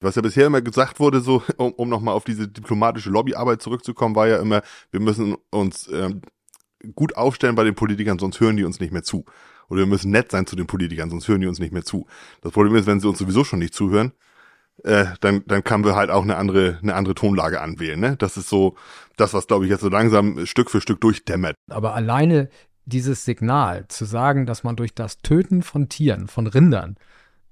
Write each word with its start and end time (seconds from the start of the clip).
Was 0.00 0.14
ja 0.14 0.22
bisher 0.22 0.46
immer 0.46 0.62
gesagt 0.62 1.00
wurde, 1.00 1.20
so 1.20 1.42
um, 1.56 1.72
um 1.72 1.88
nochmal 1.88 2.14
auf 2.14 2.24
diese 2.24 2.48
diplomatische 2.48 3.10
Lobbyarbeit 3.10 3.62
zurückzukommen, 3.62 4.14
war 4.16 4.28
ja 4.28 4.38
immer, 4.38 4.62
wir 4.90 5.00
müssen 5.00 5.36
uns 5.50 5.88
ähm, 5.92 6.22
gut 6.94 7.16
aufstellen 7.16 7.54
bei 7.54 7.64
den 7.64 7.74
Politikern, 7.74 8.18
sonst 8.18 8.40
hören 8.40 8.56
die 8.56 8.64
uns 8.64 8.80
nicht 8.80 8.92
mehr 8.92 9.02
zu. 9.02 9.24
Oder 9.68 9.80
wir 9.80 9.86
müssen 9.86 10.10
nett 10.10 10.32
sein 10.32 10.46
zu 10.46 10.56
den 10.56 10.66
Politikern, 10.66 11.10
sonst 11.10 11.28
hören 11.28 11.40
die 11.40 11.46
uns 11.46 11.60
nicht 11.60 11.72
mehr 11.72 11.84
zu. 11.84 12.06
Das 12.40 12.52
Problem 12.52 12.74
ist, 12.74 12.86
wenn 12.86 13.00
sie 13.00 13.08
uns 13.08 13.18
sowieso 13.18 13.44
schon 13.44 13.60
nicht 13.60 13.74
zuhören, 13.74 14.12
äh, 14.84 15.06
dann, 15.20 15.42
dann 15.46 15.62
können 15.62 15.84
wir 15.84 15.94
halt 15.94 16.10
auch 16.10 16.22
eine 16.22 16.36
andere, 16.36 16.78
eine 16.82 16.94
andere 16.94 17.14
Tonlage 17.14 17.60
anwählen. 17.60 18.00
Ne? 18.00 18.16
Das 18.16 18.36
ist 18.36 18.48
so 18.48 18.76
das, 19.16 19.34
was, 19.34 19.46
glaube 19.46 19.64
ich, 19.64 19.70
jetzt 19.70 19.82
so 19.82 19.88
langsam 19.88 20.46
Stück 20.46 20.70
für 20.70 20.80
Stück 20.80 21.00
durchdämmert. 21.00 21.54
Aber 21.70 21.94
alleine 21.94 22.48
dieses 22.86 23.24
Signal 23.24 23.86
zu 23.88 24.04
sagen, 24.04 24.46
dass 24.46 24.64
man 24.64 24.76
durch 24.76 24.94
das 24.94 25.18
Töten 25.18 25.62
von 25.62 25.88
Tieren, 25.88 26.26
von 26.28 26.46
Rindern, 26.46 26.96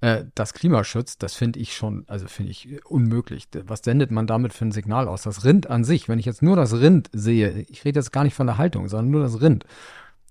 äh, 0.00 0.24
das 0.34 0.54
Klima 0.54 0.84
schützt, 0.84 1.22
das 1.22 1.34
finde 1.34 1.58
ich 1.58 1.76
schon, 1.76 2.04
also 2.06 2.28
finde 2.28 2.52
ich 2.52 2.84
unmöglich. 2.84 3.48
Was 3.64 3.80
sendet 3.80 4.10
man 4.10 4.26
damit 4.26 4.52
für 4.52 4.64
ein 4.64 4.72
Signal 4.72 5.08
aus? 5.08 5.22
Das 5.22 5.44
Rind 5.44 5.68
an 5.68 5.84
sich, 5.84 6.08
wenn 6.08 6.18
ich 6.18 6.26
jetzt 6.26 6.42
nur 6.42 6.56
das 6.56 6.74
Rind 6.74 7.10
sehe, 7.12 7.64
ich 7.68 7.84
rede 7.84 7.98
jetzt 7.98 8.12
gar 8.12 8.24
nicht 8.24 8.34
von 8.34 8.46
der 8.46 8.58
Haltung, 8.58 8.88
sondern 8.88 9.10
nur 9.10 9.22
das 9.22 9.40
Rind, 9.40 9.64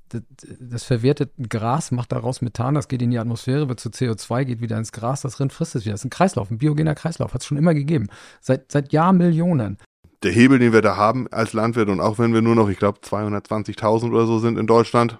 das, 0.09 0.21
das 0.59 0.83
verwertet 0.83 1.31
Gras, 1.49 1.91
macht 1.91 2.13
daraus 2.13 2.41
Methan, 2.41 2.75
das 2.75 2.87
geht 2.87 3.01
in 3.01 3.11
die 3.11 3.19
Atmosphäre, 3.19 3.67
wird 3.67 3.81
zu 3.81 3.89
CO2, 3.89 4.45
geht 4.45 4.61
wieder 4.61 4.77
ins 4.77 4.93
Gras, 4.93 5.21
das 5.21 5.39
Rind 5.39 5.51
frisst 5.51 5.75
es 5.75 5.83
wieder. 5.83 5.93
Das 5.93 6.01
ist 6.01 6.05
ein 6.05 6.11
Kreislauf, 6.11 6.49
ein 6.49 6.59
biogener 6.59 6.95
Kreislauf, 6.95 7.33
hat 7.33 7.41
es 7.41 7.47
schon 7.47 7.57
immer 7.57 7.73
gegeben. 7.73 8.07
Seit, 8.39 8.71
seit 8.71 8.93
Jahrmillionen. 8.93 9.77
Der 10.23 10.31
Hebel, 10.31 10.59
den 10.59 10.73
wir 10.73 10.81
da 10.81 10.95
haben 10.95 11.27
als 11.27 11.53
Landwirt 11.53 11.89
und 11.89 11.99
auch 11.99 12.17
wenn 12.17 12.33
wir 12.33 12.41
nur 12.41 12.55
noch, 12.55 12.69
ich 12.69 12.79
glaube, 12.79 12.99
220.000 12.99 14.09
oder 14.09 14.25
so 14.25 14.39
sind 14.39 14.57
in 14.57 14.65
Deutschland, 14.65 15.19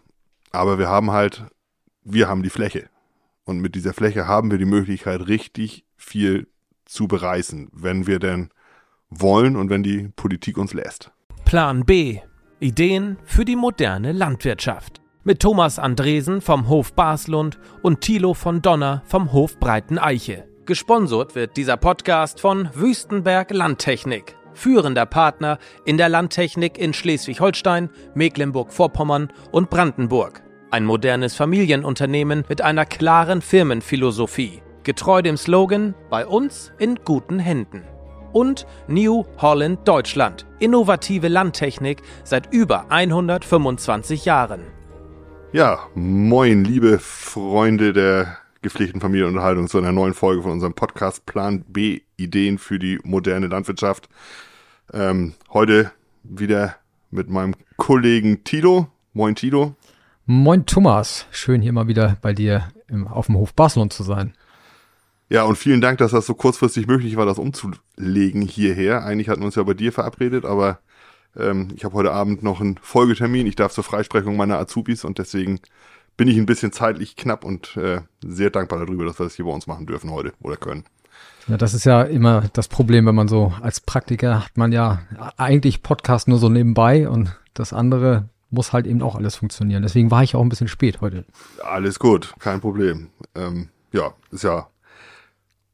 aber 0.52 0.80
wir 0.80 0.88
haben 0.88 1.12
halt, 1.12 1.44
wir 2.04 2.30
haben 2.30 2.42
die 2.42 2.50
Fläche. 2.50 2.90
Und 3.48 3.60
mit 3.60 3.76
dieser 3.76 3.94
Fläche 3.94 4.28
haben 4.28 4.52
wir 4.52 4.58
die 4.58 4.66
Möglichkeit, 4.66 5.28
richtig 5.28 5.86
viel 5.96 6.48
zu 6.84 7.08
bereißen, 7.08 7.70
wenn 7.72 8.06
wir 8.06 8.20
denn 8.20 8.50
wollen 9.10 9.56
und 9.56 9.70
wenn 9.70 9.84
die 9.84 10.10
Politik 10.18 10.58
uns 10.58 10.74
lässt. 10.74 11.12
Plan 11.46 11.86
B 11.86 12.20
Ideen 12.60 13.18
für 13.24 13.46
die 13.46 13.56
moderne 13.56 14.12
Landwirtschaft. 14.12 15.00
Mit 15.24 15.40
Thomas 15.40 15.80
Andresen 15.80 16.42
vom 16.42 16.68
Hof 16.68 16.94
Baslund 16.94 17.58
und 17.84 18.02
Thilo 18.02 18.34
von 18.34 18.62
Donner 18.62 19.02
vom 19.06 19.32
Hof 19.32 19.58
Breiten 19.60 19.98
Eiche. 19.98 20.46
Gesponsert 20.66 21.36
wird 21.36 21.56
dieser 21.56 21.78
Podcast 21.78 22.42
von 22.42 22.70
Wüstenberg 22.74 23.52
Landtechnik, 23.52 24.36
führender 24.54 25.06
Partner 25.06 25.58
in 25.86 25.98
der 25.98 26.10
Landtechnik 26.10 26.78
in 26.78 26.94
Schleswig-Holstein, 26.94 27.92
Mecklenburg-Vorpommern 28.14 29.32
und 29.52 29.70
Brandenburg. 29.70 30.44
Ein 30.70 30.84
modernes 30.84 31.34
Familienunternehmen 31.34 32.44
mit 32.50 32.62
einer 32.62 32.86
klaren 32.86 33.42
Firmenphilosophie, 33.42 34.62
getreu 34.84 35.22
dem 35.22 35.38
Slogan 35.38 35.96
Bei 36.10 36.28
uns 36.28 36.74
in 36.78 37.00
guten 37.06 37.40
Händen 37.40 37.84
und 38.34 38.68
New 38.90 39.24
Holland 39.38 39.88
Deutschland. 39.88 40.46
Innovative 40.60 41.30
Landtechnik 41.30 42.02
seit 42.26 42.54
über 42.54 42.92
125 42.92 44.26
Jahren. 44.26 44.60
Ja, 45.54 45.88
moin, 45.96 46.66
liebe 46.66 47.00
Freunde 47.00 47.94
der 47.94 48.38
gepflegten 48.62 49.00
Familienunterhaltung 49.00 49.70
zu 49.70 49.78
einer 49.78 49.94
neuen 49.94 50.14
Folge 50.14 50.42
von 50.42 50.52
unserem 50.52 50.74
Podcast 50.74 51.26
Plan 51.26 51.64
B 51.70 52.02
Ideen 52.18 52.58
für 52.58 52.78
die 52.78 53.00
moderne 53.06 53.48
Landwirtschaft. 53.48 54.10
Ähm, 54.92 55.34
heute 55.50 55.94
wieder 56.24 56.76
mit 57.10 57.30
meinem 57.30 57.56
Kollegen 57.78 58.44
Tilo. 58.44 58.88
Moin 59.14 59.34
Tilo. 59.34 59.74
Moin 60.30 60.66
Thomas, 60.66 61.26
schön 61.32 61.62
hier 61.62 61.72
mal 61.72 61.88
wieder 61.88 62.18
bei 62.22 62.34
dir 62.34 62.68
im, 62.90 63.08
auf 63.08 63.28
dem 63.28 63.38
Hof 63.38 63.54
Barcelona 63.54 63.90
zu 63.90 64.04
sein. 64.04 64.34
Ja, 65.30 65.44
und 65.44 65.56
vielen 65.56 65.80
Dank, 65.80 66.00
dass 66.00 66.12
das 66.12 66.26
so 66.26 66.34
kurzfristig 66.34 66.86
möglich 66.86 67.16
war, 67.16 67.26
das 67.26 67.38
umzulegen 67.38 68.42
hierher. 68.42 69.06
Eigentlich 69.06 69.30
hatten 69.30 69.40
wir 69.40 69.46
uns 69.46 69.56
ja 69.56 69.64
bei 69.64 69.74
dir 69.74 69.94
verabredet, 69.94 70.44
aber 70.44 70.80
ähm, 71.38 71.70
ich 71.78 71.86
habe 71.86 71.96
heute 71.96 72.12
Abend 72.12 72.44
noch 72.44 72.60
einen 72.60 72.78
Folgetermin. 72.82 73.48
Ich 73.48 73.56
darf 73.56 73.72
zur 73.72 73.86
Freisprechung 73.86 74.36
meiner 74.36 74.60
Azubis 74.60 75.06
und 75.06 75.18
deswegen 75.18 75.62
bin 76.18 76.28
ich 76.28 76.36
ein 76.36 76.46
bisschen 76.46 76.74
zeitlich 76.74 77.16
knapp 77.16 77.46
und 77.46 77.78
äh, 77.78 78.02
sehr 78.22 78.50
dankbar 78.50 78.80
darüber, 78.80 79.06
dass 79.06 79.22
wir 79.22 79.28
das 79.28 79.36
hier 79.36 79.46
bei 79.46 79.52
uns 79.52 79.66
machen 79.66 79.86
dürfen 79.86 80.12
heute 80.12 80.34
oder 80.42 80.58
können. 80.58 80.84
Ja, 81.48 81.56
das 81.56 81.74
ist 81.74 81.86
ja 81.86 82.02
immer 82.02 82.50
das 82.52 82.68
Problem, 82.68 83.06
wenn 83.06 83.16
man 83.16 83.30
so 83.30 83.54
als 83.62 83.80
Praktiker 83.80 84.44
hat 84.44 84.58
man 84.58 84.74
ja 84.74 85.00
eigentlich 85.38 85.84
Podcast 85.84 86.28
nur 86.28 86.38
so 86.38 86.50
nebenbei 86.50 87.08
und 87.08 87.34
das 87.54 87.72
andere 87.72 88.28
muss 88.50 88.74
halt 88.74 88.88
eben 88.88 89.02
auch 89.02 89.16
alles 89.16 89.36
funktionieren. 89.36 89.84
Deswegen 89.84 90.12
war 90.12 90.24
ich 90.24 90.36
auch 90.36 90.42
ein 90.42 90.50
bisschen 90.50 90.68
spät 90.68 91.02
heute. 91.02 91.26
Alles 91.64 92.00
gut, 92.00 92.34
kein 92.40 92.62
Problem. 92.62 93.10
Ähm, 93.36 93.70
ja, 93.92 94.14
ist 94.32 94.44
ja 94.44 94.68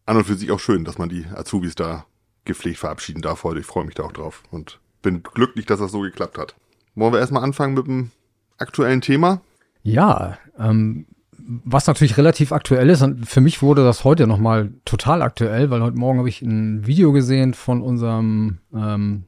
an 0.06 0.17
und 0.17 0.25
für 0.25 0.35
sich 0.35 0.51
auch 0.51 0.59
schön, 0.59 0.84
dass 0.84 0.97
man 0.97 1.09
die 1.09 1.25
Azubis 1.34 1.75
da 1.75 2.06
gepflegt 2.45 2.79
verabschieden 2.79 3.22
darf 3.22 3.44
heute. 3.44 3.59
Ich 3.59 3.66
freue 3.66 3.85
mich 3.85 3.95
da 3.95 4.03
auch 4.03 4.11
drauf 4.11 4.44
und 4.51 4.79
bin 5.01 5.23
glücklich, 5.23 5.66
dass 5.66 5.79
das 5.79 5.91
so 5.91 6.01
geklappt 6.01 6.38
hat. 6.38 6.56
Wollen 6.95 7.13
wir 7.13 7.19
erstmal 7.19 7.44
anfangen 7.44 7.73
mit 7.73 7.88
dem 7.88 8.11
aktuellen 8.57 9.01
Thema? 9.01 9.41
Ja, 9.81 10.38
ähm, 10.57 11.05
was 11.66 11.88
natürlich 11.88 12.17
relativ 12.17 12.51
aktuell 12.51 12.90
ist, 12.90 13.01
und 13.01 13.28
für 13.28 13.41
mich 13.41 13.61
wurde 13.61 13.84
das 13.84 14.03
heute 14.03 14.28
nochmal 14.28 14.72
total 14.85 15.22
aktuell, 15.22 15.69
weil 15.69 15.81
heute 15.81 15.97
Morgen 15.97 16.19
habe 16.19 16.29
ich 16.29 16.41
ein 16.41 16.88
Video 16.88 17.11
gesehen 17.11 17.53
von 17.53 17.81
unserem 17.81 18.59
ähm, 18.73 19.25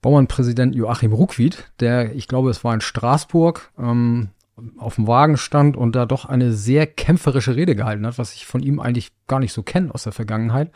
Bauernpräsidenten 0.00 0.78
Joachim 0.78 1.12
Ruckwied, 1.12 1.70
der, 1.80 2.14
ich 2.14 2.28
glaube, 2.28 2.50
es 2.50 2.62
war 2.64 2.74
in 2.74 2.80
Straßburg, 2.80 3.70
ähm, 3.78 4.28
auf 4.76 4.96
dem 4.96 5.06
Wagen 5.06 5.36
stand 5.36 5.76
und 5.76 5.94
da 5.94 6.06
doch 6.06 6.24
eine 6.24 6.52
sehr 6.52 6.86
kämpferische 6.86 7.56
Rede 7.56 7.76
gehalten 7.76 8.06
hat, 8.06 8.18
was 8.18 8.34
ich 8.34 8.46
von 8.46 8.62
ihm 8.62 8.80
eigentlich 8.80 9.12
gar 9.26 9.38
nicht 9.40 9.52
so 9.52 9.62
kenne 9.62 9.94
aus 9.94 10.04
der 10.04 10.12
Vergangenheit. 10.12 10.72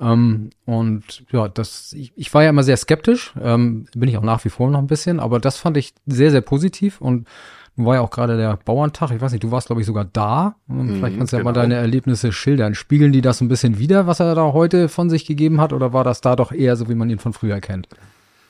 Ähm, 0.00 0.50
und 0.64 1.24
ja, 1.30 1.48
das, 1.48 1.92
ich, 1.92 2.12
ich 2.16 2.34
war 2.34 2.42
ja 2.42 2.50
immer 2.50 2.64
sehr 2.64 2.76
skeptisch, 2.76 3.32
ähm, 3.40 3.86
bin 3.94 4.08
ich 4.08 4.16
auch 4.16 4.22
nach 4.22 4.44
wie 4.44 4.48
vor 4.48 4.68
noch 4.70 4.80
ein 4.80 4.88
bisschen, 4.88 5.20
aber 5.20 5.38
das 5.38 5.58
fand 5.58 5.76
ich 5.76 5.94
sehr, 6.06 6.32
sehr 6.32 6.40
positiv 6.40 7.00
und 7.00 7.28
nun 7.76 7.86
war 7.86 7.96
ja 7.96 8.00
auch 8.00 8.10
gerade 8.10 8.36
der 8.36 8.56
Bauerntag, 8.56 9.10
ich 9.10 9.20
weiß 9.20 9.32
nicht, 9.32 9.44
du 9.44 9.50
warst 9.50 9.66
glaube 9.66 9.80
ich 9.80 9.86
sogar 9.86 10.04
da. 10.04 10.56
Mhm, 10.66 10.96
Vielleicht 10.96 11.18
kannst 11.18 11.32
du 11.32 11.36
genau. 11.36 11.50
ja 11.50 11.52
mal 11.52 11.60
genau. 11.60 11.62
deine 11.62 11.74
Erlebnisse 11.74 12.32
schildern. 12.32 12.74
Spiegeln 12.74 13.12
die 13.12 13.20
das 13.20 13.40
ein 13.40 13.48
bisschen 13.48 13.78
wieder, 13.78 14.06
was 14.06 14.20
er 14.20 14.34
da 14.34 14.52
heute 14.52 14.88
von 14.88 15.10
sich 15.10 15.26
gegeben 15.26 15.60
hat, 15.60 15.72
oder 15.72 15.92
war 15.92 16.04
das 16.04 16.20
da 16.20 16.36
doch 16.36 16.52
eher 16.52 16.76
so, 16.76 16.88
wie 16.88 16.94
man 16.94 17.10
ihn 17.10 17.18
von 17.18 17.32
früher 17.32 17.60
kennt? 17.60 17.88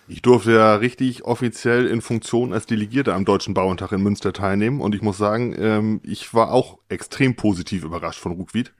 Ich 0.07 0.21
durfte 0.21 0.53
ja 0.53 0.75
richtig 0.75 1.25
offiziell 1.25 1.87
in 1.87 2.03
Funktion 2.03 2.53
als 2.53 2.67
Delegierter 2.67 3.15
am 3.15 3.25
Deutschen 3.25 3.55
Bauerntag 3.55 3.93
in 3.93 4.03
Münster 4.03 4.35
teilnehmen 4.35 4.83
und 4.83 4.95
ich 4.95 5.01
muss 5.01 5.17
sagen, 5.17 5.55
ähm, 5.59 6.01
ich 6.05 6.35
war 6.35 6.53
auch 6.53 6.79
extrem 6.91 7.37
positiv 7.37 7.85
überrascht 7.85 8.21
von 8.21 8.33
Ruckwied. 8.33 8.73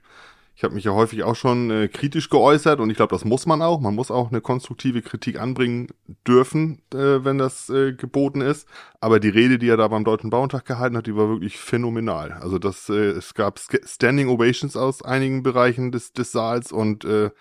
Ich 0.57 0.63
habe 0.63 0.75
mich 0.75 0.85
ja 0.85 0.93
häufig 0.93 1.23
auch 1.23 1.35
schon 1.35 1.69
äh, 1.69 1.87
kritisch 1.89 2.29
geäußert 2.29 2.79
und 2.79 2.89
ich 2.89 2.95
glaube, 2.95 3.13
das 3.13 3.25
muss 3.25 3.45
man 3.45 3.61
auch. 3.61 3.81
Man 3.81 3.93
muss 3.93 4.09
auch 4.09 4.29
eine 4.29 4.39
konstruktive 4.39 5.01
Kritik 5.01 5.37
anbringen 5.37 5.89
dürfen, 6.25 6.81
äh, 6.93 7.25
wenn 7.25 7.37
das 7.37 7.69
äh, 7.69 7.91
geboten 7.91 8.39
ist. 8.39 8.65
Aber 9.01 9.19
die 9.19 9.27
Rede, 9.29 9.57
die 9.57 9.67
er 9.67 9.75
da 9.75 9.89
beim 9.89 10.05
Deutschen 10.05 10.29
Bauerntag 10.29 10.63
gehalten 10.63 10.95
hat, 10.95 11.07
die 11.07 11.15
war 11.15 11.27
wirklich 11.27 11.57
phänomenal. 11.57 12.31
Also 12.31 12.57
das, 12.57 12.87
äh, 12.87 12.93
es 12.93 13.33
gab 13.33 13.59
Standing 13.59 14.29
Ovations 14.29 14.77
aus 14.77 15.01
einigen 15.01 15.43
Bereichen 15.43 15.91
des, 15.91 16.13
des 16.13 16.31
Saals 16.31 16.71
und 16.71 17.03
äh, 17.03 17.31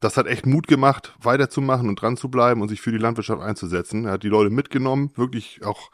das 0.00 0.16
hat 0.16 0.26
echt 0.26 0.46
Mut 0.46 0.66
gemacht, 0.66 1.14
weiterzumachen 1.22 1.88
und 1.88 2.00
dran 2.00 2.16
zu 2.16 2.28
bleiben 2.28 2.60
und 2.60 2.68
sich 2.68 2.80
für 2.80 2.92
die 2.92 2.98
Landwirtschaft 2.98 3.42
einzusetzen. 3.42 4.04
Er 4.04 4.12
hat 4.12 4.22
die 4.22 4.28
Leute 4.28 4.50
mitgenommen, 4.50 5.10
wirklich 5.16 5.64
auch 5.64 5.90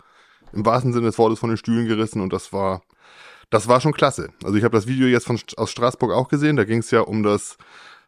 im 0.53 0.67
wahrsten 0.67 0.93
Sinne 0.93 1.07
des 1.07 1.19
Wortes 1.19 1.39
von 1.39 1.51
den 1.51 1.57
Stühlen 1.57 1.87
gerissen 1.87 2.21
und 2.21 2.33
das 2.33 2.53
war, 2.53 2.83
das 3.51 3.69
war 3.69 3.81
schon 3.81 3.93
klasse. 3.93 4.31
Also 4.43 4.57
ich 4.57 4.65
habe 4.65 4.77
das 4.77 4.87
Video 4.87 5.07
jetzt 5.07 5.27
von, 5.27 5.39
aus 5.57 5.71
Straßburg 5.71 6.13
auch 6.13 6.29
gesehen, 6.29 6.57
da 6.57 6.65
ging 6.65 6.79
es 6.79 6.91
ja 6.91 7.01
um 7.01 7.23
das 7.23 7.57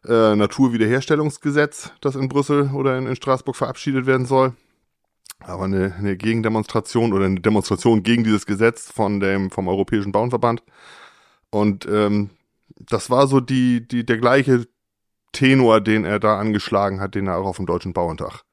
äh, 0.05 0.35
Naturwiederherstellungsgesetz, 0.35 1.91
das 2.01 2.15
in 2.15 2.27
Brüssel 2.27 2.71
oder 2.73 2.97
in, 2.97 3.07
in 3.07 3.15
Straßburg 3.15 3.55
verabschiedet 3.55 4.05
werden 4.05 4.25
soll. 4.25 4.53
Aber 5.39 5.65
eine, 5.65 5.93
eine 5.97 6.15
Gegendemonstration 6.15 7.11
oder 7.13 7.25
eine 7.25 7.39
Demonstration 7.39 8.03
gegen 8.03 8.23
dieses 8.23 8.45
Gesetz 8.45 8.91
von 8.91 9.19
dem, 9.19 9.51
vom 9.51 9.67
Europäischen 9.67 10.11
Bauernverband. 10.11 10.63
Und 11.49 11.85
ähm, 11.85 12.29
das 12.69 13.09
war 13.09 13.27
so 13.27 13.39
die, 13.39 13.85
die, 13.87 14.05
der 14.05 14.17
gleiche 14.17 14.65
Tenor, 15.33 15.81
den 15.81 16.05
er 16.05 16.19
da 16.19 16.39
angeschlagen 16.39 17.01
hat, 17.01 17.15
den 17.15 17.27
er 17.27 17.37
auch 17.37 17.45
auf 17.45 17.57
dem 17.57 17.65
Deutschen 17.65 17.93
Bauerntag 17.93 18.43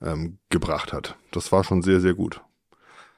ähm, 0.00 0.38
gebracht 0.48 0.92
hat. 0.92 1.16
Das 1.32 1.50
war 1.50 1.64
schon 1.64 1.82
sehr, 1.82 2.00
sehr 2.00 2.14
gut. 2.14 2.40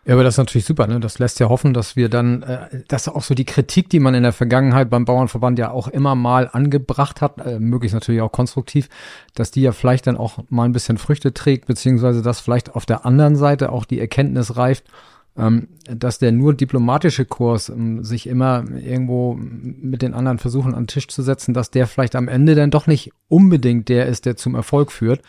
Ja, 0.04 0.14
aber 0.14 0.24
das 0.24 0.34
ist 0.34 0.38
natürlich 0.38 0.64
super, 0.64 0.88
ne? 0.88 0.98
Das 0.98 1.20
lässt 1.20 1.38
ja 1.38 1.48
hoffen, 1.48 1.74
dass 1.74 1.94
wir 1.94 2.08
dann, 2.08 2.42
äh, 2.42 2.82
dass 2.88 3.06
auch 3.06 3.22
so 3.22 3.34
die 3.34 3.44
Kritik, 3.44 3.88
die 3.88 4.00
man 4.00 4.14
in 4.14 4.24
der 4.24 4.32
Vergangenheit 4.32 4.90
beim 4.90 5.04
Bauernverband 5.04 5.60
ja 5.60 5.70
auch 5.70 5.86
immer 5.86 6.16
mal 6.16 6.50
angebracht 6.52 7.20
hat, 7.20 7.38
äh, 7.38 7.60
möglichst 7.60 7.94
natürlich 7.94 8.20
auch 8.20 8.32
konstruktiv, 8.32 8.88
dass 9.34 9.52
die 9.52 9.62
ja 9.62 9.70
vielleicht 9.70 10.08
dann 10.08 10.16
auch 10.16 10.38
mal 10.48 10.64
ein 10.64 10.72
bisschen 10.72 10.98
Früchte 10.98 11.32
trägt, 11.32 11.66
beziehungsweise 11.66 12.20
dass 12.20 12.40
vielleicht 12.40 12.74
auf 12.74 12.84
der 12.84 13.06
anderen 13.06 13.36
Seite 13.36 13.70
auch 13.70 13.84
die 13.84 14.00
Erkenntnis 14.00 14.56
reift, 14.56 14.84
dass 15.34 16.18
der 16.18 16.30
nur 16.30 16.52
diplomatische 16.54 17.24
Kurs 17.24 17.70
ähm, 17.70 18.04
sich 18.04 18.26
immer 18.26 18.64
irgendwo 18.70 19.34
mit 19.34 20.02
den 20.02 20.12
anderen 20.12 20.38
versuchen 20.38 20.74
an 20.74 20.82
den 20.82 20.88
Tisch 20.88 21.08
zu 21.08 21.22
setzen, 21.22 21.54
dass 21.54 21.70
der 21.70 21.86
vielleicht 21.86 22.16
am 22.16 22.28
Ende 22.28 22.54
dann 22.54 22.70
doch 22.70 22.86
nicht 22.86 23.12
unbedingt 23.28 23.88
der 23.88 24.06
ist, 24.06 24.26
der 24.26 24.36
zum 24.36 24.54
Erfolg 24.54 24.92
führt. 24.92 25.22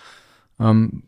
Ähm, 0.59 1.03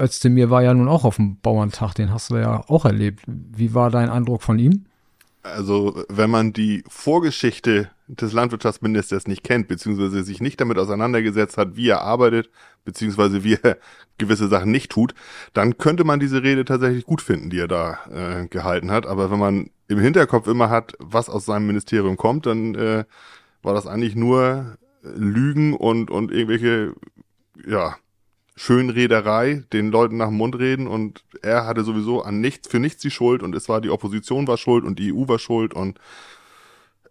Özdemir 0.00 0.50
war 0.50 0.62
ja 0.62 0.72
nun 0.72 0.88
auch 0.88 1.04
auf 1.04 1.16
dem 1.16 1.40
Bauerntag, 1.40 1.94
den 1.94 2.12
hast 2.12 2.30
du 2.30 2.36
ja 2.36 2.62
auch 2.68 2.84
erlebt. 2.84 3.24
Wie 3.26 3.74
war 3.74 3.90
dein 3.90 4.08
Eindruck 4.08 4.42
von 4.42 4.58
ihm? 4.60 4.84
Also, 5.54 6.04
wenn 6.08 6.30
man 6.30 6.52
die 6.52 6.84
Vorgeschichte 6.88 7.90
des 8.08 8.32
Landwirtschaftsministers 8.32 9.26
nicht 9.26 9.44
kennt, 9.44 9.68
beziehungsweise 9.68 10.22
sich 10.22 10.40
nicht 10.40 10.60
damit 10.60 10.78
auseinandergesetzt 10.78 11.58
hat, 11.58 11.76
wie 11.76 11.88
er 11.88 12.00
arbeitet, 12.02 12.50
beziehungsweise 12.84 13.44
wie 13.44 13.58
er 13.62 13.78
gewisse 14.16 14.48
Sachen 14.48 14.70
nicht 14.70 14.90
tut, 14.90 15.14
dann 15.52 15.78
könnte 15.78 16.04
man 16.04 16.20
diese 16.20 16.42
Rede 16.42 16.64
tatsächlich 16.64 17.04
gut 17.04 17.20
finden, 17.20 17.50
die 17.50 17.58
er 17.58 17.68
da 17.68 17.98
äh, 18.10 18.46
gehalten 18.48 18.90
hat. 18.90 19.06
Aber 19.06 19.30
wenn 19.30 19.38
man 19.38 19.70
im 19.88 19.98
Hinterkopf 19.98 20.46
immer 20.46 20.70
hat, 20.70 20.94
was 20.98 21.28
aus 21.28 21.44
seinem 21.44 21.66
Ministerium 21.66 22.16
kommt, 22.16 22.46
dann 22.46 22.74
äh, 22.74 23.04
war 23.62 23.74
das 23.74 23.86
eigentlich 23.86 24.14
nur 24.14 24.76
Lügen 25.02 25.74
und, 25.74 26.10
und 26.10 26.32
irgendwelche, 26.32 26.94
ja, 27.66 27.96
Schönrederei, 28.58 29.62
den 29.72 29.90
Leuten 29.92 30.16
nach 30.16 30.28
dem 30.28 30.36
Mund 30.36 30.58
reden 30.58 30.88
und 30.88 31.24
er 31.42 31.64
hatte 31.64 31.84
sowieso 31.84 32.22
an 32.22 32.40
nichts, 32.40 32.68
für 32.68 32.80
nichts 32.80 33.00
die 33.00 33.12
Schuld 33.12 33.44
und 33.44 33.54
es 33.54 33.68
war 33.68 33.80
die 33.80 33.90
Opposition 33.90 34.48
war 34.48 34.56
schuld 34.56 34.84
und 34.84 34.98
die 34.98 35.12
EU 35.12 35.28
war 35.28 35.38
schuld 35.38 35.74
und 35.74 36.00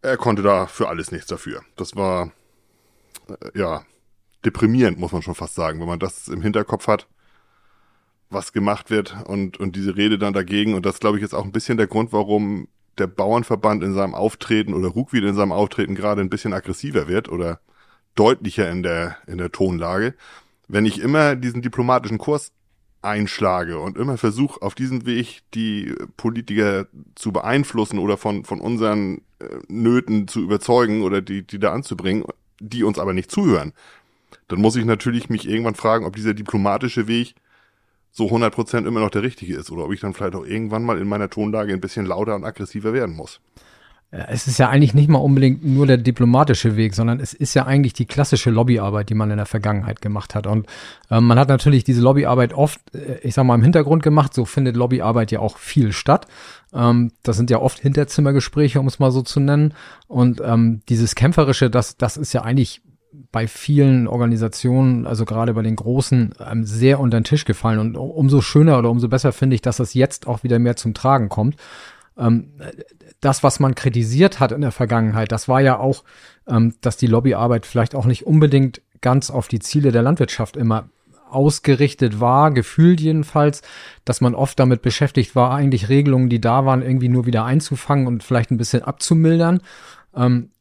er 0.02 0.18
konnte 0.18 0.42
da 0.42 0.68
für 0.68 0.90
alles 0.90 1.12
nichts 1.12 1.28
dafür. 1.28 1.62
Das 1.78 1.96
war, 1.96 2.32
äh, 3.30 3.58
ja, 3.58 3.84
deprimierend, 4.44 5.00
muss 5.00 5.14
man 5.14 5.22
schon 5.22 5.36
fast 5.36 5.56
sagen, 5.56 5.80
wenn 5.80 5.88
man 5.88 6.00
das 6.00 6.28
im 6.28 6.42
Hinterkopf 6.42 6.88
hat, 6.88 7.08
was 8.30 8.52
gemacht 8.52 8.90
wird 8.90 9.16
und, 9.26 9.58
und 9.58 9.78
diese 9.78 9.96
Rede 9.96 10.18
dann 10.18 10.34
dagegen. 10.34 10.74
Und 10.74 10.86
das, 10.86 11.00
glaube 11.00 11.18
ich, 11.18 11.24
ist 11.24 11.34
auch 11.34 11.46
ein 11.46 11.54
bisschen 11.54 11.78
der 11.78 11.88
Grund, 11.88 12.12
warum 12.12 12.68
der 12.98 13.08
Bauernverband 13.08 13.84
in 13.84 13.94
seinem 13.94 14.16
Auftreten 14.16 14.74
oder 14.74 14.90
Ruckwied 14.90 15.24
in 15.24 15.36
seinem 15.36 15.54
Auftreten 15.54 15.96
gerade 15.96 16.20
ein 16.20 16.30
bisschen 16.30 16.54
aggressiver 16.54 17.08
wird 17.08 17.30
oder 17.30 17.62
deutlicher 18.16 18.70
in 18.70 18.84
der, 18.84 19.18
in 19.28 19.38
der 19.38 19.52
Tonlage. 19.52 20.14
Wenn 20.68 20.86
ich 20.86 21.00
immer 21.00 21.36
diesen 21.36 21.62
diplomatischen 21.62 22.18
Kurs 22.18 22.52
einschlage 23.02 23.80
und 23.80 23.98
immer 23.98 24.18
versuche, 24.18 24.62
auf 24.62 24.76
diesem 24.76 25.06
Weg 25.06 25.42
die 25.54 25.94
Politiker 26.18 26.88
zu 27.16 27.32
beeinflussen 27.32 28.00
oder 28.00 28.18
von, 28.18 28.44
von 28.44 28.60
unseren 28.60 29.22
äh, 29.40 29.46
Nöten 29.68 30.28
zu 30.28 30.42
überzeugen 30.42 31.04
oder 31.04 31.22
die, 31.22 31.44
die 31.44 31.60
da 31.60 31.72
anzubringen, 31.74 32.26
die 32.60 32.84
uns 32.84 33.00
aber 33.00 33.14
nicht 33.14 33.32
zuhören, 33.32 33.74
dann 34.48 34.60
muss 34.60 34.76
ich 34.76 34.86
natürlich 34.86 35.30
mich 35.30 35.48
irgendwann 35.48 35.76
fragen, 35.76 36.06
ob 36.06 36.16
dieser 36.16 36.34
diplomatische 36.34 37.08
Weg 37.08 37.36
so 38.12 38.26
100% 38.26 38.88
immer 38.88 39.00
noch 39.00 39.12
der 39.12 39.22
richtige 39.22 39.56
ist 39.56 39.72
oder 39.72 39.86
ob 39.86 39.94
ich 39.94 40.00
dann 40.00 40.14
vielleicht 40.14 40.36
auch 40.36 40.46
irgendwann 40.46 40.84
mal 40.84 40.98
in 40.98 41.08
meiner 41.08 41.30
Tonlage 41.30 41.72
ein 41.72 41.82
bisschen 41.82 42.06
lauter 42.06 42.36
und 42.36 42.46
aggressiver 42.46 42.94
werden 42.94 43.16
muss. 43.16 43.40
Es 44.10 44.48
ist 44.48 44.58
ja 44.58 44.70
eigentlich 44.70 44.94
nicht 44.94 45.10
mal 45.10 45.18
unbedingt 45.18 45.66
nur 45.66 45.86
der 45.86 45.98
diplomatische 45.98 46.78
Weg, 46.78 46.96
sondern 46.96 47.20
es 47.20 47.34
ist 47.34 47.54
ja 47.56 47.66
eigentlich 47.66 47.92
die 47.92 48.06
klassische 48.06 48.50
Lobbyarbeit, 48.50 49.10
die 49.10 49.16
man 49.16 49.32
in 49.32 49.38
der 49.38 49.46
Vergangenheit 49.46 50.02
gemacht 50.02 50.34
hat. 50.34 50.48
Und 50.48 50.66
äh, 51.10 51.20
man 51.20 51.38
hat 51.38 51.50
natürlich 51.50 51.84
diese 51.84 52.02
Lobbyarbeit 52.02 52.54
oft, 52.54 52.80
äh, 52.96 53.20
ich 53.22 53.34
sag 53.34 53.44
mal, 53.44 53.56
im 53.56 53.64
Hintergrund 53.64 54.04
gemacht. 54.04 54.34
So 54.34 54.46
findet 54.46 54.78
Lobbyarbeit 54.78 55.32
ja 55.32 55.40
auch 55.40 55.58
viel 55.58 55.92
statt. 55.92 56.26
Ähm, 56.74 57.12
das 57.24 57.36
sind 57.36 57.50
ja 57.50 57.60
oft 57.60 57.80
Hinterzimmergespräche, 57.80 58.80
um 58.80 58.88
es 58.88 59.00
mal 59.00 59.12
so 59.12 59.24
zu 59.24 59.42
nennen. 59.42 59.74
Und 60.08 60.42
ähm, 60.42 60.84
dieses 60.88 61.16
Kämpferische, 61.16 61.70
das, 61.70 61.98
das 61.98 62.16
ist 62.16 62.32
ja 62.32 62.44
eigentlich 62.44 62.82
bei 63.32 63.48
vielen 63.48 64.08
Organisationen, 64.08 65.06
also 65.06 65.26
gerade 65.26 65.54
bei 65.54 65.64
den 65.64 65.76
großen, 65.76 66.34
ähm, 66.50 66.66
sehr 66.66 67.02
unter 67.02 67.20
den 67.20 67.26
Tisch 67.26 67.44
gefallen. 67.44 67.80
Und 67.80 67.98
umso 67.98 68.40
schöner 68.40 68.80
oder 68.80 68.90
umso 68.90 69.10
besser 69.10 69.34
finde 69.34 69.56
ich, 69.56 69.62
dass 69.62 69.78
das 69.78 69.94
jetzt 69.94 70.28
auch 70.28 70.44
wieder 70.44 70.60
mehr 70.60 70.78
zum 70.78 70.94
Tragen 70.94 71.28
kommt. 71.28 71.58
Ähm, 72.18 72.54
das, 73.22 73.44
was 73.44 73.60
man 73.60 73.76
kritisiert 73.76 74.40
hat 74.40 74.52
in 74.52 74.62
der 74.62 74.72
Vergangenheit, 74.72 75.32
das 75.32 75.48
war 75.48 75.62
ja 75.62 75.80
auch, 75.80 76.04
ähm, 76.48 76.76
dass 76.82 76.98
die 76.98 77.08
Lobbyarbeit 77.08 77.66
vielleicht 77.66 77.96
auch 77.96 78.06
nicht 78.06 78.26
unbedingt 78.26 78.82
ganz 79.02 79.30
auf 79.30 79.48
die 79.48 79.60
Ziele 79.60 79.92
der 79.92 80.02
Landwirtschaft 80.02 80.58
immer 80.58 80.90
ausgerichtet 81.30 82.20
war, 82.20 82.52
gefühlt 82.52 83.02
jedenfalls, 83.02 83.62
dass 84.06 84.22
man 84.22 84.34
oft 84.34 84.60
damit 84.60 84.82
beschäftigt 84.82 85.36
war, 85.36 85.54
eigentlich 85.54 85.90
Regelungen, 85.90 86.30
die 86.30 86.42
da 86.42 86.66
waren, 86.66 86.82
irgendwie 86.82 87.10
nur 87.10 87.26
wieder 87.26 87.44
einzufangen 87.44 88.08
und 88.08 88.24
vielleicht 88.24 88.52
ein 88.52 88.58
bisschen 88.58 88.84
abzumildern. 88.84 89.62
Ähm, 90.16 90.52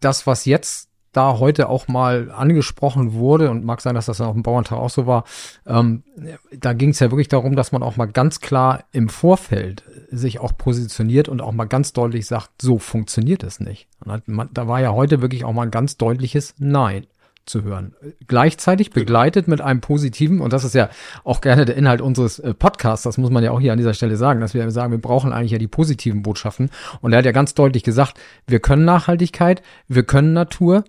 das, 0.00 0.26
was 0.26 0.44
jetzt 0.44 0.88
da 1.16 1.38
heute 1.38 1.68
auch 1.68 1.88
mal 1.88 2.30
angesprochen 2.30 3.14
wurde, 3.14 3.50
und 3.50 3.64
mag 3.64 3.80
sein, 3.80 3.94
dass 3.94 4.06
das 4.06 4.20
auf 4.20 4.34
dem 4.34 4.42
Bauerntag 4.42 4.78
auch 4.78 4.90
so 4.90 5.06
war, 5.06 5.24
ähm, 5.66 6.02
da 6.52 6.72
ging 6.72 6.90
es 6.90 7.00
ja 7.00 7.10
wirklich 7.10 7.28
darum, 7.28 7.56
dass 7.56 7.72
man 7.72 7.82
auch 7.82 7.96
mal 7.96 8.06
ganz 8.06 8.40
klar 8.40 8.84
im 8.92 9.08
Vorfeld 9.08 9.82
sich 10.10 10.40
auch 10.40 10.56
positioniert 10.56 11.28
und 11.28 11.40
auch 11.40 11.52
mal 11.52 11.64
ganz 11.64 11.92
deutlich 11.92 12.26
sagt, 12.26 12.50
so 12.60 12.78
funktioniert 12.78 13.42
es 13.42 13.60
nicht. 13.60 13.88
Man, 14.04 14.50
da 14.52 14.68
war 14.68 14.80
ja 14.80 14.92
heute 14.92 15.22
wirklich 15.22 15.44
auch 15.44 15.52
mal 15.52 15.62
ein 15.62 15.70
ganz 15.70 15.96
deutliches 15.96 16.54
Nein 16.58 17.06
zu 17.46 17.62
hören. 17.62 17.94
Gleichzeitig 18.26 18.90
begleitet 18.90 19.48
mit 19.48 19.60
einem 19.60 19.80
positiven, 19.80 20.40
und 20.40 20.52
das 20.52 20.64
ist 20.64 20.74
ja 20.74 20.90
auch 21.24 21.40
gerne 21.40 21.64
der 21.64 21.76
Inhalt 21.76 22.00
unseres 22.00 22.38
äh, 22.40 22.52
Podcasts, 22.52 23.04
das 23.04 23.18
muss 23.18 23.30
man 23.30 23.42
ja 23.42 23.52
auch 23.52 23.60
hier 23.60 23.72
an 23.72 23.78
dieser 23.78 23.94
Stelle 23.94 24.16
sagen, 24.16 24.40
dass 24.40 24.52
wir 24.52 24.68
sagen, 24.70 24.90
wir 24.90 25.00
brauchen 25.00 25.32
eigentlich 25.32 25.52
ja 25.52 25.58
die 25.58 25.68
positiven 25.68 26.22
Botschaften. 26.22 26.70
Und 27.00 27.12
er 27.12 27.18
hat 27.18 27.24
ja 27.24 27.32
ganz 27.32 27.54
deutlich 27.54 27.84
gesagt, 27.84 28.18
wir 28.46 28.60
können 28.60 28.84
Nachhaltigkeit, 28.84 29.62
wir 29.86 30.02
können 30.02 30.32
Natur, 30.32 30.84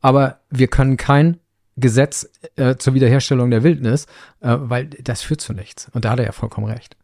aber 0.00 0.40
wir 0.50 0.68
können 0.68 0.96
kein 0.96 1.38
Gesetz 1.76 2.30
äh, 2.56 2.76
zur 2.76 2.94
Wiederherstellung 2.94 3.50
der 3.50 3.62
Wildnis, 3.62 4.06
äh, 4.40 4.56
weil 4.58 4.86
das 4.86 5.22
führt 5.22 5.40
zu 5.40 5.52
nichts. 5.52 5.88
Und 5.92 6.04
da 6.04 6.10
hat 6.10 6.18
er 6.18 6.26
ja 6.26 6.32
vollkommen 6.32 6.66
recht. 6.66 6.96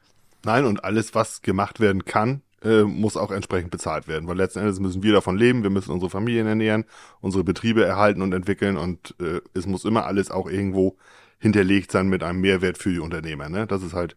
Nein, 0.45 0.65
und 0.65 0.85
alles, 0.85 1.15
was 1.15 1.43
gemacht 1.43 1.81
werden 1.81 2.05
kann, 2.05 2.43
äh, 2.63 2.83
muss 2.83 3.17
auch 3.17 3.31
entsprechend 3.31 3.71
bezahlt 3.71 4.09
werden, 4.09 4.29
weil 4.29 4.37
letzten 4.37 4.61
Endes 4.61 4.81
müssen 4.81 5.03
wir 5.03 5.13
davon 5.13 5.37
leben, 5.37 5.63
wir 5.63 5.71
müssen 5.71 5.91
unsere 5.91 6.11
Familien 6.11 6.47
ernähren, 6.47 6.85
unsere 7.21 7.45
Betriebe 7.45 7.85
erhalten 7.85 8.23
und 8.23 8.33
entwickeln 8.33 8.77
und 8.77 9.15
äh, 9.21 9.41
es 9.55 9.67
muss 9.67 9.85
immer 9.85 10.07
alles 10.07 10.31
auch 10.31 10.49
irgendwo 10.49 10.97
hinterlegt 11.39 11.93
sein 11.93 12.09
mit 12.09 12.23
einem 12.23 12.41
Mehrwert 12.41 12.79
für 12.79 12.91
die 12.91 12.99
Unternehmer. 12.99 13.49
Ne? 13.49 13.67
Das 13.67 13.83
ist 13.83 13.93
halt 13.93 14.17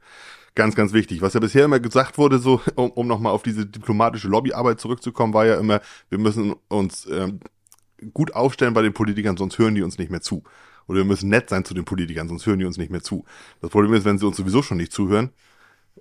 ganz, 0.55 0.75
ganz 0.75 0.93
wichtig. 0.93 1.21
Was 1.21 1.33
ja 1.33 1.39
bisher 1.39 1.65
immer 1.65 1.79
gesagt 1.79 2.17
wurde, 2.17 2.39
so 2.39 2.61
um, 2.75 2.91
um 2.91 3.07
nochmal 3.07 3.33
auf 3.33 3.43
diese 3.43 3.65
diplomatische 3.65 4.27
Lobbyarbeit 4.27 4.79
zurückzukommen, 4.79 5.33
war 5.33 5.45
ja 5.45 5.59
immer, 5.59 5.81
wir 6.09 6.17
müssen 6.17 6.55
uns 6.69 7.07
ähm, 7.11 7.39
gut 8.13 8.33
aufstellen 8.33 8.73
bei 8.73 8.81
den 8.81 8.93
Politikern, 8.93 9.37
sonst 9.37 9.57
hören 9.57 9.75
die 9.75 9.81
uns 9.81 9.97
nicht 9.97 10.11
mehr 10.11 10.21
zu. 10.21 10.43
Oder 10.87 10.99
wir 10.99 11.05
müssen 11.05 11.29
nett 11.29 11.49
sein 11.49 11.65
zu 11.65 11.73
den 11.73 11.85
Politikern, 11.85 12.27
sonst 12.27 12.45
hören 12.45 12.59
die 12.59 12.65
uns 12.65 12.77
nicht 12.77 12.91
mehr 12.91 13.03
zu. 13.03 13.25
Das 13.61 13.69
Problem 13.69 13.93
ist, 13.93 14.05
wenn 14.05 14.17
sie 14.17 14.25
uns 14.25 14.37
sowieso 14.37 14.61
schon 14.61 14.77
nicht 14.77 14.91
zuhören, 14.91 15.29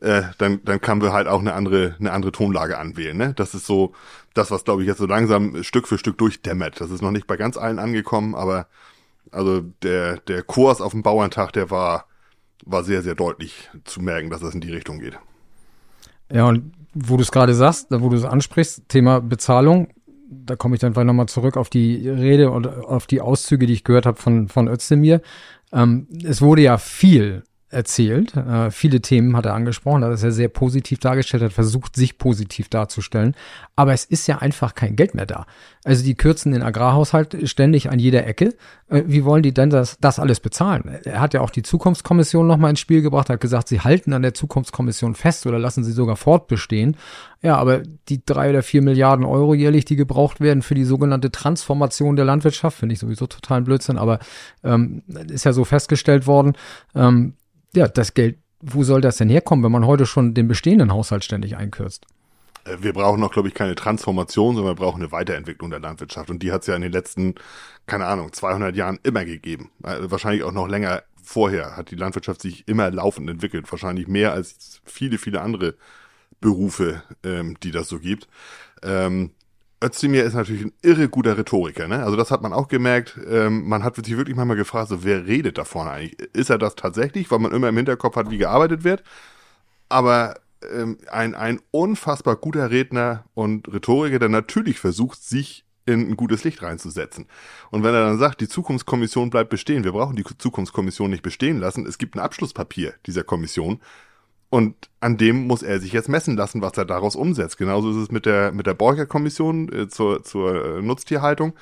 äh, 0.00 0.22
dann, 0.38 0.60
dann 0.64 0.80
können 0.80 1.02
wir 1.02 1.12
halt 1.12 1.26
auch 1.26 1.40
eine 1.40 1.54
andere, 1.54 1.96
eine 1.98 2.12
andere 2.12 2.32
Tonlage 2.32 2.78
anwählen. 2.78 3.16
Ne? 3.16 3.34
Das 3.34 3.54
ist 3.54 3.66
so 3.66 3.92
das, 4.34 4.50
was, 4.50 4.64
glaube 4.64 4.82
ich, 4.82 4.88
jetzt 4.88 4.98
so 4.98 5.06
langsam 5.06 5.62
Stück 5.62 5.88
für 5.88 5.98
Stück 5.98 6.16
durchdämmert. 6.18 6.80
Das 6.80 6.90
ist 6.90 7.02
noch 7.02 7.10
nicht 7.10 7.26
bei 7.26 7.36
ganz 7.36 7.56
allen 7.56 7.78
angekommen, 7.78 8.34
aber 8.34 8.66
also 9.30 9.60
der, 9.82 10.18
der 10.18 10.42
Kurs 10.42 10.80
auf 10.80 10.92
dem 10.92 11.02
Bauerntag, 11.02 11.52
der 11.52 11.70
war, 11.70 12.06
war 12.64 12.84
sehr, 12.84 13.02
sehr 13.02 13.14
deutlich 13.14 13.68
zu 13.84 14.00
merken, 14.00 14.30
dass 14.30 14.40
das 14.40 14.54
in 14.54 14.60
die 14.60 14.72
Richtung 14.72 15.00
geht. 15.00 15.18
Ja, 16.30 16.46
und 16.46 16.72
wo 16.94 17.16
du 17.16 17.22
es 17.22 17.32
gerade 17.32 17.54
sagst, 17.54 17.88
wo 17.90 18.08
du 18.08 18.16
es 18.16 18.24
ansprichst, 18.24 18.88
Thema 18.88 19.20
Bezahlung, 19.20 19.88
da 20.30 20.56
komme 20.56 20.74
ich 20.74 20.80
dann 20.80 20.94
vielleicht 20.94 21.06
nochmal 21.06 21.28
zurück 21.28 21.56
auf 21.56 21.70
die 21.70 22.08
Rede 22.08 22.50
und 22.50 22.66
auf 22.66 23.06
die 23.06 23.20
Auszüge, 23.20 23.66
die 23.66 23.72
ich 23.72 23.84
gehört 23.84 24.06
habe 24.06 24.20
von, 24.20 24.48
von 24.48 24.68
Özdemir. 24.68 25.22
Ähm, 25.72 26.06
es 26.24 26.42
wurde 26.42 26.62
ja 26.62 26.78
viel 26.78 27.44
erzählt. 27.70 28.34
Äh, 28.34 28.70
viele 28.70 29.00
Themen 29.00 29.36
hat 29.36 29.46
er 29.46 29.54
angesprochen, 29.54 30.00
da 30.00 30.12
ist 30.12 30.22
er 30.22 30.32
sehr 30.32 30.48
positiv 30.48 31.00
dargestellt, 31.00 31.42
hat 31.42 31.52
versucht, 31.52 31.96
sich 31.96 32.16
positiv 32.16 32.68
darzustellen. 32.68 33.34
Aber 33.76 33.92
es 33.92 34.04
ist 34.04 34.26
ja 34.26 34.38
einfach 34.38 34.74
kein 34.74 34.96
Geld 34.96 35.14
mehr 35.14 35.26
da. 35.26 35.46
Also 35.84 36.02
die 36.02 36.14
kürzen 36.14 36.52
den 36.52 36.62
Agrarhaushalt 36.62 37.36
ständig 37.48 37.90
an 37.90 37.98
jeder 37.98 38.26
Ecke. 38.26 38.54
Äh, 38.88 39.02
wie 39.06 39.24
wollen 39.24 39.42
die 39.42 39.52
denn 39.52 39.68
das, 39.68 39.98
das 40.00 40.18
alles 40.18 40.40
bezahlen? 40.40 40.98
Er 41.04 41.20
hat 41.20 41.34
ja 41.34 41.42
auch 41.42 41.50
die 41.50 41.62
Zukunftskommission 41.62 42.46
nochmal 42.46 42.70
ins 42.70 42.80
Spiel 42.80 43.02
gebracht, 43.02 43.28
hat 43.28 43.40
gesagt, 43.40 43.68
sie 43.68 43.80
halten 43.80 44.14
an 44.14 44.22
der 44.22 44.34
Zukunftskommission 44.34 45.14
fest 45.14 45.46
oder 45.46 45.58
lassen 45.58 45.84
sie 45.84 45.92
sogar 45.92 46.16
fortbestehen. 46.16 46.96
Ja, 47.42 47.56
aber 47.56 47.82
die 48.08 48.24
drei 48.24 48.50
oder 48.50 48.62
vier 48.62 48.82
Milliarden 48.82 49.26
Euro 49.26 49.54
jährlich, 49.54 49.84
die 49.84 49.96
gebraucht 49.96 50.40
werden 50.40 50.62
für 50.62 50.74
die 50.74 50.84
sogenannte 50.84 51.30
Transformation 51.30 52.16
der 52.16 52.24
Landwirtschaft, 52.24 52.78
finde 52.78 52.94
ich 52.94 52.98
sowieso 52.98 53.26
total 53.26 53.62
Blödsinn, 53.62 53.98
aber 53.98 54.18
ähm, 54.64 55.02
ist 55.28 55.44
ja 55.44 55.52
so 55.52 55.64
festgestellt 55.64 56.26
worden. 56.26 56.54
Ähm, 56.94 57.34
ja, 57.74 57.88
das 57.88 58.14
Geld, 58.14 58.38
wo 58.60 58.82
soll 58.82 59.00
das 59.00 59.18
denn 59.18 59.28
herkommen, 59.28 59.64
wenn 59.64 59.72
man 59.72 59.86
heute 59.86 60.06
schon 60.06 60.34
den 60.34 60.48
bestehenden 60.48 60.92
Haushalt 60.92 61.24
ständig 61.24 61.56
einkürzt? 61.56 62.06
Äh, 62.64 62.78
wir 62.80 62.92
brauchen 62.92 63.20
noch, 63.20 63.32
glaube 63.32 63.48
ich, 63.48 63.54
keine 63.54 63.74
Transformation, 63.74 64.54
sondern 64.54 64.76
wir 64.76 64.80
brauchen 64.80 65.02
eine 65.02 65.12
Weiterentwicklung 65.12 65.70
der 65.70 65.80
Landwirtschaft. 65.80 66.30
Und 66.30 66.42
die 66.42 66.52
hat 66.52 66.62
es 66.62 66.66
ja 66.66 66.76
in 66.76 66.82
den 66.82 66.92
letzten, 66.92 67.34
keine 67.86 68.06
Ahnung, 68.06 68.32
200 68.32 68.74
Jahren 68.76 68.98
immer 69.02 69.24
gegeben. 69.24 69.70
Äh, 69.84 69.96
wahrscheinlich 70.02 70.42
auch 70.42 70.52
noch 70.52 70.68
länger 70.68 71.02
vorher 71.22 71.76
hat 71.76 71.90
die 71.90 71.96
Landwirtschaft 71.96 72.40
sich 72.40 72.66
immer 72.66 72.90
laufend 72.90 73.28
entwickelt. 73.28 73.70
Wahrscheinlich 73.70 74.08
mehr 74.08 74.32
als 74.32 74.80
viele, 74.84 75.18
viele 75.18 75.42
andere 75.42 75.74
Berufe, 76.40 77.02
ähm, 77.24 77.58
die 77.62 77.70
das 77.70 77.88
so 77.88 77.98
gibt. 77.98 78.28
Ähm, 78.82 79.32
Özdemir 79.82 80.24
ist 80.24 80.34
natürlich 80.34 80.64
ein 80.64 80.72
irre 80.82 81.08
guter 81.08 81.38
Rhetoriker, 81.38 81.86
ne? 81.86 82.02
Also 82.02 82.16
das 82.16 82.30
hat 82.30 82.42
man 82.42 82.52
auch 82.52 82.68
gemerkt. 82.68 83.18
Ähm, 83.28 83.68
man 83.68 83.84
hat 83.84 83.94
sich 83.96 84.16
wirklich 84.16 84.36
manchmal 84.36 84.56
gefragt, 84.56 84.88
so, 84.88 85.04
wer 85.04 85.26
redet 85.26 85.56
da 85.56 85.64
vorne 85.64 85.90
eigentlich? 85.90 86.18
Ist 86.32 86.50
er 86.50 86.58
das 86.58 86.74
tatsächlich, 86.74 87.30
weil 87.30 87.38
man 87.38 87.52
immer 87.52 87.68
im 87.68 87.76
Hinterkopf 87.76 88.16
hat, 88.16 88.30
wie 88.30 88.38
gearbeitet 88.38 88.82
wird? 88.82 89.04
Aber 89.88 90.34
ähm, 90.72 90.98
ein, 91.10 91.34
ein 91.34 91.60
unfassbar 91.70 92.36
guter 92.36 92.70
Redner 92.70 93.24
und 93.34 93.72
Rhetoriker, 93.72 94.18
der 94.18 94.28
natürlich 94.28 94.80
versucht, 94.80 95.22
sich 95.22 95.64
in 95.86 96.10
ein 96.10 96.16
gutes 96.16 96.44
Licht 96.44 96.62
reinzusetzen. 96.62 97.26
Und 97.70 97.82
wenn 97.82 97.94
er 97.94 98.04
dann 98.04 98.18
sagt, 98.18 98.40
die 98.40 98.48
Zukunftskommission 98.48 99.30
bleibt 99.30 99.48
bestehen, 99.48 99.84
wir 99.84 99.92
brauchen 99.92 100.16
die 100.16 100.24
Zukunftskommission 100.24 101.10
nicht 101.10 101.22
bestehen 101.22 101.58
lassen, 101.58 101.86
es 101.86 101.98
gibt 101.98 102.14
ein 102.14 102.20
Abschlusspapier 102.20 102.94
dieser 103.06 103.24
Kommission 103.24 103.80
Und 104.50 104.88
an 105.00 105.18
dem 105.18 105.46
muss 105.46 105.62
er 105.62 105.78
sich 105.80 105.92
jetzt 105.92 106.08
messen 106.08 106.36
lassen, 106.36 106.62
was 106.62 106.76
er 106.78 106.86
daraus 106.86 107.16
umsetzt. 107.16 107.58
Genauso 107.58 107.90
ist 107.90 107.96
es 107.96 108.10
mit 108.10 108.24
der, 108.24 108.52
mit 108.52 108.66
der 108.66 108.74
Borcher-Kommission 108.74 109.72
äh, 109.72 109.88
zur, 109.88 110.24
zur 110.24 110.78
äh, 110.78 110.82
Nutztierhaltung. 110.82 111.54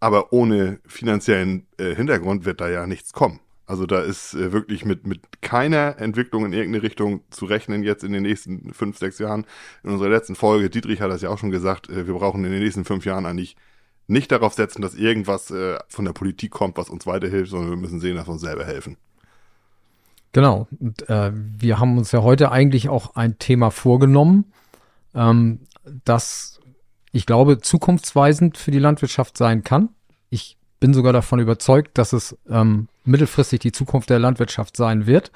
Aber 0.00 0.32
ohne 0.32 0.80
finanziellen 0.86 1.66
äh, 1.78 1.94
Hintergrund 1.94 2.44
wird 2.44 2.60
da 2.60 2.68
ja 2.68 2.86
nichts 2.86 3.12
kommen. 3.12 3.40
Also 3.68 3.84
da 3.84 4.00
ist 4.00 4.34
äh, 4.34 4.52
wirklich 4.52 4.84
mit, 4.84 5.06
mit 5.06 5.42
keiner 5.42 5.98
Entwicklung 5.98 6.46
in 6.46 6.52
irgendeine 6.52 6.82
Richtung 6.82 7.22
zu 7.30 7.46
rechnen 7.46 7.82
jetzt 7.82 8.04
in 8.04 8.12
den 8.12 8.22
nächsten 8.22 8.72
fünf, 8.72 8.98
sechs 8.98 9.18
Jahren. 9.18 9.46
In 9.82 9.90
unserer 9.90 10.08
letzten 10.08 10.36
Folge, 10.36 10.70
Dietrich 10.70 11.00
hat 11.00 11.10
das 11.10 11.22
ja 11.22 11.30
auch 11.30 11.38
schon 11.38 11.50
gesagt, 11.50 11.88
äh, 11.88 12.06
wir 12.06 12.14
brauchen 12.14 12.44
in 12.44 12.52
den 12.52 12.62
nächsten 12.62 12.84
fünf 12.84 13.04
Jahren 13.04 13.26
eigentlich 13.26 13.56
nicht 14.06 14.32
darauf 14.32 14.54
setzen, 14.54 14.82
dass 14.82 14.94
irgendwas 14.94 15.50
äh, 15.50 15.78
von 15.88 16.04
der 16.04 16.12
Politik 16.12 16.50
kommt, 16.50 16.78
was 16.78 16.88
uns 16.88 17.06
weiterhilft, 17.06 17.50
sondern 17.50 17.70
wir 17.70 17.76
müssen 17.76 18.00
sehen, 18.00 18.16
dass 18.16 18.26
wir 18.26 18.32
uns 18.32 18.42
selber 18.42 18.64
helfen. 18.64 18.96
Genau. 20.32 20.68
Und 20.78 21.08
äh, 21.08 21.32
wir 21.32 21.78
haben 21.78 21.98
uns 21.98 22.12
ja 22.12 22.22
heute 22.22 22.52
eigentlich 22.52 22.88
auch 22.88 23.16
ein 23.16 23.38
Thema 23.38 23.70
vorgenommen, 23.70 24.52
ähm, 25.14 25.60
das 26.04 26.60
ich 27.12 27.26
glaube 27.26 27.58
zukunftsweisend 27.58 28.58
für 28.58 28.70
die 28.70 28.78
Landwirtschaft 28.78 29.38
sein 29.38 29.64
kann. 29.64 29.88
Ich 30.28 30.58
bin 30.80 30.94
sogar 30.94 31.12
davon 31.12 31.40
überzeugt, 31.40 31.96
dass 31.98 32.12
es 32.12 32.36
ähm, 32.48 32.88
mittelfristig 33.04 33.60
die 33.60 33.72
Zukunft 33.72 34.10
der 34.10 34.18
Landwirtschaft 34.18 34.76
sein 34.76 35.06
wird. 35.06 35.32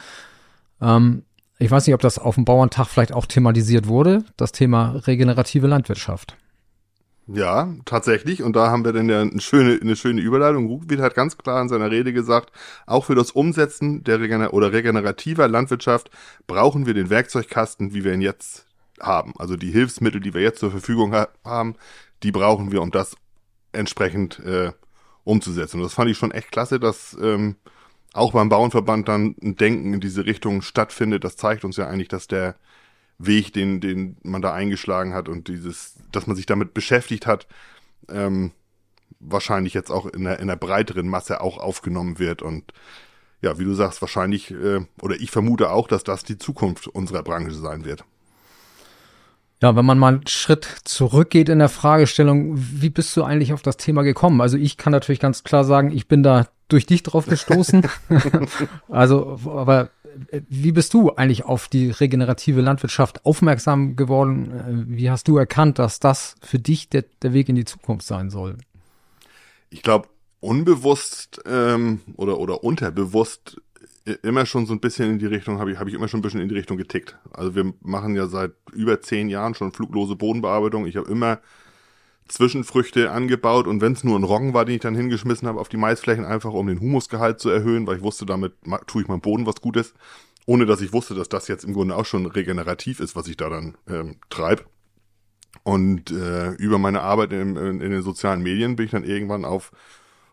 Ähm, 0.81 1.25
ich 1.59 1.71
weiß 1.71 1.87
nicht, 1.87 1.95
ob 1.95 2.01
das 2.01 2.19
auf 2.19 2.35
dem 2.35 2.45
Bauerntag 2.45 2.89
vielleicht 2.89 3.13
auch 3.13 3.27
thematisiert 3.27 3.87
wurde, 3.87 4.25
das 4.37 4.53
Thema 4.53 5.01
regenerative 5.07 5.67
Landwirtschaft. 5.67 6.37
Ja, 7.27 7.73
tatsächlich. 7.85 8.43
Und 8.43 8.57
da 8.57 8.71
haben 8.71 8.85
wir 8.85 8.93
dann 8.93 9.09
ja 9.09 9.21
eine 9.21 9.41
schöne, 9.41 9.79
eine 9.81 9.95
schöne 9.97 10.21
Überleitung. 10.21 10.67
Ruckwied 10.67 11.01
hat 11.01 11.15
ganz 11.15 11.39
klar 11.39 11.63
in 11.63 11.69
seiner 11.69 11.91
Rede 11.91 12.13
gesagt, 12.13 12.53
auch 12.87 13.05
für 13.05 13.15
das 13.15 13.31
Umsetzen 13.31 14.03
der 14.03 14.21
Regener 14.21 14.53
oder 14.53 14.73
regenerativer 14.73 15.47
Landwirtschaft 15.47 16.11
brauchen 16.47 16.85
wir 16.87 16.95
den 16.95 17.11
Werkzeugkasten, 17.11 17.95
wie 17.95 18.03
wir 18.05 18.13
ihn 18.13 18.21
jetzt 18.23 18.67
haben. 19.01 19.35
Also 19.39 19.57
die 19.57 19.71
Hilfsmittel, 19.71 20.21
die 20.21 20.35
wir 20.35 20.43
jetzt 20.43 20.59
zur 20.59 20.73
Verfügung 20.73 21.15
ha 21.15 21.29
haben, 21.45 21.77
die 22.25 22.33
brauchen 22.33 22.73
wir, 22.73 22.83
um 22.83 22.91
das 22.91 23.17
entsprechend 23.73 24.41
äh, 24.41 24.73
umzusetzen. 25.25 25.79
Und 25.79 25.85
das 25.85 25.95
fand 25.95 26.11
ich 26.11 26.19
schon 26.19 26.33
echt 26.33 26.51
klasse, 26.51 26.81
dass 26.81 27.17
ähm, 27.21 27.57
auch 28.13 28.33
beim 28.33 28.49
Bauernverband 28.49 29.09
dann 29.09 29.37
ein 29.43 29.57
Denken 29.57 29.95
in 29.95 30.01
diese 30.01 30.27
Richtung 30.27 30.61
stattfindet. 30.61 31.25
Das 31.25 31.37
zeigt 31.37 31.65
uns 31.65 31.77
ja 31.77 31.87
eigentlich, 31.87 32.09
dass 32.09 32.27
der 32.27 32.57
Weg, 33.27 33.53
den, 33.53 33.81
den 33.81 34.17
man 34.23 34.43
da 34.43 34.53
eingeschlagen 34.53 35.15
hat 35.15 35.29
und 35.29 35.49
dieses, 35.49 35.95
dass 36.11 36.27
man 36.27 36.37
sich 36.37 36.47
damit 36.47 36.75
beschäftigt 36.75 37.27
hat, 37.27 37.47
ähm, 38.09 38.53
wahrscheinlich 39.21 39.75
jetzt 39.75 39.91
auch 39.91 40.07
in 40.07 40.27
einer, 40.27 40.39
in 40.39 40.51
einer 40.51 40.57
breiteren 40.57 41.09
Masse 41.09 41.41
auch 41.41 41.59
aufgenommen 41.59 42.19
wird 42.19 42.43
und 42.43 42.73
ja, 43.41 43.59
wie 43.59 43.65
du 43.65 43.75
sagst, 43.75 44.01
wahrscheinlich, 44.01 44.53
äh, 44.53 44.81
oder 45.01 45.17
ich 45.17 45.31
vermute 45.31 45.71
auch, 45.71 45.89
dass 45.89 46.05
das 46.05 46.23
die 46.23 46.39
Zukunft 46.39 46.87
unserer 46.87 47.23
Branche 47.23 47.53
sein 47.53 47.85
wird. 47.85 48.05
Ja, 49.61 49.77
wenn 49.77 49.85
man 49.85 49.99
mal 49.99 50.15
einen 50.15 50.27
Schritt 50.27 50.65
zurückgeht 50.85 51.49
in 51.49 51.61
der 51.61 51.69
Fragestellung, 51.69 52.55
wie 52.57 52.91
bist 52.91 53.17
du 53.17 53.23
eigentlich 53.23 53.53
auf 53.53 53.63
das 53.63 53.77
Thema 53.77 54.03
gekommen? 54.03 54.41
Also 54.41 54.57
ich 54.57 54.77
kann 54.77 54.93
natürlich 54.93 55.21
ganz 55.21 55.45
klar 55.45 55.65
sagen, 55.65 55.93
ich 55.93 56.09
bin 56.09 56.25
da 56.25 56.49
durch 56.67 56.87
dich 56.87 57.05
drauf 57.05 57.27
gestoßen. 57.27 57.87
also, 58.89 59.39
aber 59.45 59.91
wie 60.49 60.73
bist 60.73 60.95
du 60.95 61.15
eigentlich 61.15 61.45
auf 61.45 61.69
die 61.69 61.91
regenerative 61.91 62.61
Landwirtschaft 62.61 63.25
aufmerksam 63.25 63.97
geworden? 63.97 64.87
Wie 64.89 65.11
hast 65.11 65.29
du 65.29 65.37
erkannt, 65.37 65.79
dass 65.79 66.01
das 66.01 66.35
für 66.43 66.59
dich 66.59 66.89
der, 66.89 67.05
der 67.23 67.33
Weg 67.33 67.49
in 67.49 67.57
die 67.57 67.65
Zukunft 67.65 68.07
sein 68.07 68.31
soll? 68.31 68.57
Ich 69.71 69.83
glaube, 69.83 70.09
unbewusst 70.41 71.41
ähm, 71.47 72.01
oder, 72.17 72.39
oder 72.39 72.65
unterbewusst 72.65 73.61
immer 74.23 74.47
schon 74.47 74.67
so 74.67 74.73
ein 74.73 74.81
bisschen 74.81 75.11
in 75.11 75.19
die 75.19 75.27
Richtung, 75.27 75.59
habe 75.59 75.71
ich, 75.71 75.79
hab 75.79 75.87
ich 75.87 75.95
immer 75.95 76.09
schon 76.09 76.19
ein 76.19 76.23
bisschen 76.23 76.41
in 76.41 76.49
die 76.49 76.57
Richtung 76.57 76.77
getickt. 76.77 77.17
Also 77.31 77.55
wir 77.55 77.73
machen 77.83 78.17
ja 78.17 78.27
seit 78.27 78.53
über 78.73 79.01
zehn 79.01 79.29
Jahren 79.29 79.55
schon 79.55 79.73
fluglose 79.73 80.17
Bodenbearbeitung. 80.17 80.87
Ich 80.87 80.97
habe 80.97 81.11
immer 81.11 81.39
Zwischenfrüchte 82.29 83.11
angebaut 83.11 83.67
und 83.67 83.81
wenn 83.81 83.93
es 83.93 84.05
nur 84.05 84.19
ein 84.19 84.25
Roggen 84.25 84.55
war, 84.55 84.65
den 84.65 84.77
ich 84.77 84.81
dann 84.81 84.95
hingeschmissen 84.95 85.47
habe 85.47 85.61
auf 85.61 85.69
die 85.69 85.77
Maisflächen, 85.77 86.25
einfach 86.25 86.53
um 86.53 86.67
den 86.67 86.81
Humusgehalt 86.81 87.41
zu 87.41 87.51
erhöhen, 87.51 87.87
weil 87.87 87.99
ich 87.99 88.03
wusste, 88.03 88.27
damit 88.27 88.55
tue 88.87 89.03
ich 89.03 89.09
meinem 89.09 89.21
Boden 89.21 89.47
was 89.47 89.61
Gutes, 89.61 89.95
ohne 90.47 90.67
dass 90.67 90.81
ich 90.81 90.93
wusste, 90.93 91.15
dass 91.15 91.29
das 91.29 91.49
jetzt 91.49 91.65
im 91.65 91.75
Grunde 91.75 91.97
auch 91.97 92.07
schon 92.07 92.27
regenerativ 92.27 93.01
ist, 93.01 93.17
was 93.17 93.29
ich 93.29 93.37
da 93.37 93.51
dann 93.51 93.77
ähm, 93.89 94.17
treibe. 94.31 94.65
Und 95.65 96.11
äh, 96.11 96.51
über 96.53 96.79
meine 96.79 97.03
Arbeit 97.03 97.33
in, 97.33 97.57
in, 97.57 97.81
in 97.81 97.91
den 97.91 98.03
sozialen 98.03 98.43
Medien 98.43 98.77
bin 98.77 98.87
ich 98.87 98.93
dann 98.93 99.05
irgendwann 99.05 99.45
auf 99.45 99.71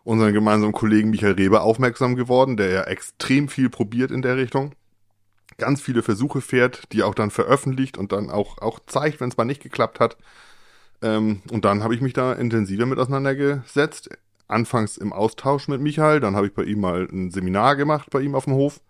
unseren 0.02 0.32
gemeinsamen 0.32 0.72
Kollegen 0.72 1.10
Michael 1.10 1.34
Reber 1.34 1.62
aufmerksam 1.62 2.16
geworden, 2.16 2.56
der 2.56 2.70
ja 2.70 2.82
extrem 2.84 3.48
viel 3.48 3.70
probiert 3.70 4.10
in 4.10 4.22
der 4.22 4.36
Richtung. 4.36 4.72
Ganz 5.58 5.80
viele 5.80 6.02
Versuche 6.02 6.40
fährt, 6.40 6.84
die 6.92 7.02
auch 7.02 7.14
dann 7.14 7.30
veröffentlicht 7.30 7.98
und 7.98 8.12
dann 8.12 8.30
auch, 8.30 8.58
auch 8.58 8.80
zeigt, 8.86 9.20
wenn 9.20 9.28
es 9.28 9.36
mal 9.36 9.44
nicht 9.44 9.62
geklappt 9.62 10.00
hat. 10.00 10.16
Ähm, 11.02 11.42
und 11.50 11.64
dann 11.64 11.82
habe 11.82 11.94
ich 11.94 12.00
mich 12.00 12.12
da 12.12 12.32
intensiver 12.32 12.86
mit 12.86 12.98
auseinandergesetzt. 12.98 14.10
Anfangs 14.48 14.96
im 14.96 15.12
Austausch 15.12 15.68
mit 15.68 15.80
Michael, 15.80 16.20
dann 16.20 16.34
habe 16.34 16.48
ich 16.48 16.54
bei 16.54 16.64
ihm 16.64 16.80
mal 16.80 17.06
ein 17.10 17.30
Seminar 17.30 17.76
gemacht 17.76 18.10
bei 18.10 18.20
ihm 18.20 18.34
auf 18.34 18.44
dem 18.44 18.54
Hof. 18.54 18.80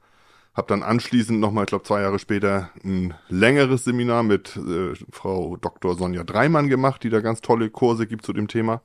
Habe 0.55 0.69
dann 0.69 0.83
anschließend 0.83 1.38
nochmal, 1.38 1.64
ich 1.64 1.69
glaube 1.69 1.85
zwei 1.85 2.00
Jahre 2.00 2.19
später, 2.19 2.71
ein 2.83 3.14
längeres 3.29 3.85
Seminar 3.85 4.23
mit 4.23 4.57
äh, 4.57 4.95
Frau 5.11 5.57
Dr. 5.57 5.95
Sonja 5.97 6.25
Dreimann 6.25 6.69
gemacht, 6.69 7.02
die 7.05 7.11
da 7.11 7.21
ganz 7.21 7.40
tolle 7.40 7.71
Kurse 7.71 8.07
gibt 8.07 8.25
zu 8.25 8.33
dem 8.33 8.49
Thema. 8.49 8.83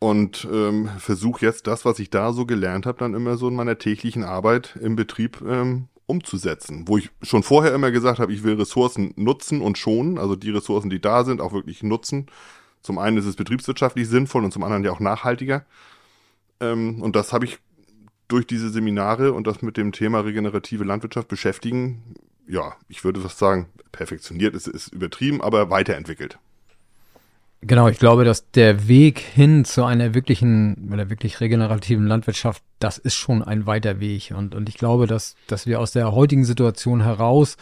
Und 0.00 0.48
ähm, 0.50 0.88
versuche 0.98 1.44
jetzt 1.44 1.66
das, 1.66 1.84
was 1.84 1.98
ich 1.98 2.08
da 2.08 2.32
so 2.32 2.46
gelernt 2.46 2.86
habe, 2.86 2.98
dann 2.98 3.14
immer 3.14 3.36
so 3.36 3.48
in 3.48 3.54
meiner 3.54 3.76
täglichen 3.76 4.24
Arbeit 4.24 4.76
im 4.80 4.96
Betrieb 4.96 5.42
ähm, 5.46 5.88
umzusetzen. 6.10 6.86
Wo 6.86 6.98
ich 6.98 7.10
schon 7.22 7.42
vorher 7.42 7.74
immer 7.74 7.90
gesagt 7.90 8.18
habe, 8.18 8.32
ich 8.32 8.42
will 8.42 8.54
Ressourcen 8.54 9.14
nutzen 9.16 9.62
und 9.62 9.78
schonen, 9.78 10.18
also 10.18 10.36
die 10.36 10.50
Ressourcen, 10.50 10.90
die 10.90 11.00
da 11.00 11.24
sind, 11.24 11.40
auch 11.40 11.52
wirklich 11.52 11.82
nutzen. 11.82 12.26
Zum 12.82 12.98
einen 12.98 13.16
ist 13.16 13.26
es 13.26 13.36
betriebswirtschaftlich 13.36 14.08
sinnvoll 14.08 14.44
und 14.44 14.52
zum 14.52 14.62
anderen 14.62 14.84
ja 14.84 14.92
auch 14.92 15.00
nachhaltiger. 15.00 15.64
Ähm, 16.60 17.00
und 17.02 17.16
das 17.16 17.32
habe 17.32 17.44
ich 17.44 17.58
durch 18.28 18.46
diese 18.46 18.70
Seminare 18.70 19.32
und 19.32 19.46
das 19.46 19.62
mit 19.62 19.76
dem 19.76 19.92
Thema 19.92 20.20
regenerative 20.20 20.84
Landwirtschaft 20.84 21.28
beschäftigen, 21.28 22.14
ja, 22.46 22.74
ich 22.88 23.04
würde 23.04 23.20
fast 23.20 23.38
sagen, 23.38 23.68
perfektioniert 23.92 24.54
ist, 24.54 24.66
ist 24.66 24.92
übertrieben, 24.92 25.40
aber 25.40 25.70
weiterentwickelt. 25.70 26.38
Genau, 27.62 27.88
ich 27.88 27.98
glaube, 27.98 28.24
dass 28.24 28.50
der 28.52 28.88
Weg 28.88 29.18
hin 29.18 29.66
zu 29.66 29.84
einer 29.84 30.14
wirklichen 30.14 30.90
oder 30.92 31.10
wirklich 31.10 31.40
regenerativen 31.40 32.06
Landwirtschaft, 32.06 32.62
das 32.78 32.96
ist 32.96 33.16
schon 33.16 33.42
ein 33.42 33.66
weiter 33.66 34.00
Weg. 34.00 34.32
Und, 34.34 34.54
und 34.54 34.70
ich 34.70 34.76
glaube, 34.76 35.06
dass, 35.06 35.34
dass 35.46 35.66
wir 35.66 35.78
aus 35.78 35.92
der 35.92 36.12
heutigen 36.12 36.44
Situation 36.44 37.02
heraus, 37.02 37.58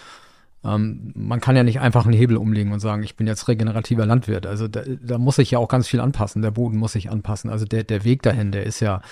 ähm, 0.65 1.13
man 1.17 1.41
kann 1.41 1.57
ja 1.57 1.65
nicht 1.65 1.81
einfach 1.81 2.05
einen 2.05 2.17
Hebel 2.17 2.37
umlegen 2.37 2.73
und 2.73 2.79
sagen, 2.79 3.03
ich 3.03 3.17
bin 3.17 3.27
jetzt 3.27 3.49
regenerativer 3.49 4.07
Landwirt. 4.07 4.47
Also 4.47 4.69
da, 4.69 4.83
da 4.87 5.19
muss 5.19 5.37
sich 5.37 5.51
ja 5.51 5.59
auch 5.59 5.69
ganz 5.69 5.89
viel 5.89 6.01
anpassen. 6.01 6.43
Der 6.43 6.53
Boden 6.53 6.79
muss 6.79 6.93
sich 6.93 7.11
anpassen. 7.11 7.51
Also 7.51 7.65
der, 7.65 7.83
der 7.83 8.05
Weg 8.05 8.23
dahin, 8.23 8.53
der 8.53 8.65
ist 8.65 8.79
ja, 8.79 9.03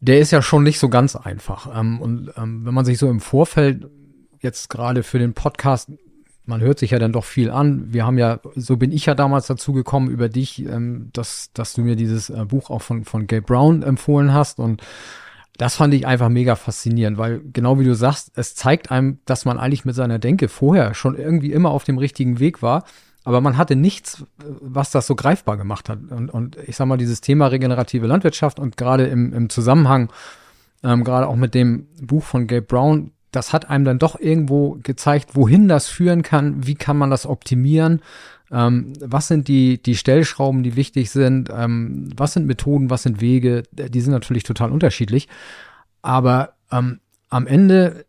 der 0.00 0.18
ist 0.18 0.32
ja 0.32 0.42
schon 0.42 0.64
nicht 0.64 0.80
so 0.80 0.88
ganz 0.88 1.14
einfach. 1.14 1.68
Ähm, 1.78 2.00
und 2.00 2.32
ähm, 2.36 2.66
wenn 2.66 2.74
man 2.74 2.84
sich 2.84 2.98
so 2.98 3.08
im 3.08 3.20
Vorfeld 3.20 3.86
jetzt 4.40 4.70
gerade 4.70 5.04
für 5.04 5.20
den 5.20 5.34
Podcast 5.34 5.90
man 6.46 6.60
hört 6.60 6.78
sich 6.78 6.90
ja 6.90 6.98
dann 6.98 7.12
doch 7.12 7.24
viel 7.24 7.50
an. 7.50 7.92
Wir 7.92 8.04
haben 8.04 8.18
ja, 8.18 8.40
so 8.54 8.76
bin 8.76 8.92
ich 8.92 9.06
ja 9.06 9.14
damals 9.14 9.46
dazu 9.46 9.72
gekommen 9.72 10.10
über 10.10 10.28
dich, 10.28 10.64
ähm, 10.66 11.10
dass, 11.12 11.50
dass 11.54 11.72
du 11.72 11.82
mir 11.82 11.96
dieses 11.96 12.30
äh, 12.30 12.44
Buch 12.44 12.70
auch 12.70 12.82
von, 12.82 13.04
von 13.04 13.26
Gabe 13.26 13.42
Brown 13.42 13.82
empfohlen 13.82 14.32
hast 14.32 14.58
und 14.58 14.82
das 15.56 15.76
fand 15.76 15.94
ich 15.94 16.06
einfach 16.06 16.28
mega 16.28 16.56
faszinierend, 16.56 17.16
weil 17.16 17.40
genau 17.52 17.78
wie 17.78 17.84
du 17.84 17.94
sagst, 17.94 18.32
es 18.34 18.56
zeigt 18.56 18.90
einem, 18.90 19.18
dass 19.24 19.44
man 19.44 19.58
eigentlich 19.58 19.84
mit 19.84 19.94
seiner 19.94 20.18
Denke 20.18 20.48
vorher 20.48 20.94
schon 20.94 21.16
irgendwie 21.16 21.52
immer 21.52 21.70
auf 21.70 21.84
dem 21.84 21.96
richtigen 21.98 22.40
Weg 22.40 22.60
war, 22.60 22.84
aber 23.22 23.40
man 23.40 23.56
hatte 23.56 23.76
nichts, 23.76 24.24
was 24.60 24.90
das 24.90 25.06
so 25.06 25.14
greifbar 25.14 25.56
gemacht 25.56 25.88
hat. 25.88 25.98
Und, 26.10 26.28
und 26.28 26.56
ich 26.66 26.76
sag 26.76 26.86
mal, 26.86 26.98
dieses 26.98 27.20
Thema 27.20 27.46
regenerative 27.46 28.06
Landwirtschaft 28.06 28.58
und 28.58 28.76
gerade 28.76 29.06
im, 29.06 29.32
im 29.32 29.48
Zusammenhang, 29.48 30.10
ähm, 30.82 31.04
gerade 31.04 31.26
auch 31.28 31.36
mit 31.36 31.54
dem 31.54 31.86
Buch 32.02 32.24
von 32.24 32.46
Gabe 32.46 32.62
Brown, 32.62 33.12
das 33.34 33.52
hat 33.52 33.68
einem 33.70 33.84
dann 33.84 33.98
doch 33.98 34.18
irgendwo 34.18 34.78
gezeigt, 34.82 35.34
wohin 35.34 35.68
das 35.68 35.88
führen 35.88 36.22
kann, 36.22 36.66
wie 36.66 36.74
kann 36.74 36.96
man 36.96 37.10
das 37.10 37.26
optimieren, 37.26 38.00
ähm, 38.50 38.92
was 39.00 39.28
sind 39.28 39.48
die, 39.48 39.82
die 39.82 39.96
Stellschrauben, 39.96 40.62
die 40.62 40.76
wichtig 40.76 41.10
sind, 41.10 41.50
ähm, 41.50 42.10
was 42.16 42.34
sind 42.34 42.46
Methoden, 42.46 42.90
was 42.90 43.02
sind 43.02 43.20
Wege, 43.20 43.64
die 43.72 44.00
sind 44.00 44.12
natürlich 44.12 44.44
total 44.44 44.70
unterschiedlich. 44.70 45.28
Aber 46.02 46.54
ähm, 46.70 47.00
am 47.30 47.46
Ende 47.46 48.04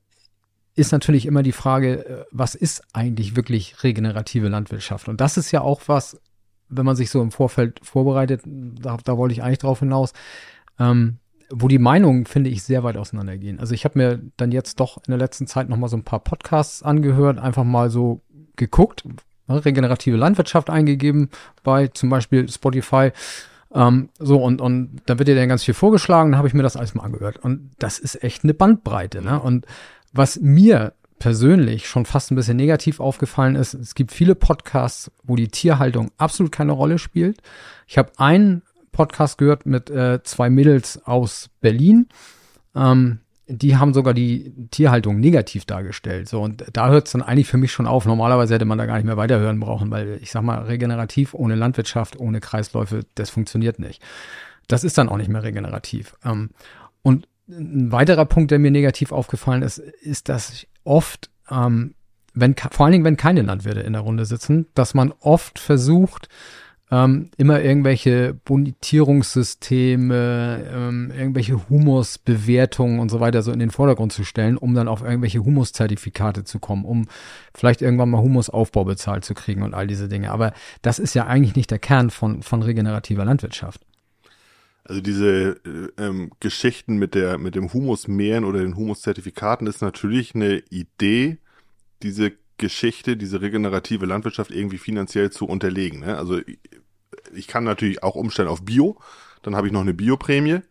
ist 0.76 0.92
natürlich 0.92 1.26
immer 1.26 1.42
die 1.42 1.54
Frage, 1.54 2.06
äh, 2.06 2.26
was 2.32 2.54
ist 2.54 2.84
eigentlich 2.94 3.36
wirklich 3.36 3.84
regenerative 3.84 4.50
Landwirtschaft? 4.50 5.08
Und 5.08 5.22
das 5.22 5.38
ist 5.38 5.52
ja 5.52 5.62
auch 5.62 5.82
was, 5.88 6.20
wenn 6.70 6.86
man 6.86 6.96
sich 6.96 7.10
so 7.10 7.22
im 7.22 7.32
Vorfeld 7.32 7.80
vorbereitet, 7.84 8.42
da, 8.46 8.98
da 9.04 9.18
wollte 9.18 9.34
ich 9.34 9.44
eigentlich 9.44 9.60
drauf 9.60 9.80
hinaus, 9.80 10.14
ähm, 10.80 11.18
wo 11.50 11.68
die 11.68 11.80
Meinungen, 11.80 12.26
finde 12.26 12.50
ich, 12.50 12.64
sehr 12.64 12.84
weit 12.84 12.98
auseinandergehen. 12.98 13.60
Also 13.60 13.74
ich 13.74 13.86
habe 13.86 13.98
mir 14.00 14.22
dann 14.38 14.52
jetzt 14.52 14.80
doch 14.80 14.98
in 14.98 15.12
der 15.12 15.18
letzten 15.18 15.48
Zeit 15.48 15.70
noch 15.70 15.78
mal 15.78 15.88
so 15.88 15.98
ein 15.98 16.04
paar 16.04 16.20
Podcasts 16.20 16.84
angehört, 16.84 17.40
einfach 17.40 17.64
mal 17.64 17.90
so 17.90 18.22
geguckt, 18.56 19.04
ne, 19.48 19.64
regenerative 19.64 20.18
Landwirtschaft 20.18 20.70
eingegeben 20.70 21.30
bei 21.64 21.88
zum 21.88 22.10
Beispiel 22.10 22.50
Spotify. 22.50 23.12
Ähm, 23.74 24.10
so, 24.20 24.42
und, 24.42 24.62
und 24.62 25.02
da 25.06 25.20
wird 25.20 25.28
dir 25.28 25.36
dann 25.36 25.50
ganz 25.50 25.64
viel 25.64 25.74
vorgeschlagen, 25.74 26.32
da 26.32 26.38
habe 26.38 26.48
ich 26.48 26.54
mir 26.54 26.64
das 26.64 26.78
alles 26.78 26.96
mal 26.96 27.04
angehört. 27.04 27.38
Und 27.38 27.72
das 27.80 28.00
ist 28.00 28.24
echt 28.24 28.44
eine 28.44 28.54
Bandbreite. 28.54 29.22
Ne? 29.22 29.40
Und 29.40 29.66
was 30.14 30.40
mir 30.40 30.94
persönlich 31.20 31.88
schon 31.88 32.06
fast 32.06 32.32
ein 32.32 32.36
bisschen 32.36 32.58
negativ 32.58 33.00
aufgefallen 33.00 33.56
ist, 33.56 33.74
es 33.74 33.96
gibt 33.96 34.12
viele 34.12 34.36
Podcasts, 34.36 35.12
wo 35.24 35.36
die 35.36 35.48
Tierhaltung 35.48 36.12
absolut 36.18 36.52
keine 36.52 36.74
Rolle 36.74 37.00
spielt. 37.00 37.42
Ich 37.88 37.98
habe 37.98 38.12
einen 38.18 38.64
Podcast 38.96 39.38
gehört 39.38 39.66
mit 39.66 39.90
äh, 39.90 40.24
zwei 40.24 40.50
Mädels 40.50 41.06
aus 41.06 41.50
Berlin. 41.62 42.08
Ähm, 42.74 43.20
die 43.48 43.78
haben 43.78 43.94
sogar 43.94 44.14
die 44.14 44.54
Tierhaltung 44.72 45.20
negativ 45.20 45.66
dargestellt. 45.66 46.28
So, 46.28 46.42
und 46.42 46.66
da 46.74 46.90
hört 46.90 47.06
es 47.06 47.12
dann 47.12 47.22
eigentlich 47.22 47.48
für 47.48 47.58
mich 47.58 47.72
schon 47.72 47.86
auf. 47.86 48.06
Normalerweise 48.06 48.56
hätte 48.56 48.66
man 48.66 48.78
da 48.78 48.88
gar 48.88 48.96
nicht 48.96 49.06
mehr 49.06 49.18
weiterhören 49.18 49.60
brauchen, 49.60 49.92
weil 49.92 50.18
ich 50.22 50.32
sag 50.32 50.42
mal, 50.42 50.64
regenerativ 50.64 51.34
ohne 51.34 51.56
Landwirtschaft, 51.56 52.20
ohne 52.20 52.40
Kreisläufe, 52.40 53.02
das 53.14 53.30
funktioniert 53.30 53.78
nicht. 53.78 54.02
Das 54.68 54.84
ist 54.84 54.98
dann 54.98 55.10
auch 55.10 55.18
nicht 55.18 55.30
mehr 55.30 55.44
regenerativ. 55.44 56.16
Ähm, 56.26 56.50
und 57.04 57.28
ein 57.48 57.92
weiterer 57.92 58.26
Punkt, 58.26 58.50
der 58.50 58.58
mir 58.58 58.72
negativ 58.72 59.12
aufgefallen 59.12 59.62
ist, 59.62 59.78
ist, 59.78 60.30
dass 60.30 60.66
oft, 60.84 61.30
ähm, 61.52 61.94
wenn, 62.34 62.56
vor 62.56 62.86
allen 62.86 62.94
Dingen, 62.94 63.06
wenn 63.06 63.18
keine 63.18 63.44
Landwirte 63.44 63.82
in 63.82 63.94
der 63.94 64.02
Runde 64.02 64.26
sitzen, 64.26 64.66
dass 64.74 64.96
man 64.96 65.14
oft 65.20 65.60
versucht, 65.60 66.30
ähm, 66.92 67.32
immer 67.38 67.62
irgendwelche 67.62 68.36
Bonitierungssysteme, 68.46 70.64
ähm, 70.72 71.12
irgendwelche 71.18 71.68
Humusbewertungen 71.70 73.00
und 73.00 73.10
so 73.10 73.20
weiter 73.20 73.42
so 73.42 73.52
in 73.52 73.58
den 73.60 73.72
Vordergrund 73.72 74.14
zu 74.14 74.24
stellen, 74.24 74.56
um 74.58 74.76
dann 74.76 74.88
auf 74.88 75.02
irgendwelche 75.02 75.44
Humuszertifikate 75.44 76.44
zu 76.44 76.60
kommen, 76.60 76.86
um 76.86 77.08
vielleicht 77.56 77.82
irgendwann 77.82 78.12
mal 78.12 78.22
Humusaufbau 78.22 78.86
bezahlt 78.86 79.26
zu 79.26 79.34
kriegen 79.34 79.64
und 79.64 79.74
all 79.74 79.88
diese 79.88 80.08
Dinge. 80.08 80.30
Aber 80.32 80.54
das 80.84 81.00
ist 81.00 81.16
ja 81.16 81.26
eigentlich 81.26 81.56
nicht 81.56 81.72
der 81.72 81.80
Kern 81.80 82.12
von, 82.12 82.44
von 82.44 82.62
regenerativer 82.62 83.26
Landwirtschaft. 83.26 83.82
Also 84.84 85.02
diese 85.02 85.60
äh, 85.66 85.90
ähm, 85.98 86.30
Geschichten 86.40 86.98
mit 86.98 87.16
der 87.16 87.40
mit 87.40 87.56
dem 87.56 87.74
Humusmeeren 87.74 88.46
oder 88.46 88.60
den 88.60 88.76
Humuszertifikaten 88.76 89.66
ist 89.66 89.82
natürlich 89.82 90.36
eine 90.36 90.62
Idee, 90.70 91.40
diese 92.04 92.34
Geschichte, 92.58 93.18
diese 93.18 93.42
regenerative 93.42 94.06
Landwirtschaft 94.06 94.52
irgendwie 94.52 94.78
finanziell 94.78 95.32
zu 95.32 95.46
unterlegen. 95.46 96.00
Ne? 96.00 96.18
Also 96.18 96.40
ich 97.34 97.48
kann 97.48 97.64
natürlich 97.64 98.04
auch 98.04 98.16
umstellen 98.16 98.48
auf 98.48 98.64
Bio, 98.64 98.98
dann 99.42 99.56
habe 99.56 99.68
ich 99.68 99.74
noch 99.74 99.82
eine 99.82 99.94
Bioprämie, 99.94 100.62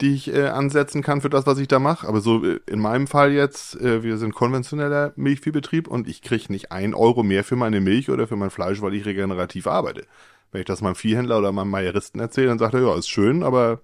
die 0.00 0.14
ich 0.14 0.34
äh, 0.34 0.48
ansetzen 0.48 1.02
kann 1.02 1.20
für 1.20 1.28
das, 1.28 1.46
was 1.46 1.58
ich 1.58 1.68
da 1.68 1.78
mache. 1.78 2.08
Aber 2.08 2.20
so 2.20 2.44
äh, 2.44 2.60
in 2.66 2.80
meinem 2.80 3.06
Fall 3.06 3.32
jetzt, 3.32 3.78
äh, 3.80 4.02
wir 4.02 4.16
sind 4.16 4.34
konventioneller 4.34 5.12
Milchviehbetrieb 5.16 5.88
und 5.88 6.08
ich 6.08 6.22
kriege 6.22 6.50
nicht 6.50 6.72
ein 6.72 6.94
Euro 6.94 7.22
mehr 7.22 7.44
für 7.44 7.56
meine 7.56 7.80
Milch 7.80 8.10
oder 8.10 8.26
für 8.26 8.36
mein 8.36 8.50
Fleisch, 8.50 8.80
weil 8.80 8.94
ich 8.94 9.04
regenerativ 9.04 9.66
arbeite. 9.66 10.06
Wenn 10.52 10.60
ich 10.60 10.66
das 10.66 10.80
meinem 10.80 10.94
Viehhändler 10.94 11.38
oder 11.38 11.52
meinem 11.52 11.70
Meieristen 11.70 12.20
erzähle, 12.20 12.48
dann 12.48 12.58
sagt 12.58 12.74
er, 12.74 12.80
ja, 12.80 12.96
ist 12.96 13.08
schön, 13.08 13.42
aber 13.42 13.80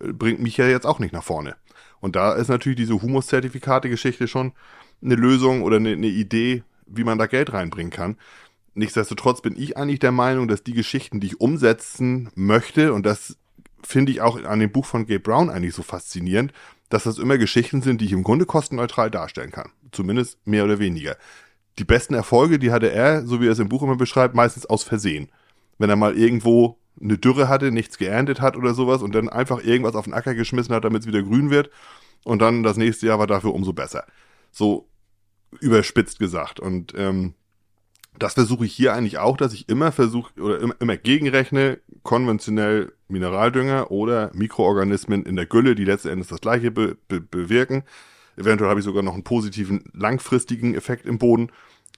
äh, 0.00 0.12
bringt 0.12 0.40
mich 0.40 0.56
ja 0.56 0.66
jetzt 0.66 0.86
auch 0.86 0.98
nicht 0.98 1.12
nach 1.12 1.24
vorne. 1.24 1.56
Und 2.00 2.16
da 2.16 2.32
ist 2.32 2.48
natürlich 2.48 2.76
diese 2.76 3.00
Humuszertifikate-Geschichte 3.00 4.26
schon 4.26 4.52
eine 5.02 5.14
Lösung 5.14 5.62
oder 5.62 5.76
eine, 5.76 5.92
eine 5.92 6.06
Idee, 6.06 6.62
wie 6.86 7.04
man 7.04 7.18
da 7.18 7.26
Geld 7.26 7.52
reinbringen 7.52 7.92
kann. 7.92 8.16
Nichtsdestotrotz 8.74 9.42
bin 9.42 9.56
ich 9.56 9.76
eigentlich 9.76 9.98
der 9.98 10.12
Meinung, 10.12 10.48
dass 10.48 10.64
die 10.64 10.72
Geschichten, 10.72 11.20
die 11.20 11.28
ich 11.28 11.40
umsetzen 11.40 12.30
möchte, 12.34 12.92
und 12.92 13.04
das 13.04 13.36
finde 13.82 14.12
ich 14.12 14.20
auch 14.20 14.42
an 14.44 14.60
dem 14.60 14.70
Buch 14.70 14.86
von 14.86 15.06
Gabe 15.06 15.20
Brown 15.20 15.50
eigentlich 15.50 15.74
so 15.74 15.82
faszinierend, 15.82 16.52
dass 16.88 17.04
das 17.04 17.18
immer 17.18 17.38
Geschichten 17.38 17.82
sind, 17.82 18.00
die 18.00 18.06
ich 18.06 18.12
im 18.12 18.22
Grunde 18.22 18.46
kostenneutral 18.46 19.10
darstellen 19.10 19.50
kann. 19.50 19.70
Zumindest 19.92 20.38
mehr 20.46 20.64
oder 20.64 20.78
weniger. 20.78 21.16
Die 21.78 21.84
besten 21.84 22.14
Erfolge, 22.14 22.58
die 22.58 22.70
hatte 22.70 22.90
er, 22.90 23.26
so 23.26 23.40
wie 23.40 23.46
er 23.46 23.52
es 23.52 23.58
im 23.58 23.68
Buch 23.68 23.82
immer 23.82 23.96
beschreibt, 23.96 24.34
meistens 24.34 24.66
aus 24.66 24.82
Versehen. 24.82 25.30
Wenn 25.78 25.90
er 25.90 25.96
mal 25.96 26.16
irgendwo 26.16 26.78
eine 27.00 27.18
Dürre 27.18 27.48
hatte, 27.48 27.72
nichts 27.72 27.98
geerntet 27.98 28.40
hat 28.40 28.56
oder 28.56 28.74
sowas 28.74 29.02
und 29.02 29.14
dann 29.14 29.28
einfach 29.28 29.62
irgendwas 29.64 29.94
auf 29.94 30.04
den 30.04 30.14
Acker 30.14 30.34
geschmissen 30.34 30.74
hat, 30.74 30.84
damit 30.84 31.02
es 31.02 31.08
wieder 31.08 31.22
grün 31.22 31.50
wird. 31.50 31.70
Und 32.24 32.40
dann 32.40 32.62
das 32.62 32.76
nächste 32.76 33.06
Jahr 33.06 33.18
war 33.18 33.26
dafür 33.26 33.54
umso 33.54 33.72
besser. 33.72 34.04
So 34.50 34.86
überspitzt 35.60 36.18
gesagt. 36.18 36.60
Und 36.60 36.94
ähm, 36.96 37.34
das 38.18 38.34
versuche 38.34 38.66
ich 38.66 38.72
hier 38.74 38.94
eigentlich 38.94 39.18
auch, 39.18 39.36
dass 39.36 39.52
ich 39.52 39.68
immer 39.68 39.92
versuche 39.92 40.40
oder 40.40 40.60
immer, 40.60 40.74
immer 40.80 40.96
gegenrechne, 40.96 41.80
konventionell 42.02 42.92
Mineraldünger 43.08 43.90
oder 43.90 44.30
Mikroorganismen 44.34 45.24
in 45.24 45.36
der 45.36 45.46
Gülle, 45.46 45.74
die 45.74 45.84
letzten 45.84 46.08
Endes 46.08 46.28
das 46.28 46.40
gleiche 46.40 46.70
be 46.70 46.96
be 47.08 47.20
bewirken. 47.20 47.84
Eventuell 48.36 48.70
habe 48.70 48.80
ich 48.80 48.84
sogar 48.84 49.02
noch 49.02 49.14
einen 49.14 49.24
positiven 49.24 49.84
langfristigen 49.92 50.74
Effekt 50.74 51.06
im 51.06 51.18
Boden, 51.18 51.50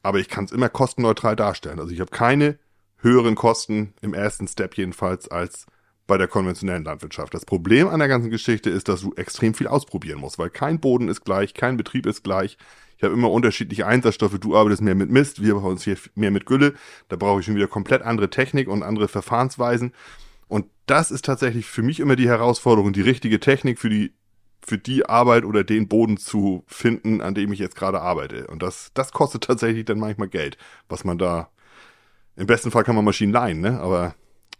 aber 0.02 0.18
ich 0.18 0.29
kann 0.29 0.44
es 0.44 0.52
immer 0.52 0.68
kostenneutral 0.68 1.37
darstellen. 1.37 1.79
Also 1.79 1.92
ich 1.92 2.00
habe 2.00 2.11
keine 2.11 2.59
höheren 2.98 3.35
Kosten 3.35 3.94
im 4.00 4.14
ersten 4.14 4.48
Step 4.48 4.76
jedenfalls 4.76 5.29
als 5.29 5.66
bei 6.07 6.19
der 6.19 6.29
konventionellen 6.29 6.85
Landwirtschaft. 6.85 7.33
Das 7.33 7.45
Problem 7.45 7.88
an 7.88 7.99
der 7.99 8.09
ganzen 8.09 8.31
Geschichte 8.31 8.71
ist, 8.71 8.88
dass 8.88 9.01
du 9.01 9.12
extrem 9.14 9.55
viel 9.55 9.67
ausprobieren 9.67 10.21
musst, 10.21 10.38
weil 10.38 10.51
kein 10.51 10.81
Boden 10.81 11.09
ist 11.09 11.25
gleich, 11.25 11.55
kein 11.55 11.77
Betrieb 11.77 12.07
ist 12.07 12.23
gleich. 12.23 12.59
Ich 12.97 13.03
habe 13.03 13.14
immer 13.14 13.31
unterschiedliche 13.31 13.87
Einsatzstoffe. 13.87 14.38
Du 14.38 14.57
arbeitest 14.57 14.83
mehr 14.83 14.95
mit 14.95 15.11
Mist, 15.11 15.43
wir 15.43 15.55
bei 15.55 15.67
uns 15.67 15.85
hier 15.85 15.97
mehr 16.14 16.31
mit 16.31 16.47
Gülle. 16.47 16.75
Da 17.09 17.17
brauche 17.17 17.40
ich 17.40 17.47
schon 17.47 17.57
wieder 17.57 17.67
komplett 17.67 18.03
andere 18.03 18.31
Technik 18.31 18.69
und 18.69 18.83
andere 18.83 19.09
Verfahrensweisen. 19.09 19.93
Und 20.47 20.67
das 20.87 21.11
ist 21.11 21.25
tatsächlich 21.25 21.67
für 21.67 21.83
mich 21.83 22.01
immer 22.01 22.17
die 22.17 22.29
Herausforderung, 22.29 22.93
die 22.93 23.01
richtige 23.01 23.40
Technik 23.40 23.79
für 23.79 23.88
die 23.88 24.12
für 24.67 24.79
die 24.79 25.07
Arbeit 25.07 25.45
oder 25.45 25.62
den 25.62 25.88
Boden 25.88 26.17
zu 26.17 26.64
finden, 26.67 27.21
an 27.21 27.35
dem 27.35 27.53
ich 27.53 27.59
jetzt 27.59 27.77
gerade 27.77 28.01
arbeite. 28.01 28.47
Und 28.47 28.62
das, 28.62 28.90
das 28.95 29.12
kostet 29.12 29.45
tatsächlich 29.45 29.85
dann 29.85 29.99
manchmal 29.99 30.29
Geld, 30.29 30.57
was 30.88 31.05
man 31.05 31.19
da. 31.19 31.51
Im 32.37 32.47
besten 32.47 32.71
Fall 32.71 32.83
kann 32.83 32.97
man 32.97 33.05
Maschinen 33.05 33.33
leihen, 33.33 33.61
ne? 33.61 33.79
Aber 33.81 34.14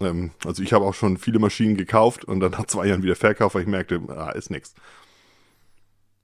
ähm, 0.05 0.31
also 0.45 0.63
ich 0.63 0.73
habe 0.73 0.85
auch 0.85 0.95
schon 0.95 1.17
viele 1.17 1.39
Maschinen 1.39 1.77
gekauft 1.77 2.25
und 2.25 2.41
dann 2.41 2.53
nach 2.53 2.67
zwei 2.67 2.87
Jahren 2.87 3.03
wieder 3.03 3.17
verkauft, 3.17 3.55
weil 3.55 3.63
ich 3.63 3.69
merkte, 3.69 4.01
ah, 4.09 4.31
ist 4.31 4.51
nix. 4.51 4.75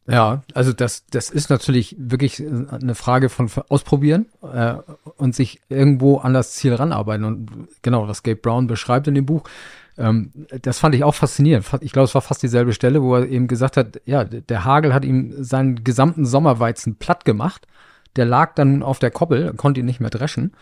Ja, 0.07 0.43
also 0.55 0.73
das, 0.73 1.07
das 1.07 1.31
ist 1.31 1.51
natürlich 1.51 1.95
wirklich 1.99 2.41
eine 2.41 2.95
Frage 2.97 3.29
von 3.29 3.49
Ausprobieren 3.69 4.27
äh, 4.43 4.75
und 5.17 5.37
sich 5.37 5.61
irgendwo 5.69 6.19
an 6.19 6.35
das 6.35 6.53
Ziel 6.53 6.75
ranarbeiten. 6.75 7.25
Und 7.25 7.69
genau, 7.83 8.09
was 8.09 8.23
Gabe 8.25 8.41
Brown 8.41 8.67
beschreibt 8.67 9.07
in 9.07 9.15
dem 9.15 9.27
Buch, 9.27 9.45
ähm, 9.99 10.33
das 10.63 10.79
fand 10.79 10.95
ich 10.95 11.05
auch 11.05 11.15
faszinierend. 11.15 11.67
Ich 11.81 11.93
glaube, 11.93 12.07
es 12.07 12.15
war 12.15 12.23
fast 12.23 12.43
dieselbe 12.43 12.73
Stelle, 12.73 13.03
wo 13.03 13.15
er 13.15 13.29
eben 13.29 13.47
gesagt 13.47 13.77
hat, 13.77 14.01
ja, 14.05 14.25
der 14.25 14.65
Hagel 14.65 14.95
hat 14.95 15.05
ihm 15.05 15.33
seinen 15.45 15.85
gesamten 15.85 16.25
Sommerweizen 16.27 16.97
platt 16.97 17.25
gemacht. 17.25 17.69
Der 18.17 18.25
lag 18.25 18.55
dann 18.55 18.83
auf 18.83 18.99
der 18.99 19.13
Koppel, 19.13 19.53
konnte 19.55 19.81
ihn 19.81 19.87
nicht 19.87 20.01
mehr 20.01 20.11
dreschen. 20.11 20.53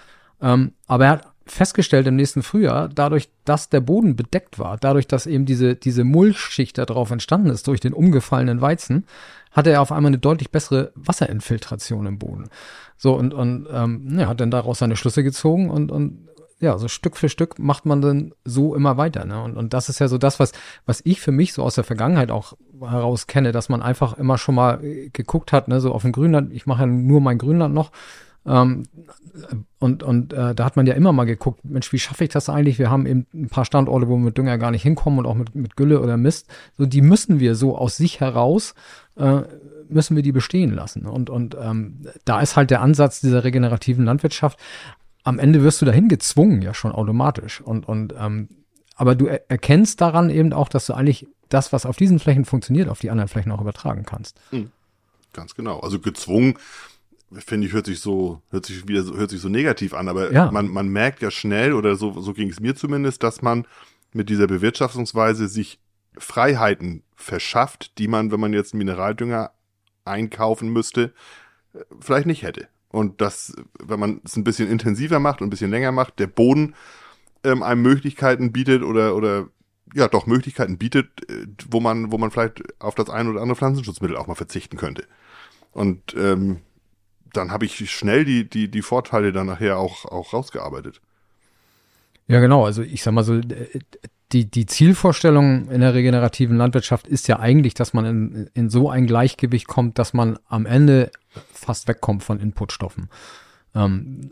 Ähm, 0.42 0.72
aber 0.87 1.04
er 1.07 1.11
hat 1.12 1.26
festgestellt 1.50 2.06
im 2.06 2.16
nächsten 2.16 2.42
Frühjahr, 2.42 2.88
dadurch, 2.88 3.28
dass 3.44 3.68
der 3.68 3.80
Boden 3.80 4.16
bedeckt 4.16 4.58
war, 4.58 4.76
dadurch, 4.76 5.06
dass 5.06 5.26
eben 5.26 5.46
diese, 5.46 5.74
diese 5.74 6.04
Mulchschicht 6.04 6.78
da 6.78 6.84
drauf 6.84 7.11
entstanden 7.11 7.50
ist 7.50 7.66
durch 7.66 7.80
den 7.80 7.92
umgefallenen 7.92 8.61
Weizen, 8.61 9.06
hatte 9.52 9.70
er 9.70 9.82
auf 9.82 9.92
einmal 9.92 10.11
eine 10.11 10.18
deutlich 10.18 10.50
bessere 10.50 10.92
Wasserinfiltration 10.94 12.06
im 12.06 12.18
Boden. 12.18 12.48
So, 12.96 13.14
und, 13.14 13.34
und 13.34 13.66
ähm, 13.72 14.18
ja, 14.18 14.28
hat 14.28 14.40
dann 14.40 14.50
daraus 14.50 14.78
seine 14.78 14.96
Schlüsse 14.96 15.22
gezogen 15.22 15.70
und, 15.70 15.90
und 15.90 16.28
ja, 16.61 16.76
so 16.76 16.88
Stück 16.88 17.16
für 17.16 17.28
Stück 17.28 17.58
macht 17.58 17.87
man 17.87 18.00
dann 18.00 18.34
so 18.44 18.74
immer 18.74 18.96
weiter. 18.96 19.24
Ne? 19.24 19.40
Und, 19.40 19.56
und 19.56 19.74
das 19.74 19.88
ist 19.88 20.00
ja 20.00 20.08
so 20.08 20.18
das, 20.18 20.40
was, 20.40 20.52
was 20.87 21.00
ich 21.04 21.20
für 21.20 21.30
mich 21.30 21.52
so 21.52 21.62
aus 21.62 21.76
der 21.76 21.84
Vergangenheit 21.84 22.30
auch 22.30 22.54
heraus 22.80 23.28
kenne, 23.28 23.52
dass 23.52 23.68
man 23.68 23.80
einfach 23.80 24.18
immer 24.18 24.38
schon 24.38 24.56
mal 24.56 24.78
geguckt 25.12 25.52
hat, 25.52 25.68
ne, 25.68 25.80
so 25.80 25.92
auf 25.92 26.02
dem 26.02 26.12
Grünland, 26.12 26.52
ich 26.52 26.66
mache 26.66 26.80
ja 26.82 26.87
nur 26.87 27.20
mein 27.20 27.38
Grünland 27.38 27.74
noch, 27.74 27.92
ähm, 28.46 28.85
und 29.79 30.03
und 30.03 30.33
äh, 30.33 30.55
da 30.55 30.64
hat 30.64 30.77
man 30.77 30.87
ja 30.87 30.94
immer 30.94 31.12
mal 31.12 31.24
geguckt, 31.24 31.64
Mensch, 31.64 31.92
wie 31.92 31.98
schaffe 31.98 32.24
ich 32.24 32.31
das 32.31 32.48
eigentlich? 32.48 32.79
Wir 32.79 32.90
haben 32.90 33.07
eben 33.07 33.27
ein 33.35 33.48
paar 33.48 33.64
Standorte, 33.64 34.09
wo 34.09 34.16
wir 34.16 34.24
mit 34.24 34.38
Dünger 34.38 34.59
gar 34.59 34.70
nicht 34.70 34.83
hinkommen 34.83 35.18
und 35.20 35.27
auch 35.27 35.35
mit, 35.35 35.55
mit 35.55 35.77
Gülle 35.77 36.01
oder 36.01 36.16
Mist. 36.16 36.48
So, 36.77 36.87
die 36.87 37.03
müssen 37.03 37.40
wir 37.40 37.55
so 37.55 37.77
aus 37.77 37.96
sich 37.96 38.20
heraus, 38.20 38.74
äh, 39.16 39.42
müssen 39.88 40.16
wir 40.16 40.22
die 40.22 40.33
bestehen 40.33 40.72
lassen. 40.72 41.07
Und, 41.07 41.31
und 41.31 41.57
ähm, 41.61 42.07
da 42.24 42.40
ist 42.40 42.57
halt 42.57 42.70
der 42.70 42.81
Ansatz 42.81 43.20
dieser 43.20 43.44
regenerativen 43.44 44.05
Landwirtschaft. 44.05 44.59
Am 45.24 45.38
Ende 45.38 45.62
wirst 45.62 45.83
du 45.83 45.87
dahin 45.87 46.09
gezwungen, 46.09 46.62
ja 46.62 46.74
schon 46.74 46.92
automatisch. 46.92 47.61
Und, 47.61 47.87
und 47.88 48.14
ähm, 48.18 48.48
aber 48.96 49.14
du 49.14 49.27
er 49.27 49.48
erkennst 49.51 50.01
daran 50.01 50.31
eben 50.31 50.53
auch, 50.53 50.68
dass 50.68 50.87
du 50.87 50.94
eigentlich 50.94 51.29
das, 51.48 51.72
was 51.72 51.87
auf 51.87 51.96
diesen 51.96 52.18
Flächen 52.18 52.44
funktioniert, 52.44 52.88
auf 52.88 52.98
die 52.98 53.11
anderen 53.11 53.29
Flächen 53.29 53.53
auch 53.53 53.61
übertragen 53.61 54.05
kannst. 54.05 54.40
Mhm. 54.51 54.70
Ganz 55.33 55.55
genau. 55.55 55.81
Also 55.81 56.01
gezwungen 56.01 56.55
finde 57.32 57.66
ich, 57.66 57.72
hört 57.72 57.86
sich 57.86 58.00
so, 58.00 58.42
hört 58.50 58.66
sich 58.66 58.86
wieder 58.88 59.02
so, 59.02 59.16
hört 59.16 59.30
sich 59.30 59.40
so 59.40 59.48
negativ 59.48 59.94
an, 59.94 60.08
aber 60.08 60.32
ja. 60.32 60.50
man, 60.50 60.68
man 60.68 60.88
merkt 60.88 61.22
ja 61.22 61.30
schnell, 61.30 61.72
oder 61.72 61.96
so, 61.96 62.20
so 62.20 62.32
ging 62.32 62.48
es 62.48 62.60
mir 62.60 62.74
zumindest, 62.74 63.22
dass 63.22 63.42
man 63.42 63.66
mit 64.12 64.28
dieser 64.28 64.46
Bewirtschaftungsweise 64.46 65.48
sich 65.48 65.78
Freiheiten 66.16 67.02
verschafft, 67.14 67.98
die 67.98 68.08
man, 68.08 68.32
wenn 68.32 68.40
man 68.40 68.52
jetzt 68.52 68.74
Mineraldünger 68.74 69.52
einkaufen 70.04 70.70
müsste, 70.70 71.12
vielleicht 72.00 72.26
nicht 72.26 72.42
hätte. 72.42 72.68
Und 72.88 73.20
das, 73.20 73.54
wenn 73.78 74.00
man 74.00 74.20
es 74.24 74.36
ein 74.36 74.44
bisschen 74.44 74.70
intensiver 74.70 75.20
macht 75.20 75.40
und 75.40 75.48
ein 75.48 75.50
bisschen 75.50 75.70
länger 75.70 75.92
macht, 75.92 76.18
der 76.18 76.26
Boden 76.26 76.74
ähm, 77.44 77.62
einem 77.62 77.82
Möglichkeiten 77.82 78.52
bietet 78.52 78.82
oder, 78.82 79.14
oder 79.14 79.48
ja 79.94 80.08
doch 80.08 80.26
Möglichkeiten 80.26 80.78
bietet, 80.78 81.28
äh, 81.30 81.46
wo 81.70 81.80
man, 81.80 82.10
wo 82.10 82.18
man 82.18 82.30
vielleicht 82.30 82.62
auf 82.80 82.94
das 82.94 83.10
ein 83.10 83.28
oder 83.28 83.42
andere 83.42 83.56
Pflanzenschutzmittel 83.56 84.16
auch 84.16 84.26
mal 84.26 84.34
verzichten 84.34 84.76
könnte. 84.76 85.04
Und 85.72 86.14
ähm, 86.16 86.60
dann 87.32 87.50
habe 87.50 87.64
ich 87.64 87.90
schnell 87.90 88.24
die, 88.24 88.48
die, 88.48 88.70
die 88.70 88.82
Vorteile 88.82 89.32
dann 89.32 89.46
nachher 89.46 89.78
auch, 89.78 90.04
auch 90.04 90.32
rausgearbeitet. 90.32 91.00
Ja, 92.26 92.40
genau. 92.40 92.64
Also 92.64 92.82
ich 92.82 93.02
sag 93.02 93.12
mal 93.12 93.24
so, 93.24 93.40
die, 94.32 94.50
die 94.50 94.66
Zielvorstellung 94.66 95.68
in 95.70 95.80
der 95.80 95.94
regenerativen 95.94 96.56
Landwirtschaft 96.56 97.06
ist 97.06 97.28
ja 97.28 97.38
eigentlich, 97.38 97.74
dass 97.74 97.94
man 97.94 98.04
in, 98.04 98.50
in 98.52 98.68
so 98.68 98.90
ein 98.90 99.06
Gleichgewicht 99.06 99.66
kommt, 99.66 99.98
dass 99.98 100.12
man 100.12 100.38
am 100.48 100.66
Ende 100.66 101.10
fast 101.52 101.88
wegkommt 101.88 102.22
von 102.22 102.38
Inputstoffen. 102.38 103.08
Ähm, 103.74 104.30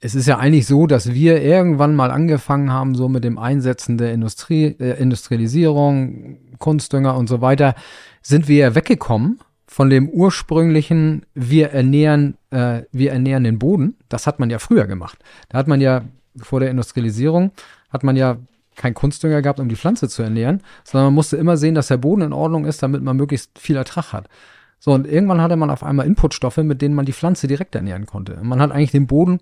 es 0.00 0.14
ist 0.14 0.26
ja 0.26 0.38
eigentlich 0.38 0.66
so, 0.66 0.86
dass 0.86 1.12
wir 1.12 1.42
irgendwann 1.42 1.94
mal 1.94 2.10
angefangen 2.10 2.72
haben, 2.72 2.94
so 2.94 3.08
mit 3.08 3.24
dem 3.24 3.38
Einsetzen 3.38 3.98
der 3.98 4.12
Industrie, 4.12 4.76
äh, 4.78 5.00
Industrialisierung, 5.00 6.38
Kunstdünger 6.58 7.16
und 7.16 7.28
so 7.28 7.42
weiter, 7.42 7.74
sind 8.22 8.48
wir 8.48 8.56
ja 8.56 8.74
weggekommen 8.74 9.40
von 9.76 9.90
dem 9.90 10.08
ursprünglichen, 10.08 11.26
wir 11.34 11.68
ernähren, 11.72 12.38
äh, 12.48 12.84
wir 12.92 13.12
ernähren 13.12 13.44
den 13.44 13.58
Boden. 13.58 13.98
Das 14.08 14.26
hat 14.26 14.40
man 14.40 14.48
ja 14.48 14.58
früher 14.58 14.86
gemacht. 14.86 15.18
Da 15.50 15.58
hat 15.58 15.68
man 15.68 15.82
ja 15.82 16.06
vor 16.38 16.60
der 16.60 16.70
Industrialisierung 16.70 17.50
hat 17.90 18.02
man 18.02 18.16
ja 18.16 18.38
kein 18.74 18.94
Kunstdünger 18.94 19.42
gehabt, 19.42 19.60
um 19.60 19.68
die 19.68 19.76
Pflanze 19.76 20.08
zu 20.08 20.22
ernähren, 20.22 20.62
sondern 20.82 21.08
man 21.08 21.14
musste 21.14 21.36
immer 21.36 21.58
sehen, 21.58 21.74
dass 21.74 21.88
der 21.88 21.98
Boden 21.98 22.22
in 22.22 22.32
Ordnung 22.32 22.64
ist, 22.64 22.82
damit 22.82 23.02
man 23.02 23.18
möglichst 23.18 23.58
viel 23.58 23.76
Ertrag 23.76 24.14
hat. 24.14 24.30
So, 24.78 24.92
und 24.92 25.06
irgendwann 25.06 25.42
hatte 25.42 25.56
man 25.56 25.68
auf 25.68 25.84
einmal 25.84 26.06
Inputstoffe, 26.06 26.56
mit 26.56 26.80
denen 26.80 26.94
man 26.94 27.04
die 27.04 27.12
Pflanze 27.12 27.46
direkt 27.46 27.74
ernähren 27.74 28.06
konnte. 28.06 28.36
Und 28.36 28.48
man 28.48 28.62
hat 28.62 28.70
eigentlich 28.70 28.92
den 28.92 29.06
Boden 29.06 29.40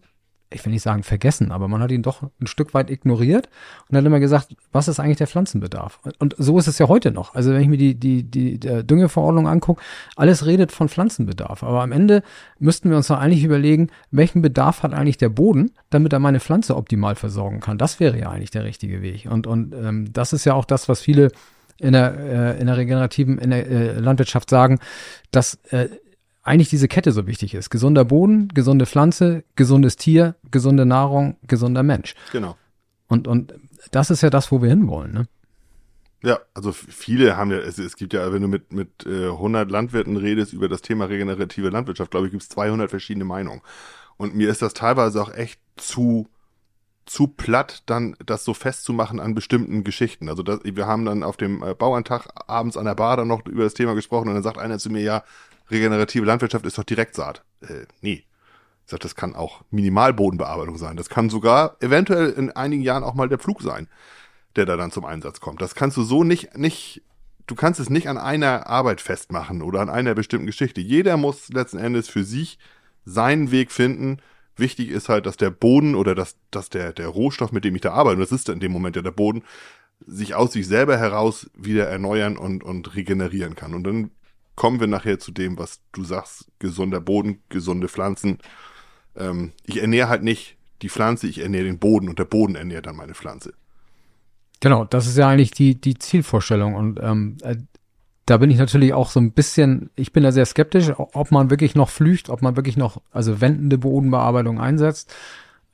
ich 0.50 0.64
will 0.64 0.72
nicht 0.72 0.82
sagen 0.82 1.02
vergessen, 1.02 1.50
aber 1.50 1.68
man 1.68 1.82
hat 1.82 1.90
ihn 1.90 2.02
doch 2.02 2.22
ein 2.40 2.46
Stück 2.46 2.74
weit 2.74 2.90
ignoriert 2.90 3.48
und 3.88 3.96
hat 3.96 4.04
immer 4.04 4.20
gesagt, 4.20 4.54
was 4.72 4.88
ist 4.88 5.00
eigentlich 5.00 5.18
der 5.18 5.26
Pflanzenbedarf? 5.26 6.00
Und 6.18 6.34
so 6.38 6.58
ist 6.58 6.68
es 6.68 6.78
ja 6.78 6.88
heute 6.88 7.10
noch. 7.10 7.34
Also 7.34 7.52
wenn 7.52 7.60
ich 7.60 7.68
mir 7.68 7.76
die, 7.76 7.94
die, 7.94 8.22
die 8.22 8.58
Düngeverordnung 8.58 9.48
angucke, 9.48 9.82
alles 10.16 10.46
redet 10.46 10.70
von 10.70 10.88
Pflanzenbedarf. 10.88 11.62
Aber 11.62 11.82
am 11.82 11.92
Ende 11.92 12.22
müssten 12.58 12.90
wir 12.90 12.96
uns 12.96 13.08
doch 13.08 13.18
eigentlich 13.18 13.44
überlegen, 13.44 13.88
welchen 14.10 14.42
Bedarf 14.42 14.82
hat 14.82 14.94
eigentlich 14.94 15.18
der 15.18 15.28
Boden, 15.28 15.72
damit 15.90 16.12
er 16.12 16.20
meine 16.20 16.40
Pflanze 16.40 16.76
optimal 16.76 17.16
versorgen 17.16 17.60
kann. 17.60 17.78
Das 17.78 17.98
wäre 17.98 18.18
ja 18.18 18.30
eigentlich 18.30 18.50
der 18.50 18.64
richtige 18.64 19.02
Weg. 19.02 19.26
Und, 19.30 19.46
und 19.46 19.74
ähm, 19.74 20.12
das 20.12 20.32
ist 20.32 20.44
ja 20.44 20.54
auch 20.54 20.64
das, 20.64 20.88
was 20.88 21.00
viele 21.00 21.30
in 21.78 21.92
der, 21.92 22.18
äh, 22.18 22.60
in 22.60 22.66
der 22.66 22.76
regenerativen 22.76 23.38
in 23.38 23.50
der, 23.50 23.66
äh, 23.68 23.98
Landwirtschaft 23.98 24.48
sagen, 24.48 24.78
dass 25.32 25.58
äh, 25.70 25.88
eigentlich 26.44 26.68
diese 26.68 26.88
Kette 26.88 27.10
so 27.10 27.26
wichtig 27.26 27.54
ist. 27.54 27.70
Gesunder 27.70 28.04
Boden, 28.04 28.48
gesunde 28.48 28.86
Pflanze, 28.86 29.44
gesundes 29.56 29.96
Tier, 29.96 30.36
gesunde 30.50 30.86
Nahrung, 30.86 31.36
gesunder 31.46 31.82
Mensch. 31.82 32.14
Genau. 32.32 32.56
Und, 33.08 33.26
und 33.26 33.54
das 33.90 34.10
ist 34.10 34.22
ja 34.22 34.30
das, 34.30 34.52
wo 34.52 34.62
wir 34.62 34.68
hinwollen, 34.68 35.12
ne? 35.12 35.28
Ja, 36.22 36.38
also 36.54 36.72
viele 36.72 37.36
haben 37.36 37.50
ja, 37.50 37.58
es, 37.58 37.76
es 37.76 37.96
gibt 37.96 38.14
ja, 38.14 38.32
wenn 38.32 38.40
du 38.40 38.48
mit, 38.48 38.72
mit 38.72 39.04
äh, 39.04 39.26
100 39.26 39.70
Landwirten 39.70 40.16
redest 40.16 40.54
über 40.54 40.68
das 40.68 40.80
Thema 40.80 41.04
regenerative 41.04 41.68
Landwirtschaft, 41.68 42.10
glaube 42.10 42.26
ich, 42.26 42.32
gibt 42.32 42.42
es 42.42 42.48
200 42.48 42.88
verschiedene 42.88 43.26
Meinungen. 43.26 43.60
Und 44.16 44.34
mir 44.34 44.48
ist 44.48 44.62
das 44.62 44.72
teilweise 44.72 45.20
auch 45.20 45.34
echt 45.34 45.60
zu, 45.76 46.26
zu 47.04 47.26
platt, 47.26 47.82
dann 47.84 48.16
das 48.24 48.42
so 48.46 48.54
festzumachen 48.54 49.20
an 49.20 49.34
bestimmten 49.34 49.84
Geschichten. 49.84 50.30
Also 50.30 50.42
das, 50.42 50.60
wir 50.64 50.86
haben 50.86 51.04
dann 51.04 51.24
auf 51.24 51.36
dem 51.36 51.62
äh, 51.62 51.74
Bauerntag 51.74 52.28
abends 52.46 52.78
an 52.78 52.86
der 52.86 52.94
Bar 52.94 53.18
dann 53.18 53.28
noch 53.28 53.44
über 53.44 53.64
das 53.64 53.74
Thema 53.74 53.94
gesprochen 53.94 54.28
und 54.28 54.34
dann 54.34 54.42
sagt 54.42 54.56
einer 54.56 54.78
zu 54.78 54.88
mir, 54.88 55.02
ja, 55.02 55.24
regenerative 55.70 56.24
Landwirtschaft 56.24 56.66
ist 56.66 56.78
doch 56.78 56.84
Direktsaat. 56.84 57.44
Äh, 57.62 57.86
nee. 58.00 58.24
Ich 58.84 58.90
sag, 58.90 59.00
das 59.00 59.14
kann 59.14 59.34
auch 59.34 59.62
Minimalbodenbearbeitung 59.70 60.76
sein. 60.76 60.96
Das 60.96 61.08
kann 61.08 61.30
sogar 61.30 61.76
eventuell 61.80 62.30
in 62.30 62.50
einigen 62.50 62.82
Jahren 62.82 63.02
auch 63.02 63.14
mal 63.14 63.30
der 63.30 63.38
Pflug 63.38 63.62
sein, 63.62 63.88
der 64.56 64.66
da 64.66 64.76
dann 64.76 64.90
zum 64.90 65.06
Einsatz 65.06 65.40
kommt. 65.40 65.62
Das 65.62 65.74
kannst 65.74 65.96
du 65.96 66.02
so 66.02 66.22
nicht, 66.22 66.58
nicht, 66.58 67.02
du 67.46 67.54
kannst 67.54 67.80
es 67.80 67.88
nicht 67.88 68.08
an 68.08 68.18
einer 68.18 68.66
Arbeit 68.66 69.00
festmachen 69.00 69.62
oder 69.62 69.80
an 69.80 69.88
einer 69.88 70.14
bestimmten 70.14 70.46
Geschichte. 70.46 70.82
Jeder 70.82 71.16
muss 71.16 71.48
letzten 71.48 71.78
Endes 71.78 72.10
für 72.10 72.24
sich 72.24 72.58
seinen 73.06 73.50
Weg 73.50 73.72
finden. 73.72 74.18
Wichtig 74.56 74.90
ist 74.90 75.08
halt, 75.08 75.24
dass 75.24 75.38
der 75.38 75.50
Boden 75.50 75.94
oder 75.94 76.14
dass, 76.14 76.36
dass 76.50 76.68
der, 76.68 76.92
der 76.92 77.08
Rohstoff, 77.08 77.52
mit 77.52 77.64
dem 77.64 77.74
ich 77.74 77.80
da 77.80 77.92
arbeite, 77.92 78.16
und 78.16 78.20
das 78.20 78.32
ist 78.32 78.50
in 78.50 78.60
dem 78.60 78.70
Moment 78.70 78.96
ja 78.96 79.02
der 79.02 79.12
Boden, 79.12 79.44
sich 80.06 80.34
aus 80.34 80.52
sich 80.52 80.66
selber 80.66 80.98
heraus 80.98 81.50
wieder 81.54 81.88
erneuern 81.88 82.36
und, 82.36 82.62
und 82.62 82.94
regenerieren 82.94 83.54
kann. 83.54 83.72
Und 83.72 83.84
dann 83.84 84.10
kommen 84.56 84.80
wir 84.80 84.86
nachher 84.86 85.18
zu 85.18 85.32
dem, 85.32 85.58
was 85.58 85.80
du 85.92 86.04
sagst, 86.04 86.46
gesunder 86.58 87.00
Boden, 87.00 87.42
gesunde 87.48 87.88
Pflanzen. 87.88 88.38
Ähm, 89.16 89.52
ich 89.64 89.80
ernähre 89.80 90.08
halt 90.08 90.22
nicht 90.22 90.56
die 90.82 90.88
Pflanze, 90.88 91.26
ich 91.26 91.38
ernähre 91.38 91.64
den 91.64 91.78
Boden 91.78 92.08
und 92.08 92.18
der 92.18 92.24
Boden 92.24 92.54
ernährt 92.54 92.86
dann 92.86 92.96
meine 92.96 93.14
Pflanze. 93.14 93.54
Genau, 94.60 94.84
das 94.84 95.06
ist 95.06 95.18
ja 95.18 95.28
eigentlich 95.28 95.50
die, 95.50 95.80
die 95.80 95.98
Zielvorstellung 95.98 96.74
und 96.74 97.00
ähm, 97.02 97.36
äh, 97.42 97.56
da 98.26 98.38
bin 98.38 98.50
ich 98.50 98.58
natürlich 98.58 98.94
auch 98.94 99.10
so 99.10 99.20
ein 99.20 99.32
bisschen, 99.32 99.90
ich 99.96 100.12
bin 100.12 100.22
da 100.22 100.32
sehr 100.32 100.46
skeptisch, 100.46 100.90
ob 100.96 101.30
man 101.30 101.50
wirklich 101.50 101.74
noch 101.74 101.90
flücht, 101.90 102.30
ob 102.30 102.40
man 102.40 102.56
wirklich 102.56 102.76
noch, 102.76 103.02
also 103.10 103.40
wendende 103.40 103.76
Bodenbearbeitung 103.76 104.60
einsetzt. 104.60 105.14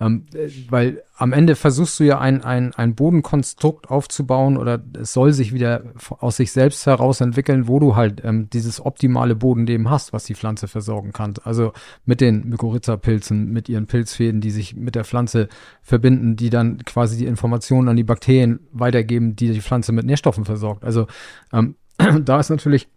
Ähm, 0.01 0.25
weil 0.71 1.03
am 1.17 1.35
Ende 1.35 1.55
versuchst 1.57 2.01
du 2.01 2.05
ja 2.05 2.19
ein, 2.19 2.43
ein, 2.43 2.73
ein 2.75 2.95
Bodenkonstrukt 2.95 3.91
aufzubauen 3.91 4.57
oder 4.57 4.83
es 4.99 5.13
soll 5.13 5.33
sich 5.33 5.53
wieder 5.53 5.83
aus 6.21 6.39
sich 6.39 6.53
selbst 6.53 6.87
heraus 6.87 7.21
entwickeln, 7.21 7.69
wo 7.69 7.79
du 7.79 7.97
halt 7.97 8.23
ähm, 8.25 8.49
dieses 8.49 8.85
optimale 8.85 9.37
Bodenleben 9.37 9.91
hast, 9.91 10.15
was 10.15 10.25
die 10.25 10.35
Pflanze 10.35 10.69
versorgen 10.69 11.13
kann. 11.13 11.35
Also 11.45 11.73
mit 12.07 12.23
den 12.23 12.49
Mykorrhiza-Pilzen, 12.49 13.53
mit 13.53 13.69
ihren 13.69 13.87
Pilzfäden, 13.87 14.41
die 14.41 14.51
sich 14.51 14.75
mit 14.75 14.95
der 14.95 15.05
Pflanze 15.05 15.49
verbinden, 15.83 16.35
die 16.35 16.49
dann 16.49 16.79
quasi 16.87 17.19
die 17.19 17.27
Informationen 17.27 17.89
an 17.89 17.97
die 17.97 18.05
Bakterien 18.05 18.61
weitergeben, 18.73 19.37
die 19.37 19.53
die 19.53 19.61
Pflanze 19.61 19.93
mit 19.93 20.07
Nährstoffen 20.07 20.47
versorgt. 20.47 20.83
Also 20.83 21.09
ähm, 21.53 21.77
da 22.25 22.41
ist 22.41 22.49
natürlich 22.49 22.89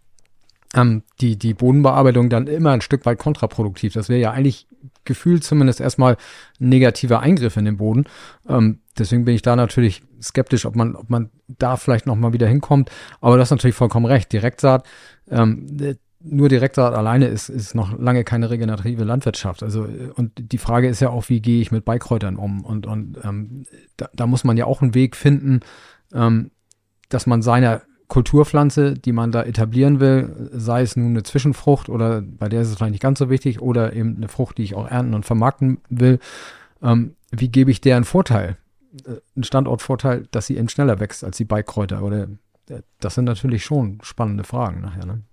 ähm, 0.73 1.03
die, 1.21 1.37
die 1.37 1.53
Bodenbearbeitung 1.53 2.29
dann 2.29 2.47
immer 2.47 2.71
ein 2.71 2.81
Stück 2.81 3.05
weit 3.05 3.19
kontraproduktiv. 3.19 3.93
Das 3.93 4.09
wäre 4.09 4.19
ja 4.19 4.31
eigentlich 4.31 4.67
gefühlt 5.05 5.43
zumindest 5.43 5.81
erstmal 5.81 6.17
ein 6.59 6.69
negativer 6.69 7.19
Eingriff 7.19 7.57
in 7.57 7.65
den 7.65 7.77
Boden. 7.77 8.05
Ähm, 8.47 8.79
deswegen 8.97 9.25
bin 9.25 9.35
ich 9.35 9.41
da 9.41 9.55
natürlich 9.55 10.01
skeptisch, 10.21 10.65
ob 10.65 10.75
man, 10.75 10.95
ob 10.95 11.09
man 11.09 11.29
da 11.47 11.77
vielleicht 11.77 12.05
nochmal 12.05 12.33
wieder 12.33 12.47
hinkommt. 12.47 12.89
Aber 13.21 13.37
das 13.37 13.47
ist 13.47 13.51
natürlich 13.51 13.75
vollkommen 13.75 14.05
recht. 14.05 14.31
Direktsaat, 14.31 14.87
ähm, 15.29 15.97
nur 16.25 16.47
Direktsaat 16.47 16.93
alleine 16.93 17.27
ist, 17.27 17.49
ist 17.49 17.75
noch 17.75 17.99
lange 17.99 18.23
keine 18.23 18.49
regenerative 18.49 19.03
Landwirtschaft. 19.03 19.61
Also, 19.61 19.87
und 20.15 20.31
die 20.37 20.57
Frage 20.57 20.87
ist 20.87 21.01
ja 21.01 21.09
auch, 21.09 21.27
wie 21.27 21.41
gehe 21.41 21.61
ich 21.61 21.71
mit 21.71 21.83
Beikräutern 21.83 22.37
um? 22.37 22.63
Und, 22.63 22.87
und 22.87 23.19
ähm, 23.23 23.65
da, 23.97 24.09
da 24.13 24.25
muss 24.25 24.45
man 24.45 24.55
ja 24.55 24.65
auch 24.65 24.81
einen 24.81 24.95
Weg 24.95 25.17
finden, 25.17 25.59
ähm, 26.13 26.51
dass 27.09 27.27
man 27.27 27.41
seiner 27.41 27.81
Kulturpflanze, 28.13 28.93
die 28.93 29.11
man 29.11 29.31
da 29.31 29.41
etablieren 29.41 29.99
will, 29.99 30.51
sei 30.51 30.83
es 30.83 30.95
nun 30.95 31.07
eine 31.07 31.23
Zwischenfrucht 31.23 31.89
oder 31.89 32.21
bei 32.21 32.47
der 32.47 32.61
ist 32.61 32.67
es 32.67 32.75
vielleicht 32.75 32.91
nicht 32.91 33.01
ganz 33.01 33.17
so 33.17 33.31
wichtig 33.31 33.59
oder 33.59 33.93
eben 33.93 34.17
eine 34.17 34.27
Frucht, 34.27 34.59
die 34.59 34.63
ich 34.63 34.75
auch 34.75 34.87
ernten 34.87 35.15
und 35.15 35.25
vermarkten 35.25 35.79
will, 35.89 36.19
ähm, 36.83 37.15
wie 37.31 37.49
gebe 37.49 37.71
ich 37.71 37.81
der 37.81 37.95
einen 37.95 38.05
Vorteil? 38.05 38.57
Äh, 39.03 39.15
einen 39.35 39.43
Standortvorteil, 39.43 40.27
dass 40.29 40.45
sie 40.45 40.57
eben 40.57 40.69
schneller 40.69 40.99
wächst 40.99 41.23
als 41.23 41.37
die 41.37 41.45
Beikräuter 41.45 42.03
oder 42.03 42.27
äh, 42.69 42.83
das 42.99 43.15
sind 43.15 43.25
natürlich 43.25 43.65
schon 43.65 43.97
spannende 44.03 44.43
Fragen 44.43 44.81
nachher, 44.81 45.07
ne? 45.07 45.23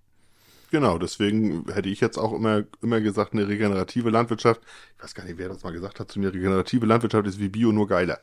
Genau, 0.70 0.96
deswegen 0.96 1.66
hätte 1.70 1.90
ich 1.90 2.00
jetzt 2.00 2.16
auch 2.16 2.32
immer, 2.32 2.62
immer 2.80 3.02
gesagt, 3.02 3.34
eine 3.34 3.46
regenerative 3.46 4.08
Landwirtschaft, 4.08 4.62
ich 4.96 5.04
weiß 5.04 5.14
gar 5.14 5.24
nicht, 5.24 5.36
wer 5.36 5.48
das 5.48 5.64
mal 5.64 5.72
gesagt 5.74 6.00
hat 6.00 6.10
zu 6.10 6.18
mir, 6.18 6.32
regenerative 6.32 6.86
Landwirtschaft 6.86 7.26
ist 7.26 7.40
wie 7.40 7.50
Bio 7.50 7.72
nur 7.72 7.88
geiler. 7.88 8.20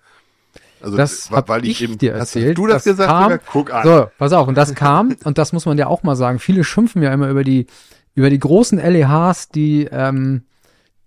Also, 0.82 0.98
das 0.98 1.32
weil 1.32 1.66
ich, 1.66 1.72
ich 1.72 1.84
eben, 1.84 1.98
dir 1.98 2.14
erzählt. 2.14 2.58
Hast 2.58 2.58
du 2.58 2.68
das, 2.68 2.84
das 2.84 2.98
gesagt? 2.98 3.10
Kam, 3.10 3.40
Guck 3.52 3.74
an. 3.74 3.84
So, 3.84 4.08
pass 4.18 4.34
auf. 4.34 4.48
Und 4.48 4.56
das 4.56 4.76
kam, 4.76 5.16
und 5.24 5.38
das 5.38 5.54
muss 5.54 5.66
man 5.66 5.78
ja 5.78 5.88
auch 5.88 6.04
mal 6.04 6.16
sagen. 6.16 6.40
Viele 6.40 6.64
schimpfen 6.64 7.02
ja 7.02 7.12
immer 7.12 7.30
über 7.30 7.44
die, 7.44 7.68
über 8.14 8.30
die 8.30 8.40
großen 8.40 8.80
LEHs, 8.80 9.50
die, 9.50 9.88
ähm, 9.92 10.44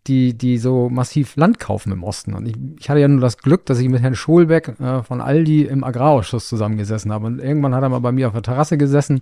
die, 0.07 0.37
die 0.37 0.59
so 0.59 0.89
massiv 0.89 1.37
Land 1.37 1.61
kaufen 1.61 1.93
im 1.93 2.03
Osten. 2.03 2.35
Und 2.35 2.47
ich, 2.47 2.57
ich 2.81 2.91
hatte 2.91 3.01
ja 3.01 3.09
nur 3.09 3.21
das 3.21 3.39
Glück, 3.39 3.67
dass 3.67 3.79
ich 3.79 3.89
mit 3.89 4.03
Herrn 4.03 4.17
Scholbeck 4.17 4.81
äh, 4.81 5.03
von 5.03 5.21
Aldi 5.21 5.65
im 5.65 5.85
Agrarausschuss 5.85 6.49
zusammengesessen 6.49 7.13
habe. 7.13 7.27
Und 7.27 7.41
irgendwann 7.41 7.75
hat 7.75 7.83
er 7.83 7.89
mal 7.89 8.01
bei 8.01 8.13
mir 8.13 8.27
auf 8.27 8.33
der 8.33 8.43
Terrasse 8.43 8.77
gesessen. 8.77 9.21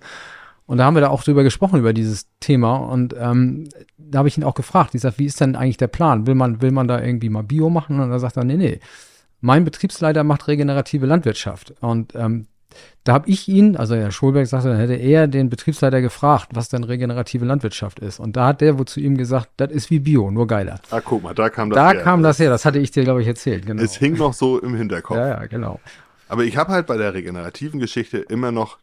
Und 0.65 0.77
da 0.77 0.85
haben 0.85 0.95
wir 0.95 1.01
da 1.01 1.09
auch 1.09 1.23
drüber 1.23 1.43
gesprochen, 1.43 1.79
über 1.79 1.93
dieses 1.93 2.27
Thema. 2.39 2.77
Und 2.77 3.15
ähm, 3.19 3.69
da 3.97 4.19
habe 4.19 4.27
ich 4.27 4.37
ihn 4.37 4.43
auch 4.43 4.55
gefragt. 4.55 4.95
Ich 4.95 5.01
sag, 5.01 5.17
wie 5.17 5.25
ist 5.25 5.41
denn 5.41 5.55
eigentlich 5.55 5.77
der 5.77 5.87
Plan? 5.87 6.25
Will 6.27 6.35
man, 6.35 6.61
will 6.61 6.71
man 6.71 6.87
da 6.87 7.01
irgendwie 7.01 7.29
mal 7.29 7.43
Bio 7.43 7.69
machen? 7.69 7.99
Und 7.99 8.11
er 8.11 8.19
sagt 8.19 8.37
er, 8.37 8.43
nee, 8.43 8.57
nee 8.57 8.79
mein 9.41 9.65
Betriebsleiter 9.65 10.23
macht 10.23 10.47
regenerative 10.47 11.05
Landwirtschaft. 11.05 11.73
Und 11.81 12.13
ähm, 12.15 12.47
da 13.03 13.13
habe 13.13 13.29
ich 13.29 13.47
ihn, 13.47 13.75
also 13.75 13.95
Herr 13.95 14.11
Schulberg 14.11 14.47
sagte, 14.47 14.69
dann 14.69 14.77
hätte 14.77 14.93
er 14.93 15.27
den 15.27 15.49
Betriebsleiter 15.49 16.01
gefragt, 16.01 16.49
was 16.53 16.69
denn 16.69 16.83
regenerative 16.83 17.45
Landwirtschaft 17.45 17.99
ist. 17.99 18.19
Und 18.19 18.35
da 18.35 18.47
hat 18.47 18.61
der 18.61 18.77
wohl 18.77 18.85
zu 18.85 18.99
ihm 18.99 19.17
gesagt, 19.17 19.49
das 19.57 19.71
ist 19.71 19.89
wie 19.89 19.99
Bio, 19.99 20.29
nur 20.29 20.47
geiler. 20.47 20.79
Ah, 20.91 21.01
guck 21.01 21.23
mal, 21.23 21.33
da 21.33 21.49
kam 21.49 21.69
das 21.69 21.77
da 21.77 21.87
her. 21.87 21.93
Da 21.95 22.03
kam 22.03 22.21
das 22.21 22.39
her, 22.39 22.49
das 22.49 22.65
hatte 22.65 22.79
ich 22.79 22.91
dir, 22.91 23.03
glaube 23.03 23.21
ich, 23.21 23.27
erzählt. 23.27 23.65
Genau. 23.65 23.81
Es 23.81 23.95
hing 23.95 24.17
noch 24.17 24.33
so 24.33 24.59
im 24.59 24.75
Hinterkopf. 24.75 25.17
Ja, 25.17 25.27
ja, 25.27 25.45
genau. 25.47 25.79
Aber 26.27 26.43
ich 26.43 26.57
habe 26.57 26.71
halt 26.71 26.85
bei 26.85 26.97
der 26.97 27.13
regenerativen 27.13 27.79
Geschichte 27.79 28.19
immer 28.19 28.51
noch 28.51 28.77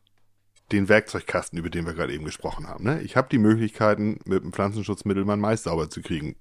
den 0.73 0.89
Werkzeugkasten, 0.89 1.59
über 1.59 1.71
den 1.71 1.87
wir 1.87 1.95
gerade 1.95 2.13
eben 2.13 2.25
gesprochen 2.25 2.67
haben. 2.67 2.83
Ne? 2.83 3.01
Ich 3.03 3.17
habe 3.17 3.29
die 3.31 3.39
Möglichkeiten, 3.39 4.19
mit 4.25 4.43
dem 4.43 4.53
Pflanzenschutzmittel 4.53 5.25
mein 5.25 5.39
Mais 5.39 5.63
sauber 5.63 5.89
zu 5.89 6.03
kriegen 6.03 6.35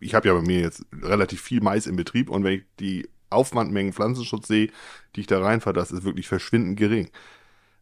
ich 0.00 0.14
habe 0.14 0.28
ja 0.28 0.34
bei 0.34 0.42
mir 0.42 0.60
jetzt 0.60 0.84
relativ 1.02 1.40
viel 1.40 1.60
Mais 1.60 1.86
im 1.86 1.96
Betrieb 1.96 2.30
und 2.30 2.44
wenn 2.44 2.54
ich 2.54 2.64
die 2.80 3.08
Aufwandmengen 3.30 3.92
Pflanzenschutz 3.92 4.48
sehe, 4.48 4.70
die 5.14 5.20
ich 5.20 5.26
da 5.26 5.40
reinfahre, 5.40 5.74
das 5.74 5.90
ist 5.90 6.04
wirklich 6.04 6.28
verschwindend 6.28 6.78
gering. 6.78 7.10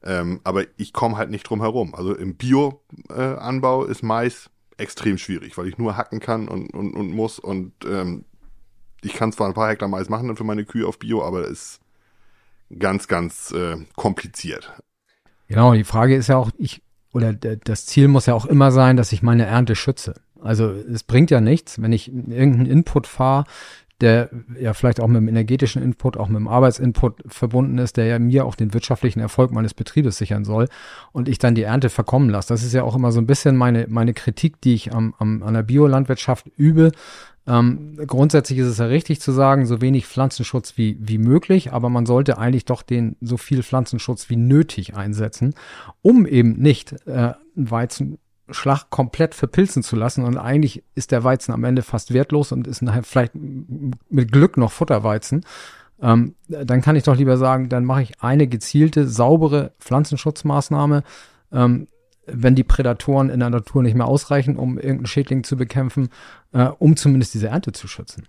Ähm, 0.02 0.40
aber 0.44 0.64
ich 0.76 0.92
komme 0.92 1.16
halt 1.16 1.30
nicht 1.30 1.44
drum 1.44 1.60
herum. 1.60 1.94
Also 1.94 2.14
im 2.14 2.36
Bio-Anbau 2.36 3.86
äh, 3.86 3.90
ist 3.90 4.02
Mais 4.02 4.50
extrem 4.76 5.18
schwierig, 5.18 5.56
weil 5.56 5.68
ich 5.68 5.78
nur 5.78 5.96
hacken 5.96 6.20
kann 6.20 6.48
und, 6.48 6.72
und, 6.74 6.94
und 6.94 7.10
muss 7.10 7.38
und 7.38 7.72
ähm, 7.86 8.24
ich 9.02 9.14
kann 9.14 9.32
zwar 9.32 9.46
ein 9.46 9.54
paar 9.54 9.68
Hektar 9.68 9.88
Mais 9.88 10.08
machen 10.08 10.34
für 10.36 10.44
meine 10.44 10.64
Kühe 10.64 10.86
auf 10.86 10.98
Bio, 10.98 11.22
aber 11.22 11.42
es 11.42 11.50
ist 11.50 11.80
ganz, 12.78 13.06
ganz 13.06 13.52
äh, 13.52 13.76
kompliziert. 13.96 14.72
Genau, 15.48 15.74
die 15.74 15.84
Frage 15.84 16.16
ist 16.16 16.28
ja 16.28 16.36
auch, 16.36 16.50
ich, 16.56 16.82
oder 17.12 17.32
das 17.32 17.86
Ziel 17.86 18.08
muss 18.08 18.26
ja 18.26 18.34
auch 18.34 18.46
immer 18.46 18.72
sein, 18.72 18.96
dass 18.96 19.12
ich 19.12 19.22
meine 19.22 19.46
Ernte 19.46 19.76
schütze. 19.76 20.14
Also 20.44 20.70
es 20.70 21.02
bringt 21.02 21.30
ja 21.30 21.40
nichts, 21.40 21.80
wenn 21.80 21.92
ich 21.92 22.08
irgendeinen 22.12 22.66
Input 22.66 23.06
fahre, 23.06 23.44
der 24.00 24.28
ja 24.60 24.74
vielleicht 24.74 25.00
auch 25.00 25.06
mit 25.06 25.16
dem 25.16 25.28
energetischen 25.28 25.82
Input, 25.82 26.16
auch 26.16 26.28
mit 26.28 26.36
dem 26.36 26.48
Arbeitsinput 26.48 27.22
verbunden 27.26 27.78
ist, 27.78 27.96
der 27.96 28.06
ja 28.06 28.18
mir 28.18 28.44
auch 28.44 28.54
den 28.56 28.74
wirtschaftlichen 28.74 29.20
Erfolg 29.20 29.52
meines 29.52 29.72
Betriebes 29.72 30.18
sichern 30.18 30.44
soll 30.44 30.68
und 31.12 31.28
ich 31.28 31.38
dann 31.38 31.54
die 31.54 31.62
Ernte 31.62 31.90
verkommen 31.90 32.28
lasse. 32.28 32.48
Das 32.48 32.64
ist 32.64 32.74
ja 32.74 32.82
auch 32.82 32.96
immer 32.96 33.12
so 33.12 33.20
ein 33.20 33.26
bisschen 33.26 33.56
meine, 33.56 33.86
meine 33.88 34.12
Kritik, 34.12 34.60
die 34.60 34.74
ich 34.74 34.92
am, 34.92 35.14
am, 35.18 35.42
an 35.42 35.54
der 35.54 35.62
Biolandwirtschaft 35.62 36.50
übe. 36.56 36.90
Ähm, 37.46 37.96
grundsätzlich 38.06 38.58
ist 38.58 38.66
es 38.66 38.78
ja 38.78 38.86
richtig 38.86 39.20
zu 39.20 39.30
sagen, 39.30 39.66
so 39.66 39.80
wenig 39.80 40.06
Pflanzenschutz 40.06 40.76
wie, 40.76 40.96
wie 41.00 41.18
möglich, 41.18 41.72
aber 41.72 41.88
man 41.88 42.06
sollte 42.06 42.38
eigentlich 42.38 42.64
doch 42.64 42.82
den 42.82 43.16
so 43.20 43.36
viel 43.36 43.62
Pflanzenschutz 43.62 44.28
wie 44.28 44.36
nötig 44.36 44.96
einsetzen, 44.96 45.54
um 46.02 46.26
eben 46.26 46.58
nicht 46.58 46.94
äh, 47.06 47.32
Weizen 47.54 48.18
Schlag 48.50 48.90
komplett 48.90 49.34
verpilzen 49.34 49.82
zu 49.82 49.96
lassen 49.96 50.24
und 50.24 50.36
eigentlich 50.36 50.84
ist 50.94 51.12
der 51.12 51.24
Weizen 51.24 51.52
am 51.52 51.64
Ende 51.64 51.82
fast 51.82 52.12
wertlos 52.12 52.52
und 52.52 52.66
ist 52.66 52.84
vielleicht 53.02 53.32
mit 53.34 54.32
Glück 54.32 54.56
noch 54.56 54.70
Futterweizen, 54.70 55.44
ähm, 56.02 56.34
dann 56.48 56.82
kann 56.82 56.96
ich 56.96 57.04
doch 57.04 57.16
lieber 57.16 57.36
sagen, 57.36 57.68
dann 57.68 57.84
mache 57.84 58.02
ich 58.02 58.20
eine 58.20 58.46
gezielte, 58.46 59.08
saubere 59.08 59.72
Pflanzenschutzmaßnahme, 59.78 61.02
ähm, 61.52 61.88
wenn 62.26 62.54
die 62.54 62.64
Prädatoren 62.64 63.30
in 63.30 63.40
der 63.40 63.50
Natur 63.50 63.82
nicht 63.82 63.94
mehr 63.94 64.06
ausreichen, 64.06 64.56
um 64.56 64.76
irgendeinen 64.76 65.06
Schädling 65.06 65.44
zu 65.44 65.56
bekämpfen, 65.56 66.08
äh, 66.52 66.64
um 66.64 66.96
zumindest 66.96 67.34
diese 67.34 67.48
Ernte 67.48 67.72
zu 67.72 67.88
schützen. 67.88 68.26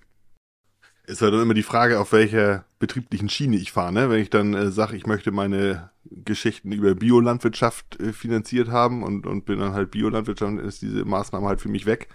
Ist 1.07 1.21
halt 1.21 1.33
immer 1.33 1.53
die 1.53 1.63
Frage, 1.63 1.99
auf 1.99 2.11
welcher 2.13 2.65
betrieblichen 2.79 3.29
Schiene 3.29 3.57
ich 3.57 3.71
fahre. 3.71 3.93
Ne? 3.93 4.09
Wenn 4.09 4.21
ich 4.21 4.29
dann 4.29 4.53
äh, 4.53 4.71
sage, 4.71 4.95
ich 4.95 5.05
möchte 5.05 5.31
meine 5.31 5.91
Geschichten 6.05 6.71
über 6.71 6.95
Biolandwirtschaft 6.95 7.99
äh, 7.99 8.11
finanziert 8.13 8.69
haben 8.69 9.03
und, 9.03 9.25
und 9.27 9.45
bin 9.45 9.59
dann 9.59 9.73
halt 9.73 9.91
Biolandwirtschaft, 9.91 10.59
ist 10.59 10.81
diese 10.81 11.05
Maßnahme 11.05 11.47
halt 11.47 11.61
für 11.61 11.69
mich 11.69 11.85
weg. 11.85 12.09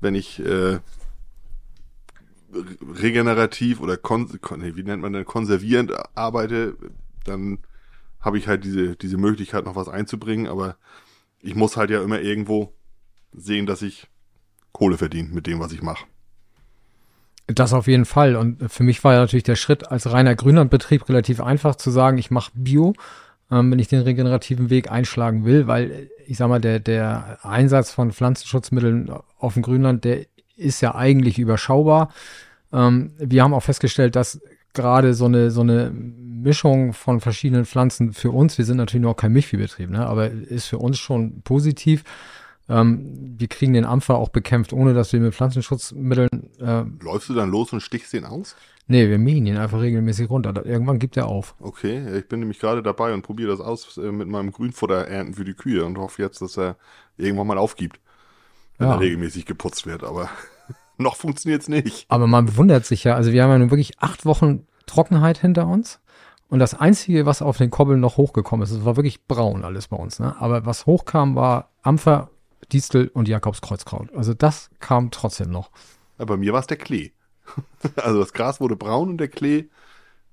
Wenn 0.00 0.14
ich 0.14 0.40
äh, 0.44 0.78
regenerativ 3.00 3.80
oder 3.80 3.96
kon 3.96 4.28
wie 4.32 4.82
nennt 4.82 5.02
man 5.02 5.12
denn 5.12 5.24
konservierend 5.24 5.92
arbeite, 6.14 6.76
dann 7.24 7.58
habe 8.20 8.38
ich 8.38 8.48
halt 8.48 8.64
diese, 8.64 8.96
diese 8.96 9.16
Möglichkeit, 9.16 9.64
noch 9.64 9.76
was 9.76 9.88
einzubringen, 9.88 10.46
aber 10.46 10.76
ich 11.40 11.54
muss 11.54 11.76
halt 11.76 11.90
ja 11.90 12.02
immer 12.02 12.20
irgendwo 12.20 12.72
sehen, 13.32 13.66
dass 13.66 13.82
ich 13.82 14.08
Kohle 14.72 14.96
verdiene 14.96 15.28
mit 15.28 15.46
dem, 15.46 15.60
was 15.60 15.72
ich 15.72 15.82
mache. 15.82 16.06
Das 17.46 17.74
auf 17.74 17.86
jeden 17.86 18.06
Fall. 18.06 18.36
Und 18.36 18.70
für 18.70 18.84
mich 18.84 19.04
war 19.04 19.14
ja 19.14 19.20
natürlich 19.20 19.42
der 19.42 19.56
Schritt 19.56 19.90
als 19.90 20.10
reiner 20.10 20.34
Grünlandbetrieb 20.34 21.08
relativ 21.08 21.40
einfach 21.40 21.74
zu 21.74 21.90
sagen, 21.90 22.16
ich 22.16 22.30
mache 22.30 22.52
Bio, 22.54 22.94
ähm, 23.50 23.70
wenn 23.70 23.78
ich 23.78 23.88
den 23.88 24.00
regenerativen 24.00 24.70
Weg 24.70 24.90
einschlagen 24.90 25.44
will, 25.44 25.66
weil 25.66 26.10
ich 26.26 26.38
sag 26.38 26.48
mal, 26.48 26.60
der, 26.60 26.80
der 26.80 27.38
Einsatz 27.42 27.90
von 27.90 28.12
Pflanzenschutzmitteln 28.12 29.10
auf 29.38 29.54
dem 29.54 29.62
Grünland, 29.62 30.04
der 30.04 30.24
ist 30.56 30.80
ja 30.80 30.94
eigentlich 30.94 31.38
überschaubar. 31.38 32.10
Ähm, 32.72 33.12
wir 33.18 33.42
haben 33.42 33.52
auch 33.52 33.62
festgestellt, 33.62 34.16
dass 34.16 34.40
gerade 34.72 35.12
so 35.12 35.26
eine, 35.26 35.50
so 35.50 35.60
eine 35.60 35.90
Mischung 35.90 36.94
von 36.94 37.20
verschiedenen 37.20 37.66
Pflanzen 37.66 38.12
für 38.12 38.30
uns, 38.30 38.56
wir 38.56 38.64
sind 38.64 38.78
natürlich 38.78 39.04
noch 39.04 39.16
kein 39.16 39.32
Milchviehbetrieb, 39.32 39.90
ne, 39.90 40.06
aber 40.06 40.30
ist 40.30 40.66
für 40.66 40.78
uns 40.78 40.98
schon 40.98 41.42
positiv 41.42 42.04
ähm, 42.68 43.34
wir 43.38 43.48
kriegen 43.48 43.74
den 43.74 43.84
Ampfer 43.84 44.16
auch 44.16 44.30
bekämpft, 44.30 44.72
ohne 44.72 44.94
dass 44.94 45.12
wir 45.12 45.20
mit 45.20 45.34
Pflanzenschutzmitteln. 45.34 46.50
Äh, 46.60 46.84
Läufst 47.02 47.28
du 47.28 47.34
dann 47.34 47.50
los 47.50 47.72
und 47.72 47.80
stichst 47.80 48.12
den 48.12 48.24
aus? 48.24 48.56
Nee, 48.86 49.08
wir 49.08 49.18
mähen 49.18 49.46
ihn 49.46 49.56
einfach 49.56 49.80
regelmäßig 49.80 50.28
runter. 50.28 50.64
Irgendwann 50.64 50.98
gibt 50.98 51.16
er 51.16 51.26
auf. 51.26 51.54
Okay, 51.60 52.18
ich 52.18 52.28
bin 52.28 52.40
nämlich 52.40 52.58
gerade 52.58 52.82
dabei 52.82 53.14
und 53.14 53.22
probiere 53.22 53.50
das 53.50 53.60
aus 53.60 53.96
äh, 53.96 54.12
mit 54.12 54.28
meinem 54.28 54.52
Grünfutter 54.52 55.08
ernten 55.08 55.34
für 55.34 55.44
die 55.44 55.54
Kühe 55.54 55.84
und 55.84 55.98
hoffe 55.98 56.22
jetzt, 56.22 56.42
dass 56.42 56.58
er 56.58 56.76
irgendwann 57.16 57.46
mal 57.46 57.58
aufgibt, 57.58 58.00
wenn 58.78 58.88
ja. 58.88 58.94
er 58.94 59.00
regelmäßig 59.00 59.46
geputzt 59.46 59.86
wird. 59.86 60.04
Aber 60.04 60.28
noch 60.98 61.16
funktioniert 61.16 61.62
es 61.62 61.68
nicht. 61.68 62.06
Aber 62.08 62.26
man 62.26 62.56
wundert 62.56 62.84
sich 62.86 63.04
ja, 63.04 63.14
also 63.14 63.32
wir 63.32 63.42
haben 63.42 63.50
ja 63.50 63.58
nun 63.58 63.70
wirklich 63.70 64.00
acht 64.00 64.26
Wochen 64.26 64.66
Trockenheit 64.86 65.38
hinter 65.38 65.66
uns. 65.66 66.00
Und 66.48 66.58
das 66.58 66.78
Einzige, 66.78 67.24
was 67.24 67.40
auf 67.40 67.56
den 67.56 67.70
Kobbeln 67.70 68.00
noch 68.00 68.18
hochgekommen 68.18 68.64
ist, 68.64 68.70
es 68.70 68.84
war 68.84 68.96
wirklich 68.96 69.26
braun 69.26 69.64
alles 69.64 69.88
bei 69.88 69.96
uns. 69.96 70.20
Ne? 70.20 70.36
Aber 70.38 70.66
was 70.66 70.84
hochkam, 70.84 71.34
war 71.34 71.70
Ampfer 71.82 72.30
Distel 72.72 73.08
und 73.08 73.28
Jakobskreuzkraut. 73.28 74.14
Also 74.14 74.34
das 74.34 74.70
kam 74.80 75.10
trotzdem 75.10 75.50
noch. 75.50 75.70
Ja, 76.18 76.24
bei 76.24 76.36
mir 76.36 76.52
war 76.52 76.60
es 76.60 76.66
der 76.66 76.78
Klee. 76.78 77.12
Also 77.96 78.20
das 78.20 78.32
Gras 78.32 78.60
wurde 78.60 78.74
braun 78.74 79.10
und 79.10 79.18
der 79.18 79.28
Klee, 79.28 79.66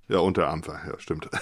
ja, 0.07 0.19
unter 0.19 0.49
Ampfer, 0.49 0.79
ja, 0.87 0.97
stimmt. 0.97 1.29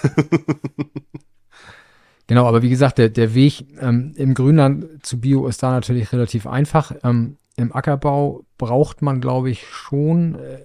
Genau, 2.30 2.46
aber 2.46 2.62
wie 2.62 2.70
gesagt, 2.70 2.98
der, 2.98 3.08
der 3.08 3.34
Weg 3.34 3.66
ähm, 3.80 4.12
im 4.14 4.34
Grünland 4.34 5.04
zu 5.04 5.20
Bio 5.20 5.48
ist 5.48 5.64
da 5.64 5.72
natürlich 5.72 6.12
relativ 6.12 6.46
einfach. 6.46 6.92
Ähm, 7.02 7.38
Im 7.56 7.74
Ackerbau 7.74 8.44
braucht 8.56 9.02
man, 9.02 9.20
glaube 9.20 9.50
ich, 9.50 9.66
schon, 9.66 10.36
äh, 10.36 10.60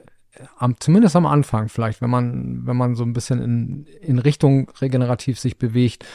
am, 0.59 0.79
zumindest 0.79 1.15
am 1.15 1.25
Anfang 1.25 1.69
vielleicht, 1.69 2.01
wenn 2.01 2.11
man, 2.11 2.67
wenn 2.67 2.77
man 2.77 2.93
so 2.93 3.03
ein 3.03 3.13
bisschen 3.13 3.41
in, 3.41 3.87
in 3.99 4.19
Richtung 4.19 4.69
regenerativ 4.79 5.39
sich 5.39 5.57
bewegt, 5.57 6.05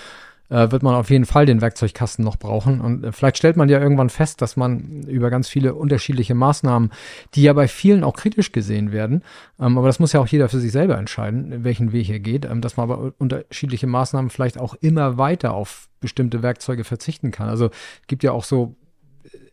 äh, 0.51 0.71
wird 0.71 0.83
man 0.83 0.95
auf 0.95 1.11
jeden 1.11 1.25
Fall 1.25 1.47
den 1.47 1.61
Werkzeugkasten 1.61 2.25
noch 2.25 2.37
brauchen. 2.37 2.81
Und 2.81 3.05
äh, 3.05 3.13
vielleicht 3.13 3.39
stellt 3.39 3.57
man 3.57 3.69
ja 3.69 3.81
irgendwann 3.81 4.11
fest, 4.11 4.43
dass 4.43 4.57
man 4.57 5.03
über 5.05 5.31
ganz 5.31 5.49
viele 5.49 5.75
unterschiedliche 5.75 6.35
Maßnahmen, 6.35 6.91
die 7.35 7.43
ja 7.43 7.53
bei 7.53 7.69
vielen 7.69 8.05
auch 8.05 8.15
kritisch 8.15 8.53
gesehen 8.53 8.93
werden, 8.93 9.23
ähm, 9.59 9.79
aber 9.79 9.87
das 9.87 9.99
muss 9.99 10.13
ja 10.13 10.21
auch 10.21 10.27
jeder 10.27 10.49
für 10.49 10.61
sich 10.61 10.73
selber 10.73 10.99
entscheiden, 10.99 11.65
welchen 11.65 11.93
Weg 11.93 12.11
er 12.11 12.21
geht, 12.21 12.45
ähm, 12.45 12.61
dass 12.61 12.77
man 12.77 12.91
aber 12.91 13.13
unterschiedliche 13.19 13.87
Maßnahmen 13.87 14.31
vielleicht 14.31 14.59
auch 14.59 14.75
immer 14.75 15.17
weiter 15.17 15.55
auf 15.55 15.89
bestimmte 16.01 16.43
Werkzeuge 16.43 16.85
verzichten 16.85 17.31
kann. 17.31 17.49
Also 17.49 17.71
gibt 18.07 18.23
ja 18.23 18.33
auch 18.33 18.45
so 18.45 18.75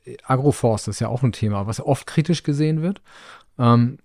äh, 0.06 0.18
Agroforst 0.26 0.88
ist 0.88 1.00
ja 1.00 1.10
auch 1.10 1.24
ein 1.24 1.32
Thema, 1.32 1.68
was 1.68 1.80
oft 1.80 2.08
kritisch 2.08 2.44
gesehen 2.44 2.82
wird. 2.82 3.02
Ähm, 3.60 4.00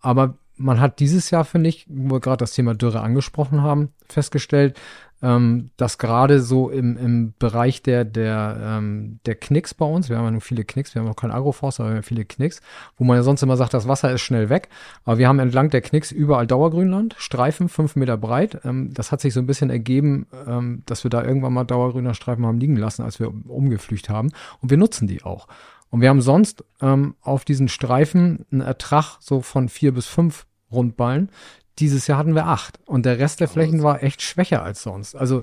aber 0.00 0.38
man 0.56 0.80
hat 0.80 1.00
dieses 1.00 1.30
Jahr, 1.30 1.44
finde 1.44 1.68
ich, 1.68 1.86
wo 1.88 2.14
wir 2.14 2.20
gerade 2.20 2.38
das 2.38 2.52
Thema 2.52 2.74
Dürre 2.74 3.00
angesprochen 3.00 3.62
haben, 3.62 3.90
festgestellt, 4.08 4.78
ähm, 5.22 5.70
dass 5.76 5.96
gerade 5.98 6.40
so 6.40 6.68
im, 6.68 6.96
im 6.98 7.34
Bereich 7.38 7.82
der, 7.82 8.04
der, 8.04 8.58
ähm, 8.60 9.18
der 9.24 9.34
Knicks 9.34 9.72
bei 9.72 9.86
uns, 9.86 10.10
wir 10.10 10.18
haben 10.18 10.26
ja 10.26 10.30
nur 10.30 10.40
viele 10.42 10.64
Knicks, 10.64 10.94
wir 10.94 11.00
haben 11.00 11.08
auch 11.08 11.16
keinen 11.16 11.30
Agroforst, 11.30 11.80
aber 11.80 11.90
wir 11.90 11.96
haben 11.96 12.02
viele 12.02 12.24
Knicks, 12.24 12.60
wo 12.96 13.04
man 13.04 13.16
ja 13.16 13.22
sonst 13.22 13.42
immer 13.42 13.56
sagt, 13.56 13.72
das 13.72 13.88
Wasser 13.88 14.12
ist 14.12 14.20
schnell 14.20 14.50
weg, 14.50 14.68
aber 15.04 15.18
wir 15.18 15.28
haben 15.28 15.38
entlang 15.38 15.70
der 15.70 15.80
Knicks 15.80 16.12
überall 16.12 16.46
Dauergrünland, 16.46 17.14
Streifen, 17.18 17.68
fünf 17.68 17.96
Meter 17.96 18.16
breit. 18.18 18.60
Ähm, 18.64 18.92
das 18.92 19.10
hat 19.10 19.20
sich 19.20 19.32
so 19.32 19.40
ein 19.40 19.46
bisschen 19.46 19.70
ergeben, 19.70 20.26
ähm, 20.46 20.82
dass 20.86 21.02
wir 21.02 21.10
da 21.10 21.24
irgendwann 21.24 21.54
mal 21.54 21.64
Dauergrünlandstreifen 21.64 22.44
haben 22.44 22.60
liegen 22.60 22.76
lassen, 22.76 23.02
als 23.02 23.18
wir 23.18 23.32
umgeflücht 23.48 24.10
haben 24.10 24.32
und 24.60 24.70
wir 24.70 24.76
nutzen 24.76 25.08
die 25.08 25.22
auch. 25.22 25.48
Und 25.90 26.00
wir 26.00 26.08
haben 26.08 26.20
sonst 26.20 26.64
ähm, 26.80 27.14
auf 27.20 27.44
diesen 27.44 27.68
Streifen 27.68 28.44
einen 28.50 28.60
Ertrag 28.60 29.18
so 29.20 29.40
von 29.40 29.68
vier 29.68 29.92
bis 29.92 30.06
fünf 30.06 30.46
Rundballen, 30.70 31.30
dieses 31.78 32.06
Jahr 32.06 32.18
hatten 32.18 32.34
wir 32.34 32.46
acht. 32.46 32.78
Und 32.86 33.06
der 33.06 33.18
Rest 33.18 33.40
der 33.40 33.48
Flächen 33.48 33.82
war 33.82 34.02
echt 34.02 34.22
schwächer 34.22 34.62
als 34.62 34.82
sonst. 34.82 35.14
Also, 35.14 35.42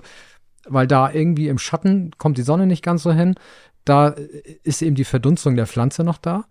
weil 0.66 0.86
da 0.86 1.10
irgendwie 1.10 1.48
im 1.48 1.58
Schatten 1.58 2.10
kommt 2.18 2.38
die 2.38 2.42
Sonne 2.42 2.66
nicht 2.66 2.82
ganz 2.82 3.02
so 3.02 3.12
hin. 3.12 3.34
Da 3.84 4.14
ist 4.62 4.82
eben 4.82 4.96
die 4.96 5.04
Verdunstung 5.04 5.56
der 5.56 5.66
Pflanze 5.66 6.04
noch 6.04 6.18
da. 6.18 6.44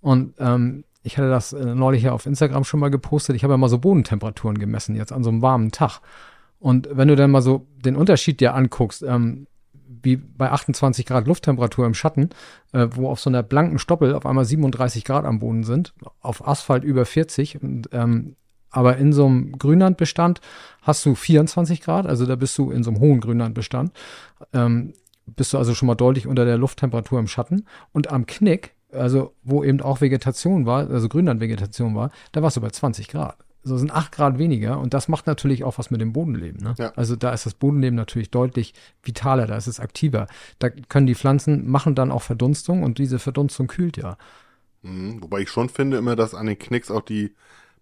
Und 0.00 0.34
ähm, 0.38 0.84
ich 1.02 1.18
hatte 1.18 1.30
das 1.30 1.52
äh, 1.52 1.74
neulich 1.74 2.04
ja 2.04 2.12
auf 2.12 2.26
Instagram 2.26 2.64
schon 2.64 2.80
mal 2.80 2.90
gepostet. 2.90 3.36
Ich 3.36 3.42
habe 3.42 3.54
ja 3.54 3.58
mal 3.58 3.68
so 3.68 3.78
Bodentemperaturen 3.78 4.58
gemessen, 4.58 4.94
jetzt 4.94 5.12
an 5.12 5.24
so 5.24 5.30
einem 5.30 5.42
warmen 5.42 5.70
Tag. 5.70 6.00
Und 6.58 6.88
wenn 6.92 7.08
du 7.08 7.16
dann 7.16 7.30
mal 7.30 7.42
so 7.42 7.66
den 7.84 7.96
Unterschied 7.96 8.40
dir 8.40 8.54
anguckst, 8.54 9.02
ähm, 9.02 9.46
wie 10.04 10.16
bei 10.16 10.50
28 10.50 11.06
Grad 11.06 11.26
Lufttemperatur 11.26 11.86
im 11.86 11.94
Schatten, 11.94 12.30
äh, 12.72 12.88
wo 12.92 13.08
auf 13.08 13.20
so 13.20 13.30
einer 13.30 13.42
blanken 13.42 13.78
Stoppel 13.78 14.14
auf 14.14 14.26
einmal 14.26 14.44
37 14.44 15.04
Grad 15.04 15.24
am 15.24 15.38
Boden 15.38 15.64
sind, 15.64 15.94
auf 16.20 16.46
Asphalt 16.46 16.84
über 16.84 17.04
40 17.04 17.62
und 17.62 17.88
ähm, 17.92 18.36
aber 18.74 18.96
in 18.96 19.12
so 19.12 19.26
einem 19.26 19.56
Grünlandbestand 19.56 20.40
hast 20.82 21.06
du 21.06 21.14
24 21.14 21.80
Grad, 21.80 22.06
also 22.06 22.26
da 22.26 22.34
bist 22.34 22.58
du 22.58 22.72
in 22.72 22.82
so 22.82 22.90
einem 22.90 22.98
hohen 22.98 23.20
Grünlandbestand, 23.20 23.92
ähm, 24.52 24.94
bist 25.26 25.52
du 25.52 25.58
also 25.58 25.74
schon 25.74 25.86
mal 25.86 25.94
deutlich 25.94 26.26
unter 26.26 26.44
der 26.44 26.58
Lufttemperatur 26.58 27.20
im 27.20 27.28
Schatten. 27.28 27.66
Und 27.92 28.10
am 28.10 28.26
Knick, 28.26 28.74
also 28.92 29.32
wo 29.44 29.62
eben 29.62 29.80
auch 29.80 30.00
Vegetation 30.00 30.66
war, 30.66 30.90
also 30.90 31.08
Grünlandvegetation 31.08 31.94
war, 31.94 32.10
da 32.32 32.42
warst 32.42 32.56
du 32.56 32.60
bei 32.60 32.70
20 32.70 33.06
Grad. 33.08 33.36
So 33.64 33.76
sind 33.78 33.90
8 33.90 34.12
Grad 34.12 34.38
weniger 34.38 34.78
und 34.78 34.94
das 34.94 35.08
macht 35.08 35.26
natürlich 35.26 35.64
auch 35.64 35.78
was 35.78 35.90
mit 35.90 36.00
dem 36.00 36.12
Bodenleben. 36.12 36.62
Ne? 36.62 36.74
Ja. 36.78 36.92
Also 36.96 37.16
da 37.16 37.32
ist 37.32 37.46
das 37.46 37.54
Bodenleben 37.54 37.96
natürlich 37.96 38.30
deutlich 38.30 38.74
vitaler, 39.02 39.46
da 39.46 39.56
ist 39.56 39.66
es 39.66 39.80
aktiver. 39.80 40.26
Da 40.58 40.68
können 40.70 41.06
die 41.06 41.14
Pflanzen 41.14 41.68
machen 41.68 41.94
dann 41.94 42.12
auch 42.12 42.22
Verdunstung 42.22 42.82
und 42.82 42.98
diese 42.98 43.18
Verdunstung 43.18 43.66
kühlt 43.66 43.96
ja. 43.96 44.16
Mhm, 44.82 45.22
wobei 45.22 45.40
ich 45.40 45.50
schon 45.50 45.70
finde 45.70 45.96
immer, 45.96 46.14
dass 46.14 46.34
an 46.34 46.46
den 46.46 46.58
Knicks 46.58 46.90
auch 46.90 47.02
die 47.02 47.34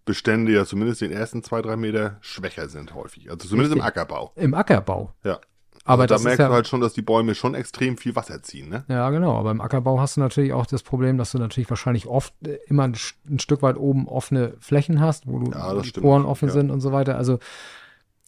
Bestände 0.04 0.52
ja 0.52 0.64
zumindest 0.64 1.00
den 1.00 1.12
ersten 1.12 1.42
zwei, 1.42 1.62
drei 1.62 1.76
Meter 1.76 2.18
schwächer 2.20 2.68
sind 2.68 2.94
häufig. 2.94 3.30
Also 3.30 3.48
zumindest 3.48 3.74
Richtig. 3.74 3.82
im 3.82 3.86
Ackerbau. 3.86 4.32
Im 4.36 4.54
Ackerbau. 4.54 5.14
Ja. 5.24 5.40
Aber 5.84 6.02
also 6.02 6.14
da 6.14 6.22
merkst 6.22 6.38
ja, 6.38 6.48
du 6.48 6.54
halt 6.54 6.68
schon, 6.68 6.80
dass 6.80 6.92
die 6.92 7.02
Bäume 7.02 7.34
schon 7.34 7.54
extrem 7.54 7.96
viel 7.96 8.14
Wasser 8.14 8.42
ziehen, 8.42 8.68
ne? 8.68 8.84
Ja, 8.88 9.10
genau. 9.10 9.36
Aber 9.36 9.50
im 9.50 9.60
Ackerbau 9.60 9.98
hast 10.00 10.16
du 10.16 10.20
natürlich 10.20 10.52
auch 10.52 10.66
das 10.66 10.82
Problem, 10.82 11.18
dass 11.18 11.32
du 11.32 11.38
natürlich 11.38 11.68
wahrscheinlich 11.70 12.06
oft 12.06 12.34
äh, 12.46 12.58
immer 12.66 12.84
ein, 12.84 12.96
ein 13.28 13.38
Stück 13.40 13.62
weit 13.62 13.76
oben 13.76 14.06
offene 14.06 14.54
Flächen 14.60 15.00
hast, 15.00 15.26
wo 15.26 15.40
du 15.40 15.50
ja, 15.50 15.80
die 15.80 15.90
Poren 15.92 16.24
offen 16.24 16.48
ja. 16.48 16.54
sind 16.54 16.70
und 16.70 16.80
so 16.80 16.92
weiter. 16.92 17.16
Also 17.16 17.40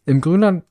Im 0.05 0.21
Grünland 0.21 0.65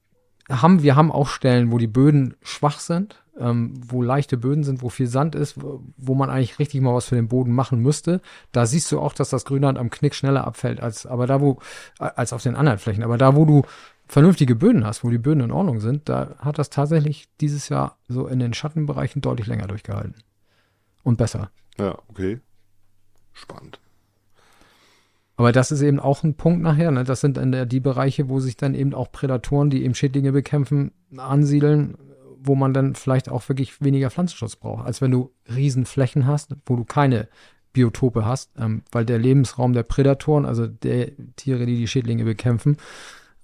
haben 0.50 0.84
wir 0.84 0.96
haben 0.98 1.12
auch 1.12 1.30
Stellen, 1.30 1.72
wo 1.72 1.78
die 1.78 1.88
Böden 1.88 2.36
schwach 2.41 2.80
sind, 2.80 3.24
ähm, 3.39 3.74
wo 3.88 4.02
leichte 4.02 4.38
Böden 4.38 4.65
sind, 4.65 4.82
wo 4.82 4.89
viel 4.89 5.08
Sand 5.08 5.36
ist, 5.36 5.62
wo, 5.62 5.82
wo 5.96 6.15
man 6.15 6.30
eigentlich 6.30 6.60
richtig 6.60 6.82
mal 6.82 6.93
was 6.93 7.06
für 7.06 7.15
den 7.15 7.30
Boden 7.30 7.54
machen 7.54 7.80
müsste. 7.80 8.19
Da 8.52 8.65
siehst 8.65 8.91
du 8.91 9.00
auch, 9.00 9.13
dass 9.13 9.30
das 9.30 9.46
Grünland 9.46 9.78
am 9.78 9.89
Knick 9.89 10.15
schneller 10.15 10.46
abfällt 10.46 10.82
als 10.82 11.06
aber 11.06 11.28
da 11.28 11.39
wo 11.39 11.60
als 11.98 12.34
auf 12.34 12.43
den 12.43 12.56
anderen 12.56 12.80
Flächen. 12.80 13.04
Aber 13.04 13.17
da 13.17 13.36
wo 13.36 13.46
du 13.46 13.63
vernünftige 14.08 14.56
Böden 14.56 14.86
hast, 14.86 15.04
wo 15.04 15.10
die 15.10 15.18
Böden 15.18 15.42
in 15.42 15.52
Ordnung 15.52 15.80
sind, 15.80 16.10
da 16.10 16.36
hat 16.39 16.60
das 16.60 16.70
tatsächlich 16.70 17.28
dieses 17.42 17.70
Jahr 17.70 17.98
so 18.08 18.28
in 18.28 18.39
den 18.39 18.54
Schattenbereichen 18.54 19.22
deutlich 19.22 19.48
länger 19.48 19.68
durchgehalten 19.68 20.16
und 21.04 21.18
besser. 21.18 21.50
Ja, 21.78 21.98
okay. 22.08 22.39
Spannend. 23.34 23.80
Aber 25.36 25.52
das 25.52 25.72
ist 25.72 25.82
eben 25.82 26.00
auch 26.00 26.24
ein 26.24 26.36
Punkt 26.36 26.62
nachher. 26.62 26.92
Ne? 26.92 27.04
Das 27.04 27.22
sind 27.22 27.38
dann 27.38 27.68
die 27.68 27.80
Bereiche, 27.80 28.30
wo 28.30 28.39
sich 28.39 28.56
dann 28.56 28.76
eben 28.76 28.94
auch 28.94 29.12
Prädatoren, 29.12 29.70
die 29.70 29.84
eben 29.84 29.96
Schädlinge 29.96 30.32
bekämpfen, 30.32 30.92
ansiedeln, 31.18 31.98
wo 32.39 32.56
man 32.56 32.74
dann 32.74 32.94
vielleicht 32.94 33.30
auch 33.30 33.48
wirklich 33.50 33.82
weniger 33.82 34.12
Pflanzenschutz 34.12 34.58
braucht, 34.58 34.86
als 34.86 35.02
wenn 35.02 35.12
du 35.12 35.32
Riesenflächen 35.54 36.28
hast, 36.28 36.56
wo 36.66 36.76
du 36.76 36.84
keine 36.84 37.30
Biotope 37.72 38.26
hast, 38.26 38.52
ähm, 38.58 38.84
weil 38.92 39.06
der 39.06 39.18
Lebensraum 39.18 39.74
der 39.74 39.84
Prädatoren, 39.84 40.46
also 40.46 40.68
der 40.68 41.12
Tiere, 41.36 41.66
die 41.66 41.78
die 41.78 41.88
Schädlinge 41.88 42.24
bekämpfen, 42.24 42.78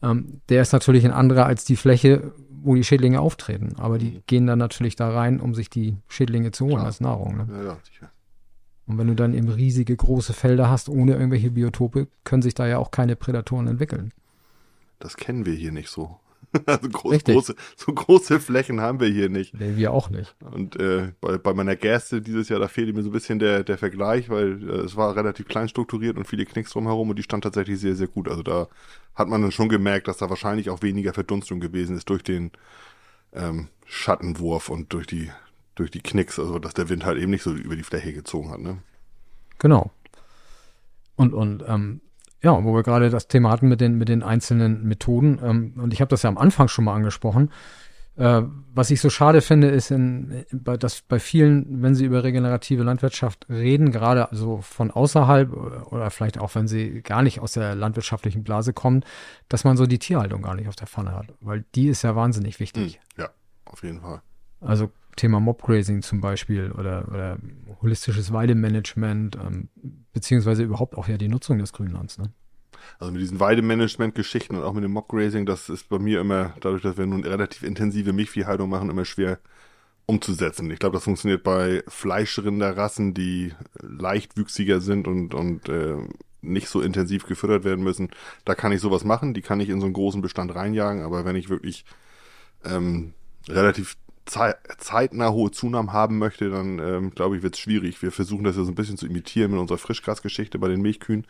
ähm, 0.01 0.41
der 0.49 0.61
ist 0.61 0.73
natürlich 0.73 1.05
ein 1.05 1.11
anderer 1.11 1.45
als 1.45 1.65
die 1.65 1.75
Fläche, 1.75 2.33
wo 2.61 2.75
die 2.75 2.83
Schädlinge 2.83 3.21
auftreten. 3.21 3.75
Aber 3.77 3.97
die 3.97 4.11
mhm. 4.11 4.23
gehen 4.27 4.47
dann 4.47 4.59
natürlich 4.59 4.95
da 4.95 5.09
rein, 5.09 5.39
um 5.39 5.55
sich 5.55 5.69
die 5.69 5.97
Schädlinge 6.07 6.51
zu 6.51 6.65
holen 6.65 6.75
Klar. 6.75 6.85
als 6.85 7.01
Nahrung. 7.01 7.37
Ne? 7.37 7.47
Ja, 7.51 7.63
ja, 7.63 7.77
sicher. 7.83 8.11
Und 8.85 8.97
wenn 8.97 9.07
du 9.07 9.15
dann 9.15 9.35
eben 9.35 9.49
riesige 9.49 9.95
große 9.95 10.33
Felder 10.33 10.69
hast 10.69 10.89
ohne 10.89 11.13
irgendwelche 11.13 11.51
Biotope, 11.51 12.07
können 12.23 12.41
sich 12.41 12.55
da 12.55 12.67
ja 12.67 12.79
auch 12.79 12.89
keine 12.89 13.15
Prädatoren 13.15 13.67
entwickeln. 13.67 14.11
Das 14.97 15.15
kennen 15.15 15.45
wir 15.45 15.53
hier 15.53 15.71
nicht 15.71 15.89
so. 15.89 16.19
Also 16.65 16.89
groß, 16.89 17.23
große, 17.23 17.55
so 17.75 17.93
große 17.93 18.39
Flächen 18.39 18.81
haben 18.81 18.99
wir 18.99 19.07
hier 19.07 19.29
nicht. 19.29 19.53
Nee, 19.53 19.75
wir 19.75 19.93
auch 19.93 20.09
nicht. 20.09 20.35
Und 20.39 20.79
äh, 20.79 21.11
bei, 21.21 21.37
bei 21.37 21.53
meiner 21.53 21.75
Gerste 21.75 22.21
dieses 22.21 22.49
Jahr, 22.49 22.59
da 22.59 22.67
fehlte 22.67 22.93
mir 22.93 23.03
so 23.03 23.09
ein 23.09 23.13
bisschen 23.13 23.39
der, 23.39 23.63
der 23.63 23.77
Vergleich, 23.77 24.29
weil 24.29 24.67
äh, 24.67 24.81
es 24.81 24.95
war 24.95 25.15
relativ 25.15 25.47
klein 25.47 25.69
strukturiert 25.69 26.17
und 26.17 26.25
viele 26.25 26.45
Knicks 26.45 26.71
drumherum 26.71 27.09
und 27.09 27.17
die 27.17 27.23
stand 27.23 27.43
tatsächlich 27.43 27.79
sehr, 27.79 27.95
sehr 27.95 28.07
gut. 28.07 28.27
Also 28.27 28.43
da 28.43 28.67
hat 29.15 29.27
man 29.27 29.41
dann 29.41 29.51
schon 29.51 29.69
gemerkt, 29.69 30.07
dass 30.07 30.17
da 30.17 30.29
wahrscheinlich 30.29 30.69
auch 30.69 30.81
weniger 30.81 31.13
Verdunstung 31.13 31.59
gewesen 31.59 31.95
ist 31.95 32.09
durch 32.09 32.23
den 32.23 32.51
ähm, 33.33 33.67
Schattenwurf 33.85 34.69
und 34.69 34.93
durch 34.93 35.07
die, 35.07 35.29
durch 35.75 35.91
die 35.91 36.01
Knicks, 36.01 36.39
also 36.39 36.59
dass 36.59 36.73
der 36.73 36.89
Wind 36.89 37.05
halt 37.05 37.19
eben 37.19 37.31
nicht 37.31 37.43
so 37.43 37.53
über 37.53 37.75
die 37.75 37.83
Fläche 37.83 38.13
gezogen 38.13 38.51
hat, 38.51 38.59
ne? 38.59 38.79
Genau. 39.59 39.91
Und, 41.15 41.33
und 41.33 41.63
ähm, 41.67 42.01
ja, 42.41 42.63
wo 42.63 42.73
wir 42.73 42.83
gerade 42.83 43.09
das 43.09 43.27
Thema 43.27 43.49
hatten 43.51 43.67
mit 43.67 43.81
den, 43.81 43.97
mit 43.97 44.09
den 44.09 44.23
einzelnen 44.23 44.83
Methoden, 44.87 45.39
ähm, 45.43 45.73
und 45.77 45.93
ich 45.93 46.01
habe 46.01 46.09
das 46.09 46.23
ja 46.23 46.29
am 46.29 46.37
Anfang 46.37 46.67
schon 46.67 46.85
mal 46.85 46.95
angesprochen, 46.95 47.51
äh, 48.19 48.41
was 48.73 48.91
ich 48.91 48.99
so 48.99 49.09
schade 49.09 49.41
finde, 49.41 49.69
ist, 49.69 49.91
in, 49.91 50.45
bei, 50.51 50.75
dass 50.75 51.01
bei 51.01 51.19
vielen, 51.19 51.81
wenn 51.81 51.95
sie 51.95 52.05
über 52.05 52.23
regenerative 52.23 52.83
Landwirtschaft 52.83 53.47
reden, 53.49 53.91
gerade 53.91 54.29
also 54.29 54.59
von 54.61 54.91
außerhalb 54.91 55.53
oder 55.91 56.09
vielleicht 56.11 56.37
auch, 56.37 56.53
wenn 56.53 56.67
sie 56.67 57.01
gar 57.01 57.21
nicht 57.21 57.39
aus 57.39 57.53
der 57.53 57.75
landwirtschaftlichen 57.75 58.43
Blase 58.43 58.73
kommen, 58.73 59.03
dass 59.47 59.63
man 59.63 59.77
so 59.77 59.85
die 59.85 59.99
Tierhaltung 59.99 60.41
gar 60.41 60.55
nicht 60.55 60.67
auf 60.67 60.75
der 60.75 60.87
Pfanne 60.87 61.15
hat, 61.15 61.27
weil 61.39 61.63
die 61.75 61.87
ist 61.87 62.01
ja 62.01 62.15
wahnsinnig 62.15 62.59
wichtig. 62.59 62.99
Hm, 63.15 63.23
ja, 63.23 63.29
auf 63.65 63.83
jeden 63.83 64.01
Fall. 64.01 64.21
Also 64.61 64.91
Thema 65.15 65.39
Mobgrazing 65.39 66.01
zum 66.01 66.21
Beispiel 66.21 66.71
oder, 66.71 67.07
oder 67.09 67.37
holistisches 67.81 68.31
Weidemanagement, 68.31 69.35
ähm, 69.35 69.69
beziehungsweise 70.13 70.63
überhaupt 70.63 70.95
auch 70.95 71.07
ja 71.07 71.17
die 71.17 71.27
Nutzung 71.27 71.59
des 71.59 71.73
Grünlands. 71.73 72.17
Ne? 72.17 72.31
Also 72.99 73.11
mit 73.11 73.21
diesen 73.21 73.39
Weidemanagement-Geschichten 73.39 74.55
und 74.55 74.63
auch 74.63 74.73
mit 74.73 74.83
dem 74.83 74.91
Mockgrazing, 74.91 75.45
das 75.45 75.69
ist 75.69 75.89
bei 75.89 75.99
mir 75.99 76.21
immer, 76.21 76.53
dadurch, 76.61 76.81
dass 76.81 76.97
wir 76.97 77.05
nun 77.05 77.23
relativ 77.23 77.63
intensive 77.63 78.13
Milchviehhaltung 78.13 78.69
machen, 78.69 78.89
immer 78.89 79.05
schwer 79.05 79.39
umzusetzen. 80.05 80.71
Ich 80.71 80.79
glaube, 80.79 80.95
das 80.95 81.03
funktioniert 81.03 81.43
bei 81.43 81.83
Fleischrinderrassen, 81.87 83.13
die 83.13 83.53
leichtwüchsiger 83.81 84.81
sind 84.81 85.07
und, 85.07 85.33
und 85.33 85.69
äh, 85.69 85.97
nicht 86.41 86.67
so 86.69 86.81
intensiv 86.81 87.25
gefüttert 87.25 87.63
werden 87.63 87.83
müssen. 87.83 88.09
Da 88.45 88.55
kann 88.55 88.71
ich 88.71 88.81
sowas 88.81 89.03
machen, 89.03 89.33
die 89.33 89.41
kann 89.41 89.59
ich 89.59 89.69
in 89.69 89.79
so 89.79 89.85
einen 89.85 89.93
großen 89.93 90.21
Bestand 90.21 90.55
reinjagen, 90.55 91.03
aber 91.03 91.25
wenn 91.25 91.35
ich 91.35 91.49
wirklich 91.49 91.85
ähm, 92.65 93.13
relativ 93.47 93.97
zeitnah 94.29 95.31
hohe 95.31 95.51
Zunahmen 95.51 95.91
haben 95.91 96.17
möchte, 96.17 96.49
dann 96.49 96.79
ähm, 96.79 97.11
glaube 97.11 97.37
ich, 97.37 97.43
wird 97.43 97.55
es 97.55 97.59
schwierig. 97.59 98.01
Wir 98.01 98.11
versuchen 98.11 98.43
das 98.43 98.55
ja 98.55 98.63
so 98.63 98.71
ein 98.71 98.75
bisschen 98.75 98.97
zu 98.97 99.07
imitieren 99.07 99.51
mit 99.51 99.59
unserer 99.59 99.77
Frischgrasgeschichte 99.77 100.59
bei 100.59 100.67
den 100.67 100.81
Milchkühen. 100.81 101.25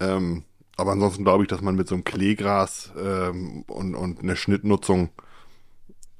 Ähm, 0.00 0.44
aber 0.76 0.92
ansonsten 0.92 1.24
glaube 1.24 1.44
ich, 1.44 1.48
dass 1.48 1.62
man 1.62 1.76
mit 1.76 1.88
so 1.88 1.94
einem 1.94 2.04
Kleegras 2.04 2.92
ähm, 2.98 3.62
und, 3.68 3.94
und 3.94 4.20
einer 4.20 4.36
Schnittnutzung 4.36 5.10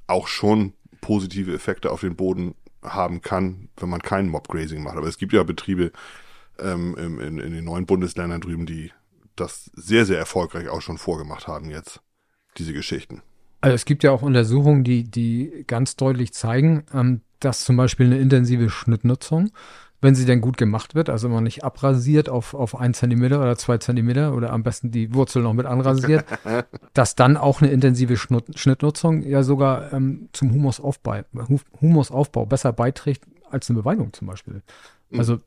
auch 0.07 0.29
schon 0.29 0.73
positive 1.01 1.53
Effekte 1.53 1.90
auf 1.90 2.01
den 2.01 2.16
Boden 2.16 2.55
haben 2.83 3.21
kann, 3.21 3.69
wenn 3.77 3.88
man 3.88 4.01
keinen 4.01 4.29
Mobgrazing 4.29 4.83
macht. 4.83 4.97
Aber 4.97 5.09
es 5.09 5.19
gibt 5.19 5.33
ja 5.33 5.42
Betriebe 5.42 5.92
ähm, 6.59 6.95
in, 6.97 7.38
in 7.38 7.53
den 7.53 7.64
neuen 7.64 7.87
Bundesländern 7.87 8.40
drüben, 8.40 8.66
die 8.66 8.92
das 9.35 9.71
sehr, 9.75 10.07
sehr 10.07 10.19
erfolgreich 10.19 10.69
auch 10.69 10.81
schon 10.81 10.99
vorgemacht 10.99 11.47
haben 11.49 11.71
jetzt, 11.71 12.01
diese 12.57 12.73
Geschichten. 12.73 13.23
Also 13.61 13.75
es 13.75 13.85
gibt 13.85 14.05
ja 14.05 14.11
auch 14.11 14.23
Untersuchungen, 14.23 14.85
die, 14.85 15.05
die 15.05 15.64
ganz 15.66 15.97
deutlich 15.97 16.33
zeigen, 16.33 16.85
ähm, 16.92 17.21
dass 17.40 17.64
zum 17.64 17.77
Beispiel 17.77 18.07
eine 18.07 18.19
intensive 18.19 18.71
Schnittnutzung 18.71 19.51
wenn 20.01 20.14
sie 20.14 20.27
denn 20.27 20.40
gut 20.40 20.57
gemacht 20.57 20.95
wird, 20.95 21.09
also 21.09 21.29
man 21.29 21.45
nicht 21.45 21.64
abrasiert 21.64 22.29
auf, 22.29 22.55
auf 22.55 22.79
ein 22.79 22.95
Zentimeter 22.95 23.40
oder 23.40 23.57
zwei 23.57 23.79
Zentimeter 23.79 24.35
oder 24.35 24.53
am 24.53 24.62
besten 24.62 24.90
die 24.90 25.14
Wurzel 25.14 25.42
noch 25.42 25.55
mit 25.55 25.66
anrasiert, 25.66 26.25
dass 26.95 27.14
dann 27.14 27.37
auch 27.37 27.62
eine 27.62 27.71
intensive 27.71 28.16
Schnittnutzung 28.16 29.23
ja 29.23 29.42
sogar 29.42 29.92
ähm, 29.92 30.29
zum 30.33 30.53
Humusaufbau, 30.53 31.23
Humusaufbau 31.81 32.47
besser 32.47 32.73
beiträgt 32.73 33.25
als 33.51 33.71
eine 33.71 33.79
Beweidung 33.79 34.12
zum 34.12 34.27
Beispiel. 34.27 34.62
Mhm. 35.11 35.19
Also 35.19 35.38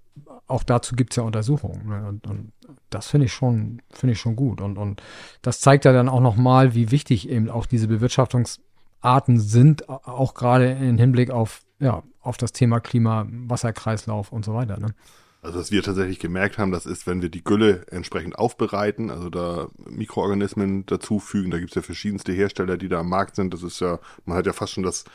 auch 0.47 0.63
dazu 0.63 0.95
gibt 0.95 1.13
es 1.13 1.17
ja 1.17 1.23
Untersuchungen. 1.23 1.87
Ne? 1.87 2.07
Und, 2.07 2.27
und 2.27 2.51
das 2.89 3.07
finde 3.07 3.25
ich 3.25 3.33
schon, 3.33 3.81
finde 3.89 4.13
ich 4.13 4.19
schon 4.19 4.35
gut. 4.35 4.61
Und, 4.61 4.77
und 4.77 5.01
das 5.41 5.61
zeigt 5.61 5.85
ja 5.85 5.93
dann 5.93 6.09
auch 6.09 6.21
nochmal, 6.21 6.73
wie 6.73 6.91
wichtig 6.91 7.29
eben 7.29 7.49
auch 7.49 7.65
diese 7.65 7.87
Bewirtschaftungsarten 7.87 9.39
sind, 9.39 9.89
auch 9.89 10.33
gerade 10.33 10.71
im 10.71 10.97
Hinblick 10.97 11.31
auf 11.31 11.61
ja, 11.79 12.03
auf 12.21 12.37
das 12.37 12.51
Thema 12.51 12.79
Klima, 12.79 13.27
Wasserkreislauf 13.29 14.31
und 14.31 14.45
so 14.45 14.53
weiter. 14.53 14.79
Ne? 14.79 14.93
Also 15.41 15.59
was 15.59 15.71
wir 15.71 15.81
tatsächlich 15.81 16.19
gemerkt 16.19 16.57
haben, 16.57 16.71
das 16.71 16.85
ist, 16.85 17.07
wenn 17.07 17.21
wir 17.21 17.29
die 17.29 17.43
Gülle 17.43 17.85
entsprechend 17.89 18.37
aufbereiten, 18.37 19.09
also 19.09 19.29
da 19.29 19.69
Mikroorganismen 19.89 20.85
dazufügen, 20.85 21.49
da 21.49 21.59
gibt 21.59 21.71
es 21.71 21.75
ja 21.75 21.81
verschiedenste 21.81 22.33
Hersteller, 22.33 22.77
die 22.77 22.89
da 22.89 22.99
am 22.99 23.09
Markt 23.09 23.35
sind. 23.35 23.53
Das 23.53 23.63
ist 23.63 23.79
ja, 23.79 23.99
man 24.25 24.37
hat 24.37 24.45
ja 24.45 24.53
fast 24.53 24.73
schon 24.73 24.83
das, 24.83 25.05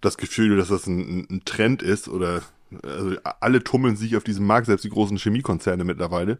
das 0.00 0.16
Gefühl, 0.16 0.56
dass 0.56 0.68
das 0.68 0.86
ein, 0.86 1.26
ein 1.28 1.42
Trend 1.44 1.82
ist 1.82 2.08
oder 2.08 2.42
also 2.82 3.16
alle 3.40 3.62
tummeln 3.62 3.96
sich 3.96 4.16
auf 4.16 4.24
diesem 4.24 4.46
Markt, 4.46 4.66
selbst 4.66 4.84
die 4.84 4.90
großen 4.90 5.18
Chemiekonzerne 5.18 5.84
mittlerweile. 5.84 6.38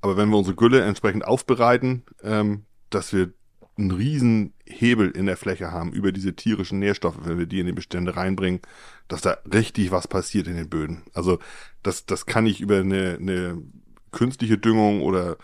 Aber 0.00 0.16
wenn 0.16 0.30
wir 0.30 0.38
unsere 0.38 0.56
Gülle 0.56 0.82
entsprechend 0.82 1.24
aufbereiten, 1.24 2.02
ähm, 2.22 2.64
dass 2.90 3.12
wir 3.12 3.32
einen 3.78 3.90
riesen 3.90 4.52
Hebel 4.66 5.10
in 5.10 5.26
der 5.26 5.36
Fläche 5.36 5.70
haben 5.70 5.92
über 5.92 6.12
diese 6.12 6.34
tierischen 6.34 6.78
Nährstoffe, 6.78 7.18
wenn 7.24 7.38
wir 7.38 7.46
die 7.46 7.60
in 7.60 7.66
die 7.66 7.72
Bestände 7.72 8.16
reinbringen, 8.16 8.60
dass 9.08 9.22
da 9.22 9.38
richtig 9.52 9.90
was 9.90 10.08
passiert 10.08 10.46
in 10.46 10.56
den 10.56 10.68
Böden. 10.68 11.02
Also 11.14 11.38
das, 11.82 12.04
das 12.04 12.26
kann 12.26 12.46
ich 12.46 12.60
über 12.60 12.78
eine, 12.78 13.16
eine 13.18 13.62
künstliche 14.10 14.58
Düngung 14.58 15.02
oder 15.02 15.38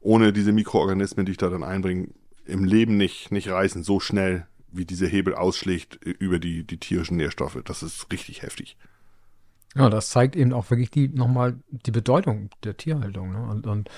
ohne 0.00 0.32
diese 0.32 0.52
Mikroorganismen, 0.52 1.26
die 1.26 1.32
ich 1.32 1.38
da 1.38 1.50
dann 1.50 1.64
einbringe, 1.64 2.08
im 2.46 2.64
Leben 2.64 2.96
nicht, 2.96 3.32
nicht 3.32 3.48
reißen, 3.48 3.82
so 3.82 4.00
schnell, 4.00 4.46
wie 4.76 4.84
diese 4.84 5.06
Hebel 5.06 5.34
ausschlägt 5.34 5.96
über 6.04 6.38
die, 6.38 6.64
die 6.64 6.78
tierischen 6.78 7.16
Nährstoffe. 7.16 7.58
Das 7.64 7.82
ist 7.82 8.10
richtig 8.12 8.42
heftig. 8.42 8.76
Ja, 9.74 9.90
das 9.90 10.10
zeigt 10.10 10.36
eben 10.36 10.52
auch 10.52 10.70
wirklich 10.70 10.90
die, 10.90 11.08
nochmal 11.08 11.56
die 11.70 11.90
Bedeutung 11.90 12.48
der 12.64 12.76
Tierhaltung. 12.76 13.32
Ne? 13.32 13.42
Und, 13.42 13.66
und 13.66 13.90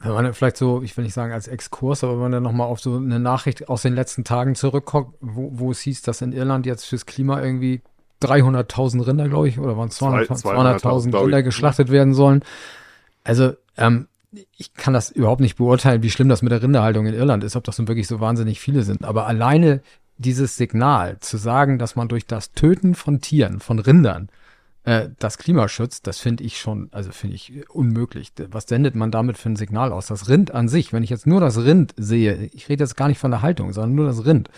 wenn 0.00 0.12
man 0.12 0.32
vielleicht 0.32 0.56
so, 0.56 0.82
ich 0.82 0.96
will 0.96 1.04
nicht 1.04 1.12
sagen 1.12 1.32
als 1.32 1.46
Exkurs, 1.46 2.02
aber 2.02 2.14
wenn 2.14 2.20
man 2.22 2.32
dann 2.32 2.42
nochmal 2.42 2.66
auf 2.66 2.80
so 2.80 2.96
eine 2.96 3.20
Nachricht 3.20 3.68
aus 3.68 3.82
den 3.82 3.94
letzten 3.94 4.24
Tagen 4.24 4.54
zurückkommt, 4.54 5.14
wo, 5.20 5.50
wo 5.52 5.70
es 5.70 5.80
hieß, 5.80 6.02
dass 6.02 6.22
in 6.22 6.32
Irland 6.32 6.64
jetzt 6.64 6.86
fürs 6.86 7.04
Klima 7.04 7.42
irgendwie 7.42 7.82
300.000 8.22 9.06
Rinder, 9.06 9.28
glaube 9.28 9.48
ich, 9.48 9.58
oder 9.58 9.76
waren 9.76 9.88
es 9.88 10.00
200.000 10.00 10.36
200 10.36 10.84
Rinder 10.86 11.42
geschlachtet 11.42 11.90
werden 11.90 12.14
sollen. 12.14 12.42
Also, 13.24 13.52
ähm, 13.76 14.08
ich 14.56 14.74
kann 14.74 14.94
das 14.94 15.10
überhaupt 15.10 15.40
nicht 15.40 15.56
beurteilen, 15.56 16.02
wie 16.02 16.10
schlimm 16.10 16.28
das 16.28 16.42
mit 16.42 16.52
der 16.52 16.62
Rinderhaltung 16.62 17.06
in 17.06 17.14
Irland 17.14 17.44
ist, 17.44 17.56
ob 17.56 17.64
das 17.64 17.78
nun 17.78 17.88
wirklich 17.88 18.06
so 18.06 18.20
wahnsinnig 18.20 18.60
viele 18.60 18.82
sind. 18.82 19.04
Aber 19.04 19.26
alleine 19.26 19.82
dieses 20.18 20.56
Signal 20.56 21.18
zu 21.20 21.36
sagen, 21.36 21.78
dass 21.78 21.96
man 21.96 22.08
durch 22.08 22.26
das 22.26 22.52
Töten 22.52 22.94
von 22.94 23.20
Tieren, 23.20 23.60
von 23.60 23.78
Rindern, 23.78 24.28
äh, 24.84 25.08
das 25.18 25.38
Klima 25.38 25.68
schützt, 25.68 26.06
das 26.06 26.18
finde 26.18 26.44
ich 26.44 26.58
schon, 26.58 26.88
also 26.92 27.10
finde 27.10 27.36
ich 27.36 27.68
unmöglich. 27.70 28.32
Was 28.50 28.64
sendet 28.64 28.94
man 28.94 29.10
damit 29.10 29.38
für 29.38 29.50
ein 29.50 29.56
Signal 29.56 29.92
aus? 29.92 30.06
Das 30.06 30.28
Rind 30.28 30.52
an 30.52 30.68
sich, 30.68 30.92
wenn 30.92 31.02
ich 31.02 31.10
jetzt 31.10 31.26
nur 31.26 31.40
das 31.40 31.58
Rind 31.58 31.94
sehe, 31.96 32.50
ich 32.52 32.68
rede 32.68 32.84
jetzt 32.84 32.96
gar 32.96 33.08
nicht 33.08 33.18
von 33.18 33.30
der 33.30 33.42
Haltung, 33.42 33.72
sondern 33.72 33.94
nur 33.94 34.06
das 34.06 34.24
Rind. 34.24 34.50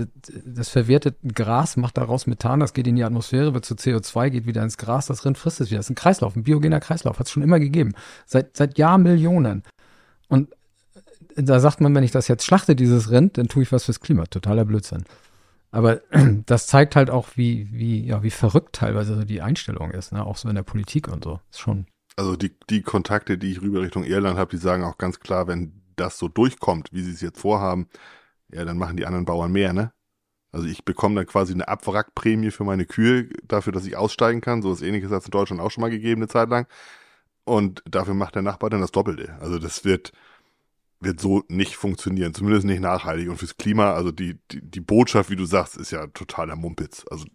Das, 0.00 0.32
das 0.44 0.68
verwertet 0.68 1.16
Gras, 1.34 1.76
macht 1.76 1.96
daraus 1.96 2.26
Methan, 2.26 2.60
das 2.60 2.72
geht 2.72 2.86
in 2.86 2.96
die 2.96 3.04
Atmosphäre, 3.04 3.54
wird 3.54 3.64
zu 3.64 3.74
CO2, 3.74 4.30
geht 4.30 4.46
wieder 4.46 4.62
ins 4.62 4.78
Gras, 4.78 5.06
das 5.06 5.24
Rind 5.24 5.38
frisst 5.38 5.60
es 5.60 5.70
wieder. 5.70 5.78
Das 5.78 5.86
ist 5.86 5.90
ein 5.90 5.96
Kreislauf, 5.96 6.36
ein 6.36 6.44
biogener 6.44 6.80
Kreislauf, 6.80 7.18
hat 7.18 7.26
es 7.26 7.32
schon 7.32 7.42
immer 7.42 7.60
gegeben. 7.60 7.92
Seit, 8.26 8.56
seit 8.56 8.78
Jahrmillionen. 8.78 9.62
Und 10.28 10.48
da 11.36 11.60
sagt 11.60 11.80
man, 11.80 11.94
wenn 11.94 12.04
ich 12.04 12.10
das 12.10 12.28
jetzt 12.28 12.44
schlachte, 12.44 12.76
dieses 12.76 13.10
Rind, 13.10 13.38
dann 13.38 13.48
tue 13.48 13.62
ich 13.62 13.72
was 13.72 13.84
fürs 13.84 14.00
Klima. 14.00 14.26
Totaler 14.26 14.64
Blödsinn. 14.64 15.04
Aber 15.70 16.00
das 16.46 16.66
zeigt 16.66 16.96
halt 16.96 17.10
auch, 17.10 17.28
wie, 17.36 17.68
wie, 17.72 18.04
ja, 18.04 18.22
wie 18.22 18.30
verrückt 18.30 18.76
teilweise 18.76 19.16
so 19.16 19.24
die 19.24 19.42
Einstellung 19.42 19.90
ist, 19.90 20.12
ne? 20.12 20.24
Auch 20.24 20.36
so 20.36 20.48
in 20.48 20.54
der 20.54 20.62
Politik 20.62 21.08
und 21.08 21.24
so. 21.24 21.40
Ist 21.50 21.60
schon. 21.60 21.86
Also 22.16 22.36
die, 22.36 22.52
die 22.68 22.82
Kontakte, 22.82 23.38
die 23.38 23.52
ich 23.52 23.62
rüber 23.62 23.80
Richtung 23.80 24.04
Irland 24.04 24.38
habe, 24.38 24.50
die 24.50 24.58
sagen 24.58 24.84
auch 24.84 24.98
ganz 24.98 25.20
klar, 25.20 25.46
wenn 25.46 25.80
das 25.96 26.18
so 26.18 26.28
durchkommt, 26.28 26.88
wie 26.92 27.02
sie 27.02 27.12
es 27.12 27.20
jetzt 27.20 27.40
vorhaben, 27.40 27.88
ja, 28.52 28.64
dann 28.64 28.78
machen 28.78 28.96
die 28.96 29.06
anderen 29.06 29.24
Bauern 29.24 29.52
mehr, 29.52 29.72
ne? 29.72 29.92
Also 30.52 30.66
ich 30.66 30.84
bekomme 30.84 31.14
dann 31.16 31.26
quasi 31.26 31.52
eine 31.52 31.68
Abwrackprämie 31.68 32.50
für 32.50 32.64
meine 32.64 32.84
Kühe 32.84 33.28
dafür, 33.44 33.72
dass 33.72 33.86
ich 33.86 33.96
aussteigen 33.96 34.40
kann. 34.40 34.62
So 34.62 34.72
was 34.72 34.82
ähnliches 34.82 35.10
hat 35.12 35.20
es 35.20 35.26
in 35.26 35.30
Deutschland 35.30 35.62
auch 35.62 35.70
schon 35.70 35.82
mal 35.82 35.90
gegeben, 35.90 36.22
eine 36.22 36.28
Zeit 36.28 36.48
lang. 36.50 36.66
Und 37.44 37.82
dafür 37.88 38.14
macht 38.14 38.34
der 38.34 38.42
Nachbar 38.42 38.70
dann 38.70 38.80
das 38.80 38.92
Doppelte. 38.92 39.36
Also 39.40 39.58
das 39.58 39.84
wird, 39.84 40.12
wird 41.00 41.20
so 41.20 41.44
nicht 41.48 41.76
funktionieren, 41.76 42.34
zumindest 42.34 42.66
nicht 42.66 42.80
nachhaltig. 42.80 43.28
Und 43.30 43.38
fürs 43.38 43.56
Klima, 43.56 43.92
also 43.94 44.12
die, 44.12 44.38
die, 44.50 44.60
die 44.62 44.80
Botschaft, 44.80 45.30
wie 45.30 45.36
du 45.36 45.44
sagst, 45.46 45.76
ist 45.76 45.92
ja 45.92 46.06
totaler 46.08 46.56
Mumpitz. 46.56 47.04
Also 47.10 47.26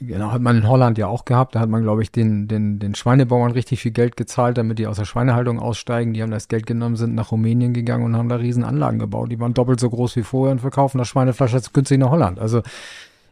Genau, 0.00 0.32
hat 0.32 0.42
man 0.42 0.58
in 0.58 0.68
Holland 0.68 0.98
ja 0.98 1.06
auch 1.06 1.24
gehabt. 1.24 1.54
Da 1.54 1.60
hat 1.60 1.70
man, 1.70 1.82
glaube 1.82 2.02
ich, 2.02 2.12
den, 2.12 2.46
den, 2.46 2.78
den 2.78 2.94
Schweinebauern 2.94 3.52
richtig 3.52 3.80
viel 3.80 3.92
Geld 3.92 4.16
gezahlt, 4.16 4.58
damit 4.58 4.78
die 4.78 4.86
aus 4.86 4.98
der 4.98 5.06
Schweinehaltung 5.06 5.58
aussteigen. 5.58 6.12
Die 6.12 6.22
haben 6.22 6.30
das 6.30 6.48
Geld 6.48 6.66
genommen, 6.66 6.96
sind 6.96 7.14
nach 7.14 7.32
Rumänien 7.32 7.72
gegangen 7.72 8.04
und 8.04 8.16
haben 8.16 8.28
da 8.28 8.36
riesen 8.36 8.64
Anlagen 8.64 8.98
gebaut. 8.98 9.32
Die 9.32 9.40
waren 9.40 9.54
doppelt 9.54 9.80
so 9.80 9.88
groß 9.88 10.16
wie 10.16 10.22
vorher 10.22 10.52
und 10.52 10.60
verkaufen 10.60 10.98
das 10.98 11.08
Schweinefleisch 11.08 11.54
jetzt 11.54 11.72
günstig 11.72 11.98
nach 11.98 12.10
Holland. 12.10 12.38
Also, 12.38 12.62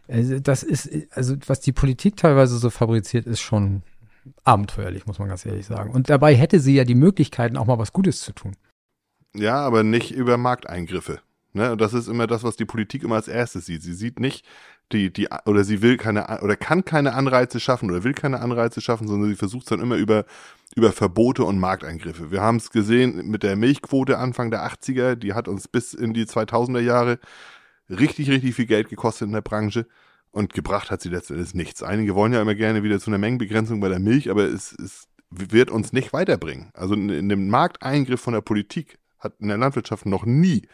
äh, 0.07 0.41
das 0.41 0.63
ist, 0.63 0.89
also, 1.11 1.37
was 1.47 1.61
die 1.61 1.73
Politik 1.73 2.17
teilweise 2.17 2.57
so 2.57 2.71
fabriziert, 2.71 3.27
ist 3.27 3.41
schon 3.41 3.83
abenteuerlich, 4.45 5.07
muss 5.07 5.19
man 5.19 5.29
ganz 5.29 5.45
ehrlich 5.45 5.67
sagen. 5.67 5.91
Und 5.91 6.09
dabei 6.09 6.35
hätte 6.35 6.59
sie 6.61 6.75
ja 6.75 6.85
die 6.85 6.95
Möglichkeiten, 6.95 7.57
auch 7.59 7.67
mal 7.67 7.79
was 7.79 7.93
Gutes 7.93 8.21
zu 8.21 8.33
tun. 8.33 8.57
Ja, 9.35 9.57
aber 9.57 9.83
nicht 9.83 10.11
über 10.11 10.39
Markteingriffe. 10.39 11.21
Ne? 11.57 11.73
Und 11.73 11.81
das 11.81 11.95
ist 11.95 12.07
immer 12.07 12.27
das, 12.27 12.45
was 12.45 12.57
die 12.57 12.67
Politik 12.67 13.03
immer 13.03 13.17
als 13.17 13.29
erstes 13.29 13.67
sieht. 13.67 13.83
Sie 13.83 13.95
sieht 13.95 14.21
nicht, 14.21 14.47
die, 14.93 15.11
die, 15.13 15.29
oder 15.47 15.65
sie 15.65 15.81
will 15.81 15.97
keine, 15.97 16.41
oder 16.43 16.55
kann 16.55 16.85
keine 16.85 17.15
Anreize 17.15 17.59
schaffen 17.59 17.91
oder 17.91 18.05
will 18.05 18.13
keine 18.13 18.41
Anreize 18.41 18.81
schaffen, 18.81 19.09
sondern 19.09 19.31
sie 19.31 19.37
versucht 19.37 19.65
es 19.65 19.71
dann 19.71 19.81
immer 19.81 19.97
über, 19.97 20.27
über 20.77 20.93
Verbote 20.93 21.45
und 21.45 21.59
Markteingriffe. 21.59 22.31
Wir 22.31 22.43
haben 22.43 22.59
es 22.59 22.71
gesehen 22.71 23.29
mit 23.29 23.43
der 23.43 23.57
Milchquote 23.57 24.19
Anfang 24.19 24.51
der 24.51 24.67
80er, 24.71 25.15
die 25.17 25.33
hat 25.33 25.49
uns 25.49 25.67
bis 25.67 25.95
in 25.95 26.13
die 26.13 26.27
2000er 26.27 26.81
Jahre 26.81 27.19
richtig, 27.89 28.31
richtig 28.31 28.55
viel 28.55 28.67
Geld 28.67 28.91
gekostet 28.91 29.27
in 29.27 29.33
der 29.33 29.41
Branche 29.41 29.87
und 30.31 30.53
gebracht 30.53 30.91
hat 30.91 31.01
sie 31.01 31.09
letztendlich 31.09 31.55
nichts. 31.55 31.83
Einige 31.83 32.15
wollen 32.15 32.35
ja 32.35 32.43
immer 32.43 32.55
gerne 32.55 32.83
wieder 32.83 33.01
zu 33.01 33.11
einer 33.11 33.19
Mengenbegrenzung 33.19 33.81
bei 33.81 33.89
der 33.89 33.99
Milch, 33.99 34.31
aber 34.31 34.45
es, 34.45 34.73
es 34.73 35.09
wird 35.31 35.71
uns 35.71 35.95
nicht 35.95 36.13
weiterbringen. 36.13 36.71
Also 36.75 36.95
in, 36.95 37.09
in 37.09 37.31
dem 37.31 37.49
Markteingriff 37.49 38.21
von 38.21 38.35
der 38.35 38.43
Politik 38.43 38.99
hat 39.19 39.35
in 39.41 39.49
der 39.49 39.57
Landwirtschaft 39.57 40.07
noch 40.07 40.27
nie 40.27 40.69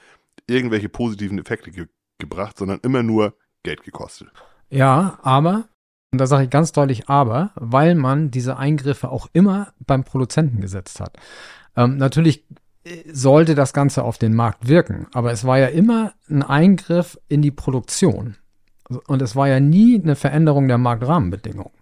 irgendwelche 0.47 0.89
positiven 0.89 1.39
Effekte 1.39 1.71
ge 1.71 1.87
gebracht, 2.19 2.57
sondern 2.57 2.79
immer 2.85 3.03
nur 3.03 3.35
Geld 3.65 3.83
gekostet. 3.83 4.29
Ja, 4.71 5.19
aber, 5.23 5.69
und 6.13 6.21
da 6.21 6.27
sage 6.27 6.45
ich 6.45 6.51
ganz 6.51 6.71
deutlich 6.71 7.09
aber, 7.09 7.51
weil 7.57 7.97
man 7.97 8.31
diese 8.31 8.57
Eingriffe 8.57 9.11
auch 9.11 9.29
immer 9.33 9.73
beim 9.81 10.05
Produzenten 10.05 10.61
gesetzt 10.61 11.01
hat. 11.01 11.17
Ähm, 11.77 11.97
natürlich 11.97 12.45
äh, 12.85 13.03
sollte 13.13 13.55
das 13.57 13.73
Ganze 13.73 14.05
auf 14.05 14.19
den 14.19 14.35
Markt 14.35 14.69
wirken, 14.69 15.09
aber 15.13 15.33
es 15.33 15.45
war 15.45 15.59
ja 15.59 15.67
immer 15.67 16.13
ein 16.31 16.43
Eingriff 16.43 17.19
in 17.29 17.43
die 17.43 17.51
Produktion. 17.51 18.37
Und 19.07 19.23
es 19.23 19.35
war 19.35 19.49
ja 19.49 19.59
nie 19.59 20.01
eine 20.01 20.17
Veränderung 20.17 20.69
der 20.69 20.79
Marktrahmenbedingungen. 20.79 21.73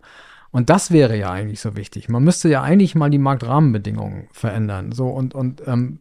Und 0.53 0.71
das 0.71 0.91
wäre 0.91 1.17
ja 1.17 1.31
eigentlich 1.31 1.61
so 1.61 1.77
wichtig. 1.77 2.09
Man 2.09 2.25
müsste 2.25 2.49
ja 2.49 2.63
eigentlich 2.63 2.95
mal 2.95 3.11
die 3.11 3.19
Marktrahmenbedingungen 3.19 4.29
verändern. 4.33 4.93
So 4.93 5.09
und, 5.09 5.35
und 5.35 5.63
ähm, 5.67 6.01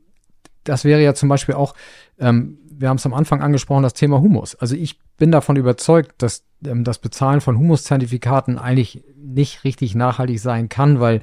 das 0.63 0.85
wäre 0.85 1.01
ja 1.01 1.13
zum 1.13 1.29
Beispiel 1.29 1.55
auch, 1.55 1.73
ähm, 2.19 2.57
wir 2.71 2.89
haben 2.89 2.97
es 2.97 3.05
am 3.05 3.13
Anfang 3.13 3.41
angesprochen, 3.41 3.83
das 3.83 3.93
Thema 3.93 4.21
Humus. 4.21 4.55
Also 4.55 4.75
ich 4.75 4.99
bin 5.17 5.31
davon 5.31 5.55
überzeugt, 5.55 6.13
dass 6.21 6.43
ähm, 6.65 6.83
das 6.83 6.99
Bezahlen 6.99 7.41
von 7.41 7.57
Humuszertifikaten 7.57 8.57
eigentlich 8.57 9.03
nicht 9.17 9.63
richtig 9.63 9.95
nachhaltig 9.95 10.39
sein 10.39 10.69
kann, 10.69 10.99
weil 10.99 11.21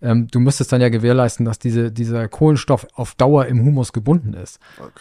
ähm, 0.00 0.28
du 0.28 0.38
müsstest 0.40 0.72
dann 0.72 0.80
ja 0.80 0.88
gewährleisten, 0.90 1.44
dass 1.44 1.58
diese, 1.58 1.90
dieser 1.90 2.28
Kohlenstoff 2.28 2.86
auf 2.94 3.14
Dauer 3.14 3.46
im 3.46 3.64
Humus 3.64 3.92
gebunden 3.92 4.32
ist. 4.32 4.60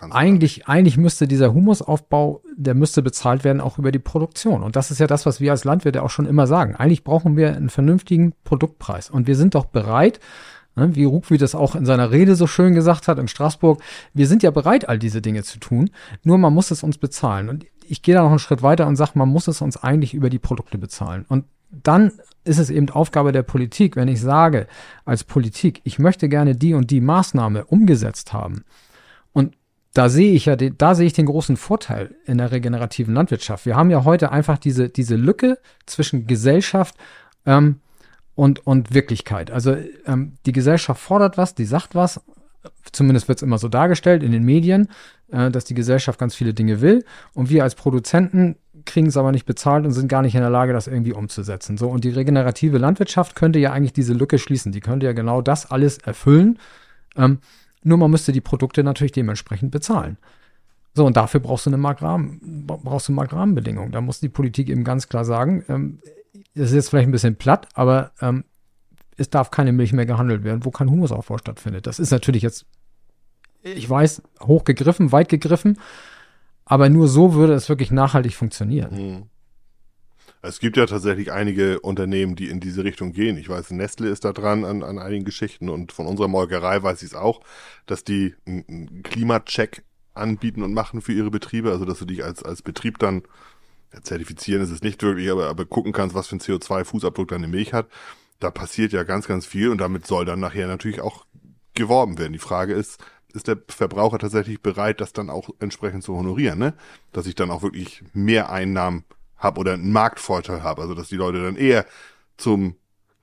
Eigentlich, 0.09 0.67
eigentlich 0.67 0.97
müsste 0.97 1.27
dieser 1.27 1.53
Humusaufbau, 1.53 2.41
der 2.55 2.73
müsste 2.73 3.03
bezahlt 3.03 3.43
werden 3.43 3.61
auch 3.61 3.77
über 3.77 3.91
die 3.91 3.99
Produktion. 3.99 4.63
Und 4.63 4.75
das 4.75 4.89
ist 4.89 4.99
ja 4.99 5.07
das, 5.07 5.25
was 5.25 5.39
wir 5.39 5.51
als 5.51 5.65
Landwirte 5.65 6.01
auch 6.01 6.09
schon 6.09 6.25
immer 6.25 6.47
sagen. 6.47 6.75
Eigentlich 6.75 7.03
brauchen 7.03 7.37
wir 7.37 7.55
einen 7.55 7.69
vernünftigen 7.69 8.33
Produktpreis. 8.43 9.09
Und 9.09 9.27
wir 9.27 9.35
sind 9.35 9.53
doch 9.53 9.65
bereit, 9.65 10.19
wie 10.77 11.05
Ruckwi 11.05 11.37
das 11.37 11.55
auch 11.55 11.75
in 11.75 11.85
seiner 11.85 12.11
Rede 12.11 12.35
so 12.35 12.47
schön 12.47 12.73
gesagt 12.73 13.07
hat 13.07 13.19
in 13.19 13.27
Straßburg, 13.27 13.81
wir 14.13 14.27
sind 14.27 14.43
ja 14.43 14.51
bereit, 14.51 14.87
all 14.87 14.99
diese 14.99 15.21
Dinge 15.21 15.43
zu 15.43 15.59
tun, 15.59 15.89
nur 16.23 16.37
man 16.37 16.53
muss 16.53 16.71
es 16.71 16.83
uns 16.83 16.97
bezahlen. 16.97 17.49
Und 17.49 17.65
ich 17.87 18.01
gehe 18.01 18.15
da 18.15 18.23
noch 18.23 18.29
einen 18.29 18.39
Schritt 18.39 18.61
weiter 18.61 18.87
und 18.87 18.95
sage, 18.95 19.11
man 19.15 19.29
muss 19.29 19.47
es 19.47 19.61
uns 19.61 19.77
eigentlich 19.77 20.13
über 20.13 20.29
die 20.29 20.39
Produkte 20.39 20.77
bezahlen. 20.77 21.25
Und 21.27 21.45
dann 21.69 22.11
ist 22.43 22.59
es 22.59 22.69
eben 22.69 22.89
Aufgabe 22.89 23.31
der 23.31 23.43
Politik, 23.43 23.95
wenn 23.95 24.07
ich 24.07 24.21
sage, 24.21 24.67
als 25.05 25.23
Politik, 25.23 25.81
ich 25.83 25.99
möchte 25.99 26.29
gerne 26.29 26.55
die 26.55 26.73
und 26.73 26.91
die 26.91 27.01
Maßnahme 27.01 27.65
umgesetzt 27.65 28.33
haben. 28.33 28.63
Und 29.33 29.55
da 29.93 30.09
sehe 30.09 30.33
ich 30.33 30.45
ja, 30.45 30.55
da 30.55 30.95
sehe 30.95 31.07
ich 31.07 31.13
den 31.13 31.25
großen 31.25 31.57
Vorteil 31.57 32.15
in 32.25 32.37
der 32.37 32.51
regenerativen 32.51 33.13
Landwirtschaft. 33.13 33.65
Wir 33.65 33.75
haben 33.75 33.89
ja 33.89 34.05
heute 34.05 34.31
einfach 34.31 34.57
diese, 34.57 34.89
diese 34.89 35.15
Lücke 35.15 35.57
zwischen 35.85 36.27
Gesellschaft 36.27 36.95
ähm, 37.45 37.81
und, 38.37 38.65
und 38.67 38.93
Wirklichkeit. 38.93 39.49
Also 39.49 39.75
ähm, 40.05 40.33
die 40.45 40.51
Gesellschaft 40.51 41.01
fordert 41.01 41.37
was, 41.39 41.55
die 41.55 41.65
sagt 41.65 41.95
was, 41.95 42.21
zumindest 42.91 43.27
wird 43.27 43.39
es 43.39 43.41
immer 43.41 43.57
so 43.57 43.67
dargestellt 43.67 44.21
in 44.21 44.31
den 44.31 44.43
Medien, 44.43 44.89
äh, 45.31 45.49
dass 45.49 45.65
die 45.65 45.73
Gesellschaft 45.73 46.19
ganz 46.19 46.35
viele 46.35 46.53
Dinge 46.53 46.79
will 46.79 47.03
und 47.33 47.49
wir 47.49 47.63
als 47.63 47.73
Produzenten 47.73 48.55
kriegen 48.85 49.07
es 49.07 49.17
aber 49.17 49.31
nicht 49.31 49.47
bezahlt 49.47 49.85
und 49.85 49.91
sind 49.91 50.07
gar 50.07 50.21
nicht 50.21 50.35
in 50.35 50.41
der 50.41 50.51
Lage, 50.51 50.71
das 50.71 50.85
irgendwie 50.85 51.13
umzusetzen. 51.13 51.77
So, 51.77 51.89
und 51.89 52.03
die 52.03 52.11
regenerative 52.11 52.77
Landwirtschaft 52.77 53.35
könnte 53.35 53.57
ja 53.57 53.73
eigentlich 53.73 53.91
diese 53.91 54.13
Lücke 54.13 54.37
schließen. 54.37 54.71
Die 54.71 54.81
könnte 54.81 55.07
ja 55.07 55.13
genau 55.13 55.41
das 55.41 55.71
alles 55.71 55.97
erfüllen. 55.97 56.59
Ähm, 57.17 57.39
nur 57.83 57.97
man 57.97 58.11
müsste 58.11 58.31
die 58.31 58.39
Produkte 58.39 58.83
natürlich 58.83 59.11
dementsprechend 59.13 59.71
bezahlen. 59.71 60.17
So, 60.93 61.05
und 61.05 61.17
dafür 61.17 61.39
brauchst 61.39 61.65
du 61.65 61.71
eine 61.71 61.77
Marktrahmen, 61.77 62.65
brauchst 62.65 63.07
du 63.09 63.13
Marktrahmenbedingungen. 63.13 63.91
Da 63.91 63.99
muss 63.99 64.19
die 64.19 64.29
Politik 64.29 64.69
eben 64.69 64.83
ganz 64.83 65.09
klar 65.09 65.25
sagen, 65.25 65.65
ähm, 65.67 65.99
das 66.57 66.69
ist 66.69 66.75
jetzt 66.75 66.89
vielleicht 66.89 67.07
ein 67.07 67.11
bisschen 67.11 67.35
platt, 67.35 67.67
aber 67.73 68.11
ähm, 68.21 68.43
es 69.17 69.29
darf 69.29 69.51
keine 69.51 69.71
Milch 69.71 69.93
mehr 69.93 70.05
gehandelt 70.05 70.43
werden, 70.43 70.65
wo 70.65 70.71
kein 70.71 70.89
Humusaufbau 70.89 71.37
stattfindet. 71.37 71.87
Das 71.87 71.99
ist 71.99 72.11
natürlich 72.11 72.43
jetzt, 72.43 72.65
ich 73.63 73.89
weiß, 73.89 74.21
hochgegriffen, 74.41 75.11
weit 75.11 75.29
gegriffen, 75.29 75.79
aber 76.65 76.89
nur 76.89 77.07
so 77.07 77.33
würde 77.33 77.53
es 77.53 77.69
wirklich 77.69 77.91
nachhaltig 77.91 78.35
funktionieren. 78.35 78.95
Hm. 78.95 79.23
Es 80.43 80.59
gibt 80.59 80.77
ja 80.77 80.85
tatsächlich 80.85 81.31
einige 81.31 81.79
Unternehmen, 81.79 82.35
die 82.35 82.47
in 82.47 82.59
diese 82.59 82.83
Richtung 82.83 83.11
gehen. 83.11 83.37
Ich 83.37 83.49
weiß, 83.49 83.71
Nestle 83.71 84.09
ist 84.09 84.23
da 84.23 84.33
dran 84.33 84.65
an, 84.65 84.83
an 84.83 84.99
einigen 84.99 85.25
Geschichten 85.25 85.67
und 85.67 85.91
von 85.91 86.05
unserer 86.05 86.27
Molkerei 86.27 86.81
weiß 86.81 87.01
ich 87.01 87.09
es 87.09 87.15
auch, 87.15 87.41
dass 87.85 88.03
die 88.03 88.35
einen 88.45 89.01
Klimacheck 89.03 89.83
anbieten 90.13 90.63
und 90.63 90.73
machen 90.73 91.01
für 91.01 91.13
ihre 91.13 91.31
Betriebe, 91.31 91.71
also 91.71 91.85
dass 91.85 91.99
du 91.99 92.05
dich 92.05 92.23
als, 92.23 92.43
als 92.43 92.61
Betrieb 92.61 92.99
dann 92.99 93.23
ja, 93.93 94.01
zertifizieren 94.01 94.61
ist 94.61 94.71
es 94.71 94.81
nicht 94.81 95.01
wirklich, 95.03 95.29
aber, 95.29 95.47
aber 95.47 95.65
gucken 95.65 95.93
kannst, 95.93 96.15
was 96.15 96.27
für 96.27 96.35
ein 96.35 96.41
CO2-Fußabdruck 96.41 97.29
deine 97.29 97.47
Milch 97.47 97.73
hat. 97.73 97.87
Da 98.39 98.51
passiert 98.51 98.93
ja 98.93 99.03
ganz, 99.03 99.27
ganz 99.27 99.45
viel 99.45 99.69
und 99.69 99.79
damit 99.79 100.05
soll 100.05 100.25
dann 100.25 100.39
nachher 100.39 100.67
natürlich 100.67 101.01
auch 101.01 101.25
geworben 101.73 102.17
werden. 102.17 102.33
Die 102.33 102.39
Frage 102.39 102.73
ist, 102.73 103.03
ist 103.33 103.47
der 103.47 103.57
Verbraucher 103.67 104.19
tatsächlich 104.19 104.61
bereit, 104.61 105.01
das 105.01 105.13
dann 105.13 105.29
auch 105.29 105.49
entsprechend 105.59 106.03
zu 106.03 106.15
honorieren, 106.15 106.59
ne? 106.59 106.73
Dass 107.13 107.27
ich 107.27 107.35
dann 107.35 107.51
auch 107.51 107.61
wirklich 107.61 108.03
mehr 108.13 108.49
Einnahmen 108.51 109.05
habe 109.37 109.59
oder 109.59 109.73
einen 109.73 109.91
Marktvorteil 109.91 110.63
habe. 110.63 110.81
Also 110.81 110.93
dass 110.93 111.09
die 111.09 111.15
Leute 111.15 111.41
dann 111.43 111.55
eher 111.55 111.85
zum 112.37 112.75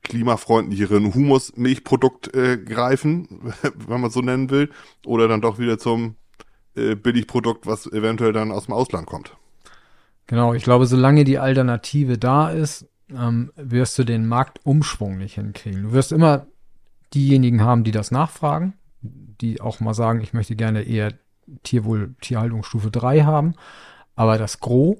klimafreundlicheren 0.02 1.14
Humus-Milchprodukt 1.14 2.34
äh, 2.34 2.58
greifen, 2.58 3.52
wenn 3.74 4.00
man 4.00 4.10
so 4.10 4.20
nennen 4.20 4.50
will, 4.50 4.70
oder 5.04 5.28
dann 5.28 5.40
doch 5.40 5.58
wieder 5.58 5.78
zum 5.78 6.16
äh, 6.76 6.94
Billigprodukt, 6.94 7.66
was 7.66 7.86
eventuell 7.86 8.32
dann 8.32 8.52
aus 8.52 8.66
dem 8.66 8.74
Ausland 8.74 9.06
kommt. 9.06 9.36
Genau, 10.26 10.54
ich 10.54 10.64
glaube, 10.64 10.86
solange 10.86 11.24
die 11.24 11.38
Alternative 11.38 12.18
da 12.18 12.50
ist, 12.50 12.88
ähm, 13.10 13.52
wirst 13.56 13.98
du 13.98 14.04
den 14.04 14.26
Marktumschwung 14.26 15.18
nicht 15.18 15.34
hinkriegen. 15.34 15.82
Du 15.82 15.92
wirst 15.92 16.12
immer 16.12 16.46
diejenigen 17.12 17.62
haben, 17.62 17.84
die 17.84 17.90
das 17.90 18.10
nachfragen, 18.10 18.74
die 19.02 19.60
auch 19.60 19.80
mal 19.80 19.94
sagen, 19.94 20.20
ich 20.20 20.32
möchte 20.32 20.56
gerne 20.56 20.82
eher 20.82 21.12
Tierwohl, 21.62 22.14
Tierhaltungsstufe 22.20 22.90
3 22.90 23.22
haben, 23.22 23.54
aber 24.16 24.38
das 24.38 24.60
Gros 24.60 24.96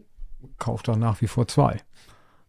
kauft 0.59 0.89
dann 0.89 1.01
nach 1.01 1.21
wie 1.21 1.27
vor 1.27 1.49
zwei. 1.49 1.81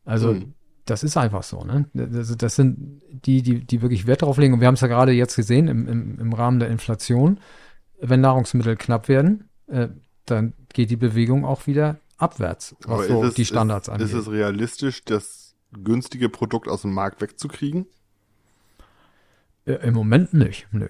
Also 0.03 0.33
mhm. 0.33 0.53
das 0.85 1.03
ist 1.03 1.17
einfach 1.17 1.43
so, 1.43 1.63
ne? 1.63 1.85
Das, 1.93 2.35
das, 2.35 2.55
sind 2.55 3.01
die, 3.09 3.41
die, 3.41 3.65
die 3.65 3.81
wirklich 3.81 4.05
Wert 4.05 4.21
drauf 4.21 4.37
legen. 4.37 4.53
Und 4.53 4.59
wir 4.59 4.67
haben 4.67 4.75
es 4.75 4.81
ja 4.81 4.87
gerade 4.87 5.13
jetzt 5.13 5.35
gesehen 5.35 5.67
im, 5.67 5.87
im, 5.87 6.19
im 6.19 6.33
Rahmen 6.33 6.59
der 6.59 6.69
Inflation. 6.69 7.39
Wenn 7.99 8.21
Nahrungsmittel 8.21 8.75
knapp 8.75 9.07
werden, 9.07 9.49
äh, 9.67 9.87
dann 10.25 10.53
geht 10.73 10.89
die 10.89 10.97
Bewegung 10.97 11.45
auch 11.45 11.65
wieder 11.67 11.97
abwärts, 12.17 12.75
was 12.81 12.91
Aber 12.91 13.07
so 13.07 13.23
es, 13.23 13.33
die 13.35 13.45
Standards 13.45 13.87
ist, 13.87 13.93
angeht. 13.93 14.07
Ist 14.07 14.13
es 14.13 14.31
realistisch, 14.31 15.03
das 15.03 15.55
günstige 15.71 16.29
Produkt 16.29 16.67
aus 16.67 16.83
dem 16.83 16.93
Markt 16.93 17.21
wegzukriegen? 17.21 17.87
Äh, 19.65 19.73
Im 19.87 19.93
Moment 19.93 20.33
nicht, 20.33 20.67
nö. 20.71 20.87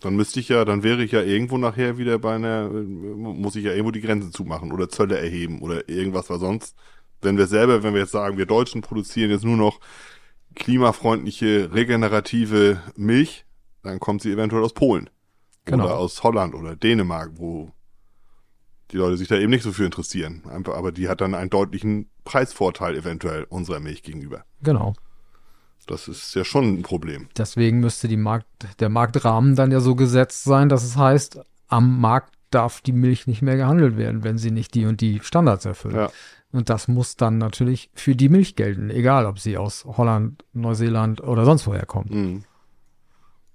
Dann 0.00 0.16
müsste 0.16 0.40
ich 0.40 0.48
ja, 0.48 0.64
dann 0.64 0.82
wäre 0.82 1.02
ich 1.02 1.12
ja 1.12 1.22
irgendwo 1.22 1.58
nachher 1.58 1.98
wieder 1.98 2.18
bei 2.18 2.34
einer, 2.34 2.68
muss 2.68 3.56
ich 3.56 3.64
ja 3.64 3.72
irgendwo 3.72 3.92
die 3.92 4.00
Grenzen 4.00 4.32
zumachen 4.32 4.72
oder 4.72 4.88
Zölle 4.88 5.18
erheben 5.18 5.62
oder 5.62 5.88
irgendwas, 5.88 6.28
weil 6.30 6.38
sonst, 6.38 6.76
wenn 7.22 7.38
wir 7.38 7.46
selber, 7.46 7.82
wenn 7.82 7.94
wir 7.94 8.02
jetzt 8.02 8.12
sagen, 8.12 8.36
wir 8.36 8.46
Deutschen 8.46 8.82
produzieren 8.82 9.30
jetzt 9.30 9.44
nur 9.44 9.56
noch 9.56 9.80
klimafreundliche, 10.54 11.70
regenerative 11.72 12.80
Milch, 12.96 13.46
dann 13.82 14.00
kommt 14.00 14.22
sie 14.22 14.32
eventuell 14.32 14.62
aus 14.62 14.74
Polen. 14.74 15.08
Genau. 15.64 15.84
Oder 15.84 15.98
aus 15.98 16.22
Holland 16.22 16.54
oder 16.54 16.76
Dänemark, 16.76 17.32
wo 17.36 17.72
die 18.92 18.96
Leute 18.96 19.16
sich 19.16 19.28
da 19.28 19.36
eben 19.36 19.50
nicht 19.50 19.62
so 19.62 19.72
für 19.72 19.84
interessieren. 19.84 20.42
Aber 20.46 20.92
die 20.92 21.08
hat 21.08 21.20
dann 21.20 21.34
einen 21.34 21.50
deutlichen 21.50 22.08
Preisvorteil 22.24 22.96
eventuell 22.96 23.44
unserer 23.44 23.80
Milch 23.80 24.02
gegenüber. 24.02 24.44
Genau. 24.62 24.94
Das 25.86 26.08
ist 26.08 26.34
ja 26.34 26.44
schon 26.44 26.78
ein 26.78 26.82
Problem. 26.82 27.28
Deswegen 27.36 27.80
müsste 27.80 28.08
die 28.08 28.16
Markt, 28.16 28.46
der 28.80 28.88
Marktrahmen 28.88 29.54
dann 29.54 29.70
ja 29.70 29.80
so 29.80 29.94
gesetzt 29.94 30.44
sein, 30.44 30.68
dass 30.68 30.84
es 30.84 30.96
heißt, 30.96 31.40
am 31.68 32.00
Markt 32.00 32.34
darf 32.50 32.80
die 32.80 32.92
Milch 32.92 33.26
nicht 33.26 33.42
mehr 33.42 33.56
gehandelt 33.56 33.96
werden, 33.96 34.24
wenn 34.24 34.38
sie 34.38 34.50
nicht 34.50 34.74
die 34.74 34.86
und 34.86 35.00
die 35.00 35.20
Standards 35.22 35.64
erfüllt. 35.64 35.94
Ja. 35.94 36.10
Und 36.52 36.70
das 36.70 36.88
muss 36.88 37.16
dann 37.16 37.38
natürlich 37.38 37.90
für 37.94 38.16
die 38.16 38.28
Milch 38.28 38.56
gelten, 38.56 38.90
egal 38.90 39.26
ob 39.26 39.38
sie 39.38 39.58
aus 39.58 39.84
Holland, 39.84 40.44
Neuseeland 40.52 41.20
oder 41.22 41.44
sonst 41.44 41.66
woher 41.66 41.86
kommt. 41.86 42.10
Mhm. 42.10 42.44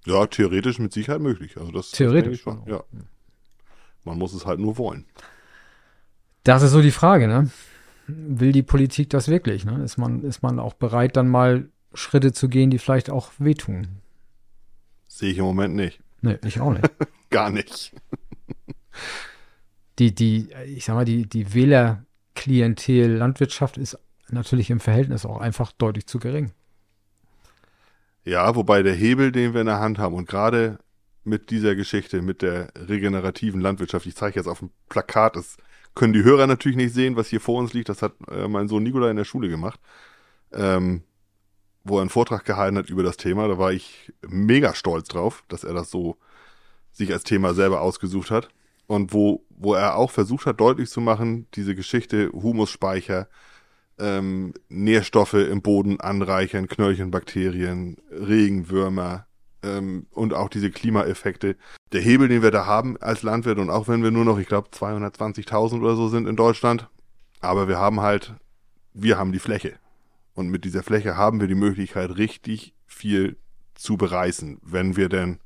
Ja, 0.06 0.26
theoretisch 0.28 0.80
mit 0.80 0.94
Sicherheit 0.94 1.22
möglich. 1.22 1.58
Also 1.58 1.72
das 1.72 1.92
theoretisch 1.92 2.44
das 2.44 2.54
schon. 2.54 2.64
Ja. 2.66 2.84
Man 4.04 4.18
muss 4.18 4.34
es 4.34 4.46
halt 4.46 4.60
nur 4.60 4.78
wollen. 4.78 5.06
Das 6.44 6.64
ist 6.64 6.72
so 6.72 6.82
die 6.82 6.92
Frage, 6.92 7.28
ne? 7.28 7.50
Will 8.08 8.52
die 8.52 8.64
Politik 8.64 9.10
das 9.10 9.28
wirklich? 9.28 9.64
Ne? 9.64 9.84
Ist 9.84 9.98
man 9.98 10.24
ist 10.24 10.42
man 10.42 10.60
auch 10.60 10.74
bereit, 10.74 11.16
dann 11.16 11.30
mal 11.30 11.70
Schritte 11.94 12.34
zu 12.34 12.50
gehen, 12.50 12.72
die 12.72 12.80
vielleicht 12.80 13.10
auch 13.10 13.32
wehtun. 13.38 13.88
Sehe 15.08 15.32
ich 15.32 15.38
im 15.38 15.46
Moment 15.46 15.76
nicht. 15.76 16.00
Nee, 16.22 16.38
ich 16.46 16.60
auch 16.60 16.74
nicht. 16.74 16.90
Gar 17.30 17.52
nicht. 17.52 17.94
die, 20.00 20.14
die, 20.14 20.50
ich 20.68 20.86
sag 20.86 20.96
mal, 20.96 21.06
die, 21.06 21.28
die 21.28 21.54
Wählerklientel 21.54 23.12
Landwirtschaft 23.12 23.78
ist 23.78 23.98
natürlich 24.30 24.70
im 24.70 24.80
Verhältnis 24.80 25.26
auch 25.26 25.40
einfach 25.40 25.72
deutlich 25.72 26.08
zu 26.08 26.20
gering. 26.20 26.52
Ja, 28.24 28.56
wobei 28.56 28.84
der 28.84 28.94
Hebel, 28.94 29.32
den 29.32 29.54
wir 29.54 29.62
in 29.62 29.68
der 29.68 29.80
Hand 29.80 29.98
haben 29.98 30.16
und 30.16 30.28
gerade 30.28 30.80
mit 31.24 31.50
dieser 31.52 31.76
Geschichte, 31.76 32.22
mit 32.22 32.42
der 32.42 32.70
regenerativen 32.76 33.62
Landwirtschaft, 33.62 34.06
ich 34.06 34.16
zeige 34.16 34.40
jetzt 34.40 34.48
auf 34.48 34.60
dem 34.60 34.72
Plakat, 34.90 35.36
das 35.36 35.58
können 35.94 36.14
die 36.14 36.24
Hörer 36.24 36.48
natürlich 36.48 36.78
nicht 36.78 36.94
sehen, 36.94 37.16
was 37.16 37.28
hier 37.28 37.42
vor 37.42 37.60
uns 37.60 37.74
liegt, 37.74 37.90
das 37.90 38.02
hat 38.02 38.14
äh, 38.30 38.48
mein 38.48 38.68
Sohn 38.68 38.84
Nikola 38.84 39.12
in 39.12 39.18
der 39.18 39.26
Schule 39.26 39.50
gemacht. 39.50 39.80
Ähm, 40.54 41.04
wo 41.84 41.98
er 41.98 42.02
einen 42.02 42.10
Vortrag 42.10 42.46
gehalten 42.46 42.78
hat 42.78 42.90
über 42.90 43.04
das 43.04 43.18
Thema. 43.18 43.48
Da 43.48 43.58
war 43.58 43.74
ich 43.74 44.12
mega 44.28 44.76
stolz 44.76 45.08
drauf, 45.08 45.44
dass 45.48 45.64
er 45.64 45.74
das 45.74 45.90
so 45.90 46.18
sich 46.92 47.12
als 47.12 47.24
Thema 47.24 47.54
selber 47.54 47.82
ausgesucht 47.82 48.32
hat. 48.32 48.50
Und 48.88 49.14
wo, 49.14 49.46
wo 49.50 49.74
er 49.74 49.96
auch 49.96 50.12
versucht 50.12 50.46
hat, 50.46 50.60
deutlich 50.60 50.90
zu 50.90 51.02
machen, 51.02 51.48
diese 51.54 51.76
Geschichte 51.76 52.30
Humusspeicher, 52.32 53.30
ähm, 53.98 54.54
Nährstoffe 54.70 55.34
im 55.34 55.62
Boden 55.62 56.00
anreichern, 56.00 56.68
Knöllchenbakterien, 56.68 57.98
Regenwürmer 58.12 59.28
ähm, 59.64 60.08
und 60.12 60.34
auch 60.34 60.50
diese 60.50 60.72
Klimaeffekte. 60.72 61.56
Der 61.92 62.02
Hebel, 62.02 62.28
den 62.28 62.42
wir 62.42 62.52
da 62.52 62.66
haben 62.66 62.98
als 62.98 63.24
Landwirt 63.24 63.60
und 63.60 63.70
auch 63.70 63.88
wenn 63.88 64.04
wir 64.04 64.12
nur 64.12 64.26
noch, 64.26 64.40
ich 64.40 64.48
glaube, 64.48 64.70
220.000 64.70 65.80
oder 65.82 65.96
so 65.96 66.08
sind 66.08 66.28
in 66.28 66.36
Deutschland, 66.36 66.88
aber 67.40 67.68
wir 67.68 67.80
haben 67.80 68.02
halt, 68.02 68.34
wir 68.94 69.18
haben 69.18 69.32
die 69.32 69.40
Fläche. 69.40 69.74
Und 70.34 70.50
mit 70.50 70.64
dieser 70.64 70.84
Fläche 70.84 71.18
haben 71.18 71.40
wir 71.40 71.48
die 71.48 71.56
Möglichkeit, 71.56 72.16
richtig 72.18 72.74
viel 72.86 73.38
zu 73.76 73.98
bereißen, 73.98 74.60
wenn 74.64 74.96
wir 74.96 75.10
denn 75.10 75.40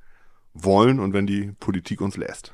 wollen 0.53 0.99
und 0.99 1.13
wenn 1.13 1.27
die 1.27 1.53
Politik 1.59 2.01
uns 2.01 2.17
lässt. 2.17 2.51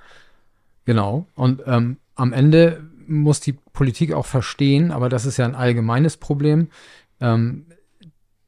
Genau. 0.85 1.27
Und 1.35 1.61
ähm, 1.65 1.97
am 2.15 2.33
Ende 2.33 2.83
muss 3.07 3.39
die 3.39 3.53
Politik 3.53 4.13
auch 4.13 4.25
verstehen, 4.25 4.91
aber 4.91 5.09
das 5.09 5.25
ist 5.25 5.37
ja 5.37 5.45
ein 5.45 5.55
allgemeines 5.55 6.17
Problem, 6.17 6.69
ähm, 7.19 7.65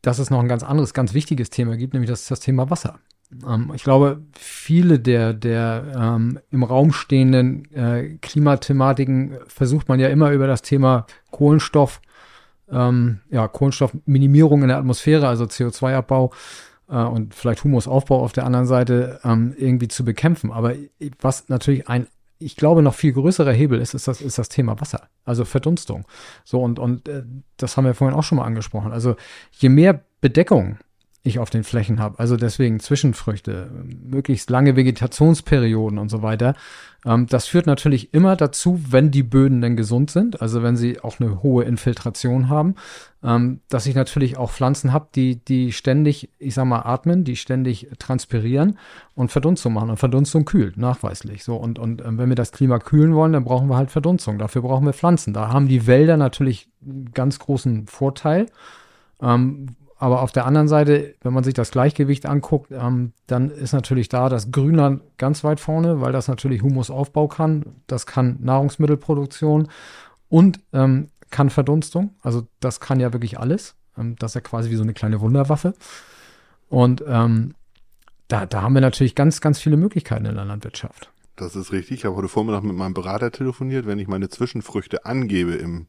dass 0.04 0.20
es 0.20 0.30
noch 0.30 0.39
ein 0.39 0.47
ganz 0.47 0.62
anderes, 0.62 0.93
ganz 0.93 1.16
wichtiges 1.16 1.49
Thema 1.49 1.76
gibt, 1.76 1.93
nämlich 1.93 2.12
das, 2.12 2.28
das 2.28 2.39
Thema 2.39 2.70
Wasser. 2.70 2.99
Ähm, 3.47 3.72
ich 3.74 3.84
glaube, 3.84 4.22
viele 4.38 4.99
der, 4.99 5.34
der 5.34 5.86
ähm, 5.97 6.39
im 6.51 6.64
Raum 6.64 6.93
stehenden 6.93 7.66
äh, 7.74 8.18
Klimathematiken 8.22 9.38
versucht 9.47 9.89
man 9.89 9.99
ja 9.99 10.10
immer 10.10 10.32
über 10.32 10.45
das 10.45 10.62
Thema 10.62 11.08
Kohlenstoff 11.32 11.99
ähm, 12.72 13.20
ja, 13.30 13.47
Kohlenstoffminimierung 13.47 14.62
in 14.62 14.68
der 14.68 14.78
Atmosphäre, 14.78 15.28
also 15.28 15.45
CO2-Abbau 15.45 16.32
äh, 16.89 16.95
und 16.97 17.34
vielleicht 17.34 17.64
Humusaufbau 17.64 18.22
auf 18.22 18.34
der 18.34 18.45
anderen 18.45 18.66
Seite 18.66 19.20
ähm, 19.24 19.54
irgendwie 19.58 19.88
zu 19.88 20.04
bekämpfen. 20.06 20.51
Aber 20.51 20.74
was 21.22 21.49
natürlich 21.49 21.88
ein 21.88 22.08
ich 22.44 22.56
glaube, 22.56 22.82
noch 22.82 22.94
viel 22.94 23.14
größerer 23.14 23.52
Hebel 23.52 23.80
ist, 23.80 23.94
ist 23.94 24.08
das, 24.08 24.22
ist 24.22 24.38
das 24.38 24.50
Thema 24.50 24.80
Wasser, 24.80 25.08
also 25.26 25.46
Verdunstung. 25.46 26.06
So, 26.44 26.62
und, 26.62 26.80
und 26.80 27.08
äh, 27.08 27.24
das 27.58 27.78
haben 27.78 27.86
wir 27.86 27.94
vorhin 27.94 28.18
auch 28.18 28.24
schon 28.24 28.38
mal 28.38 28.46
angesprochen. 28.46 28.91
Also 28.91 29.16
je 29.52 29.70
mehr 29.70 30.04
Bedeckung 30.22 30.78
ich 31.24 31.39
auf 31.39 31.49
den 31.49 31.63
Flächen 31.63 31.99
habe. 31.99 32.19
Also 32.19 32.36
deswegen 32.36 32.82
Zwischenfrüchte, 32.82 33.71
möglichst 34.03 34.49
lange 34.49 34.76
Vegetationsperioden 34.76 35.97
und 35.97 36.09
so 36.09 36.21
weiter. 36.21 36.53
Ähm, 37.05 37.28
das 37.28 37.47
führt 37.47 37.65
natürlich 37.65 38.13
immer 38.13 38.36
dazu, 38.36 38.82
wenn 38.89 39.09
die 39.09 39.24
Böden 39.24 39.61
denn 39.61 39.78
gesund 39.78 40.11
sind, 40.11 40.41
also 40.41 40.63
wenn 40.63 40.76
sie 40.76 40.99
auch 40.99 41.21
eine 41.21 41.41
hohe 41.41 41.63
Infiltration 41.63 42.49
haben, 42.49 42.76
ähm, 43.24 43.61
dass 43.69 43.86
ich 43.86 43.95
natürlich 43.95 44.36
auch 44.36 44.51
Pflanzen 44.51 44.91
habe, 44.91 45.07
die, 45.15 45.38
die 45.38 45.71
ständig, 45.71 46.30
ich 46.39 46.55
sag 46.55 46.65
mal, 46.65 46.82
atmen, 46.82 47.24
die 47.24 47.38
ständig 47.38 47.88
transpirieren 47.99 48.78
und 49.15 49.32
Verdunstung 49.32 49.71
machen. 49.71 49.91
Und 49.91 49.97
Verdunstung 49.97 50.43
kühlt, 50.43 50.76
nachweislich. 50.76 51.45
So, 51.45 51.55
und, 51.55 51.80
und 51.80 52.03
ähm, 52.03 52.17
wenn 52.17 52.28
wir 52.28 52.36
das 52.36 52.51
Klima 52.51 52.80
kühlen 52.80 53.15
wollen, 53.15 53.32
dann 53.32 53.45
brauchen 53.45 53.69
wir 53.69 53.78
halt 53.78 53.91
Verdunstung. 53.91 54.39
Dafür 54.39 54.61
brauchen 54.61 54.86
wir 54.86 54.93
Pflanzen. 54.93 55.34
Da 55.34 55.47
haben 55.47 55.69
die 55.69 55.88
Wälder 55.88 56.17
natürlich 56.17 56.67
einen 56.86 57.11
ganz 57.13 57.39
großen 57.39 57.88
Vorteil. 57.88 58.47
Ähm, 59.21 59.67
aber 60.04 60.22
auf 60.22 60.34
der 60.34 60.45
anderen 60.45 60.68
Seite, 60.68 61.16
wenn 61.22 61.32
man 61.32 61.45
sich 61.45 61.54
das 61.54 61.72
Gleichgewicht 61.72 62.26
anguckt, 62.26 62.72
ähm, 62.72 63.14
dann 63.26 63.49
ist 63.49 63.72
natürlich 63.72 64.10
da 64.10 64.28
das 64.28 64.51
Grünland 64.51 65.01
ganz 65.18 65.45
weit 65.45 65.62
vorne, 65.62 66.01
weil 66.01 66.12
das 66.12 66.28
natürlich 66.28 66.62
Humusaufbau 66.62 67.30
kann. 67.30 67.78
Das 67.88 68.06
kann 68.06 68.36
Nahrungsmittelproduktion 68.41 69.70
und 70.28 70.60
ähm, 70.74 71.08
kann 71.32 71.49
Verdunstung. 71.49 72.16
Also 72.22 72.45
das 72.60 72.82
kann 72.82 72.99
ja 72.99 73.14
wirklich 73.14 73.39
alles. 73.39 73.76
Ähm, 73.97 74.18
das 74.20 74.32
ist 74.32 74.36
ja 74.36 74.41
quasi 74.41 74.70
wie 74.72 74.76
so 74.76 74.84
eine 74.84 74.93
kleine 74.93 75.22
Wunderwaffe. 75.22 75.74
Und 76.68 77.01
ähm, 77.08 77.54
da, 78.28 78.45
da 78.45 78.62
haben 78.62 78.74
wir 78.74 78.82
natürlich 78.82 79.16
ganz, 79.16 79.39
ganz 79.39 79.58
viele 79.58 79.78
Möglichkeiten 79.78 80.26
in 80.26 80.36
der 80.36 80.43
Landwirtschaft. 80.43 81.14
Das 81.38 81.56
ist 81.56 81.72
richtig. 81.72 81.99
Ich 81.99 82.06
habe 82.06 82.18
heute 82.18 82.28
Vormittag 82.28 82.64
mit 82.64 82.76
meinem 82.76 82.93
Berater 82.93 83.32
telefoniert, 83.32 83.86
wenn 83.86 83.99
ich 83.99 84.10
meine 84.10 84.28
Zwischenfrüchte 84.28 85.06
angebe 85.06 85.54
im, 85.54 85.88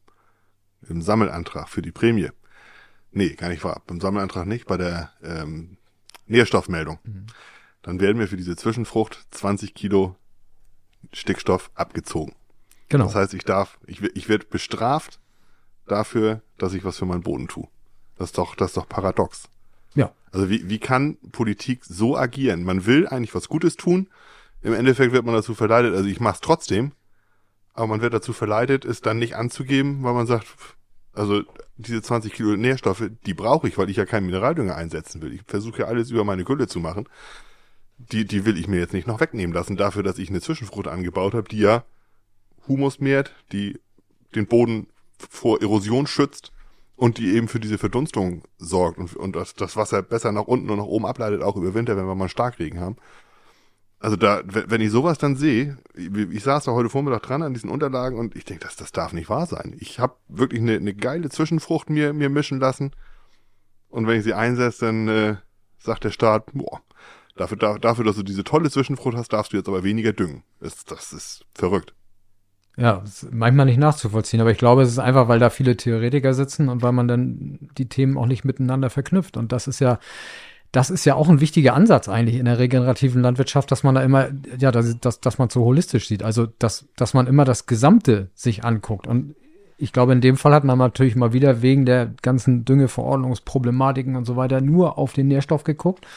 im 0.89 1.03
Sammelantrag 1.03 1.69
für 1.69 1.83
die 1.83 1.91
Prämie 1.91 2.29
Nee, 3.15 3.31
gar 3.31 3.49
nicht 3.49 3.65
wahr. 3.65 3.83
Beim 3.87 4.01
Sammelantrag 4.01 4.47
nicht, 4.47 4.67
bei 4.67 4.77
der 4.77 5.13
ähm, 5.23 5.77
Nährstoffmeldung. 6.27 6.99
Mhm. 7.05 7.27
Dann 7.83 8.01
werden 8.01 8.19
mir 8.19 8.27
für 8.27 8.37
diese 8.37 8.57
Zwischenfrucht 8.57 9.27
20 9.31 9.75
Kilo 9.75 10.17
Stickstoff 11.13 11.71
abgezogen. 11.75 12.35
Genau. 12.89 13.05
Das 13.05 13.15
heißt, 13.15 13.35
ich 13.35 13.45
darf, 13.45 13.79
ich, 13.87 14.03
ich 14.03 14.29
werde 14.29 14.47
bestraft 14.47 15.21
dafür, 15.87 16.43
dass 16.59 16.75
ich 16.75 16.85
was 16.85 16.99
für 16.99 17.07
meinen 17.07 17.23
Boden 17.23 17.47
tue. 17.47 17.69
Das 18.17 18.29
ist 18.29 18.39
doch, 18.39 18.55
das 18.57 18.71
ist 18.71 18.77
doch 18.77 18.89
paradox. 18.89 19.49
Ja. 19.95 20.13
Also 20.33 20.51
wie, 20.51 20.69
wie 20.69 20.79
kann 20.79 21.17
Politik 21.31 21.85
so 21.85 22.17
agieren? 22.17 22.65
Man 22.65 22.87
will 22.87 23.07
eigentlich 23.07 23.35
was 23.35 23.49
Gutes 23.49 23.77
tun. 23.77 24.09
Im 24.63 24.73
Endeffekt 24.73 25.13
wird 25.13 25.25
man 25.25 25.35
dazu 25.35 25.55
verleitet, 25.55 25.95
also 25.95 26.09
ich 26.09 26.21
mache 26.21 26.37
es 26.37 26.41
trotzdem, 26.41 26.93
aber 27.75 27.87
man 27.87 28.01
wird 28.01 28.15
dazu 28.15 28.33
verleitet, 28.33 28.85
es 28.85 29.03
dann 29.03 29.19
nicht 29.19 29.37
anzugeben, 29.37 30.03
weil 30.03 30.15
man 30.15 30.27
sagt, 30.27 30.47
also 31.15 31.43
diese 31.77 32.03
20 32.03 32.33
Kilo 32.33 32.57
Nährstoffe, 32.57 33.11
die 33.27 33.35
brauche 33.35 33.69
ich, 33.69 33.79
weil 33.79 33.91
ich 33.91 33.97
ja 33.97 34.05
keinen 34.05 34.27
Mineraldünger 34.27 34.77
einsetzen 34.77 35.23
will. 35.23 35.33
Ich 35.33 35.43
versuche 35.47 35.81
ja 35.81 35.87
alles 35.87 36.11
über 36.11 36.25
meine 36.25 36.45
Gülle 36.45 36.67
zu 36.67 36.81
machen. 36.81 37.09
Die, 37.99 38.25
die 38.25 38.45
will 38.45 38.59
ich 38.59 38.69
mir 38.69 38.81
jetzt 38.81 38.93
nicht 38.93 39.07
noch 39.07 39.21
wegnehmen 39.21 39.55
lassen, 39.55 39.77
dafür, 39.77 40.03
dass 40.03 40.19
ich 40.19 40.29
eine 40.29 40.41
Zwischenfrucht 40.41 40.89
angebaut 40.89 41.35
habe, 41.35 41.49
die 41.49 41.61
ja 41.61 41.85
Humus 42.67 42.99
mehrt, 42.99 43.33
die 43.53 43.79
den 44.35 44.47
Boden 44.47 44.89
vor 45.31 45.61
Erosion 45.61 46.07
schützt 46.07 46.53
und 46.97 47.19
die 47.19 47.35
eben 47.35 47.49
für 47.49 47.61
diese 47.61 47.79
Verdunstung 47.79 48.43
sorgt 48.59 48.99
und, 48.99 49.15
und 49.17 49.37
das, 49.37 49.55
das 49.55 49.77
Wasser 49.77 50.03
besser 50.03 50.33
nach 50.33 50.45
unten 50.45 50.71
und 50.71 50.79
nach 50.79 50.85
oben 50.85 51.07
ableitet, 51.07 51.43
auch 51.43 51.57
über 51.57 51.75
Winter, 51.75 51.97
wenn 51.97 52.07
wir 52.07 52.15
mal 52.15 52.29
Starkregen 52.29 52.81
haben. 52.81 52.97
Also 54.05 54.17
da, 54.17 54.43
wenn 54.45 54.83
ich 54.83 54.91
sowas 54.91 55.17
dann 55.17 55.35
sehe, 55.35 55.79
ich 55.97 56.43
saß 56.43 56.65
da 56.65 56.73
heute 56.73 56.91
Vormittag 56.91 57.23
dran 57.23 57.43
an 57.43 57.55
diesen 57.55 57.71
Unterlagen 57.71 58.19
und 58.19 58.37
ich 58.37 58.45
denke, 58.45 58.63
das, 58.63 58.77
das 58.77 58.93
darf 58.93 59.15
nicht 59.15 59.31
wahr 59.31 59.47
sein. 59.47 59.75
Ich 59.79 59.99
habe 59.99 60.17
wirklich 60.29 60.61
eine, 60.61 60.75
eine 60.75 60.93
geile 60.93 61.31
Zwischenfrucht 61.31 61.89
mir, 61.89 62.13
mir 62.13 62.29
mischen 62.29 62.61
lassen 62.61 62.91
und 63.89 64.07
wenn 64.07 64.19
ich 64.19 64.25
sie 64.25 64.35
einsetze, 64.35 64.85
dann 64.85 65.09
äh, 65.09 65.37
sagt 65.79 66.05
der 66.05 66.11
Staat, 66.11 66.53
boah, 66.53 66.83
dafür, 67.35 67.57
da, 67.57 67.79
dafür, 67.79 68.05
dass 68.05 68.17
du 68.17 68.23
diese 68.23 68.45
tolle 68.45 68.71
Zwischenfrucht 68.71 69.17
hast, 69.17 69.33
darfst 69.33 69.55
du 69.55 69.57
jetzt 69.57 69.69
aber 69.69 69.85
weniger 69.85 70.13
düngen. 70.13 70.43
Das, 70.61 70.85
das 70.85 71.15
ist 71.15 71.47
verrückt. 71.55 71.95
Ja, 72.77 73.01
ist 73.07 73.33
manchmal 73.33 73.65
nicht 73.65 73.79
nachzuvollziehen, 73.79 74.43
aber 74.43 74.51
ich 74.51 74.59
glaube, 74.59 74.83
es 74.83 74.91
ist 74.91 74.99
einfach, 74.99 75.29
weil 75.29 75.39
da 75.39 75.49
viele 75.49 75.79
Theoretiker 75.79 76.35
sitzen 76.35 76.69
und 76.69 76.83
weil 76.83 76.93
man 76.93 77.09
dann 77.09 77.71
die 77.79 77.89
Themen 77.89 78.19
auch 78.19 78.27
nicht 78.27 78.45
miteinander 78.45 78.91
verknüpft. 78.91 79.39
Und 79.39 79.51
das 79.53 79.67
ist 79.67 79.81
ja 79.81 79.99
das 80.75 80.91
ist 80.91 81.05
ja 81.05 81.15
auch 81.15 81.29
ein 81.29 81.41
wichtiger 81.41 81.75
Ansatz 81.75 82.09
eigentlich 82.09 82.37
in 82.37 82.47
der 82.47 82.59
regenerativen 82.59 83.23
Landwirtschaft, 83.23 83.71
dass 83.71 83.85
man 83.85 83.95
da 83.95 84.03
immer, 84.03 84.29
ja, 84.59 84.73
dass, 84.73 84.99
dass, 84.99 85.21
dass 85.21 85.39
man 85.39 85.49
so 85.49 85.65
holistisch 85.65 86.09
sieht. 86.09 86.25
Also, 86.25 86.47
dass, 86.59 86.87
dass 86.97 87.15
man 87.15 87.29
immer 87.29 87.45
das 87.45 87.67
Gesamte 87.67 88.29
sich 88.35 88.65
anguckt. 88.65 89.07
Und 89.07 89.37
ich 89.79 89.93
glaube, 89.93 90.13
in 90.13 90.21
dem 90.21 90.37
Fall 90.37 90.53
hat 90.53 90.65
man 90.65 90.77
natürlich 90.77 91.15
mal 91.15 91.33
wieder 91.33 91.63
wegen 91.63 91.87
der 91.87 92.13
ganzen 92.23 92.65
Düngeverordnungsproblematiken 92.65 94.17
und 94.17 94.25
so 94.25 94.35
weiter 94.35 94.61
nur 94.61 94.99
auf 94.99 95.13
den 95.13 95.29
Nährstoff 95.29 95.63
geguckt 95.63 96.09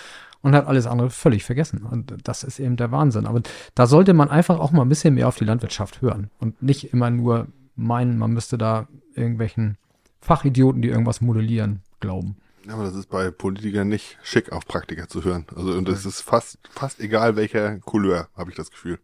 und 0.42 0.56
hat 0.56 0.66
alles 0.66 0.88
andere 0.88 1.12
völlig 1.12 1.44
vergessen. 1.44 1.84
Und 1.84 2.16
das 2.24 2.44
ist 2.44 2.60
eben 2.60 2.78
der 2.78 2.92
Wahnsinn. 2.92 3.28
Aber 3.28 3.44
da 3.76 3.86
sollte 3.86 4.16
man 4.16 4.30
einfach 4.30 4.60
auch 4.60 4.72
mal 4.72 4.82
ein 4.82 4.90
bisschen 4.90 5.14
mehr 5.14 5.28
auf 5.28 5.38
die 5.38 5.46
Landwirtschaft 5.46 6.02
hören 6.02 6.32
und 6.40 6.64
nicht 6.64 6.94
immer 6.94 7.12
nur 7.12 7.46
meinen, 7.76 8.18
man 8.18 8.32
müsste 8.32 8.58
da 8.58 8.88
irgendwelchen 9.14 9.78
Fachidioten, 10.20 10.82
die 10.82 10.90
irgendwas 10.90 11.22
modellieren, 11.22 11.82
glauben. 12.00 12.38
Ja, 12.68 12.74
aber 12.74 12.84
das 12.84 12.96
ist 12.96 13.10
bei 13.10 13.32
Politikern 13.32 13.88
nicht 13.88 14.18
schick, 14.24 14.52
auf 14.52 14.66
Praktiker 14.66 15.08
zu 15.08 15.24
hören. 15.24 15.46
Also, 15.56 15.72
und 15.72 15.88
es 15.88 16.06
ist 16.06 16.22
fast, 16.22 16.60
fast 16.70 17.00
egal 17.00 17.36
welcher 17.36 17.80
Couleur, 17.80 18.28
habe 18.36 18.50
ich 18.50 18.58
das 18.58 18.72
Gefühl. 18.72 19.00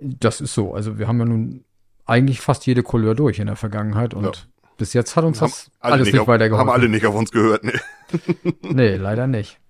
Das 0.00 0.40
ist 0.40 0.54
so. 0.54 0.74
Also, 0.74 0.98
wir 0.98 1.06
haben 1.06 1.18
ja 1.18 1.26
nun 1.26 1.64
eigentlich 2.06 2.40
fast 2.40 2.66
jede 2.66 2.82
Couleur 2.82 3.14
durch 3.14 3.38
in 3.38 3.46
der 3.46 3.56
Vergangenheit 3.56 4.14
und 4.14 4.24
ja. 4.24 4.32
bis 4.78 4.92
jetzt 4.94 5.16
hat 5.16 5.24
uns 5.24 5.40
haben 5.40 5.50
das 5.50 5.70
alles 5.80 6.06
nicht, 6.06 6.18
auf, 6.18 6.28
weitergeholfen. 6.28 6.68
Haben 6.68 6.80
alle 6.80 6.88
nicht 6.88 7.06
auf 7.06 7.14
uns 7.14 7.30
gehört, 7.30 7.64
ne? 7.64 7.72
nee, 8.62 8.96
leider 8.96 9.26
nicht. 9.26 9.60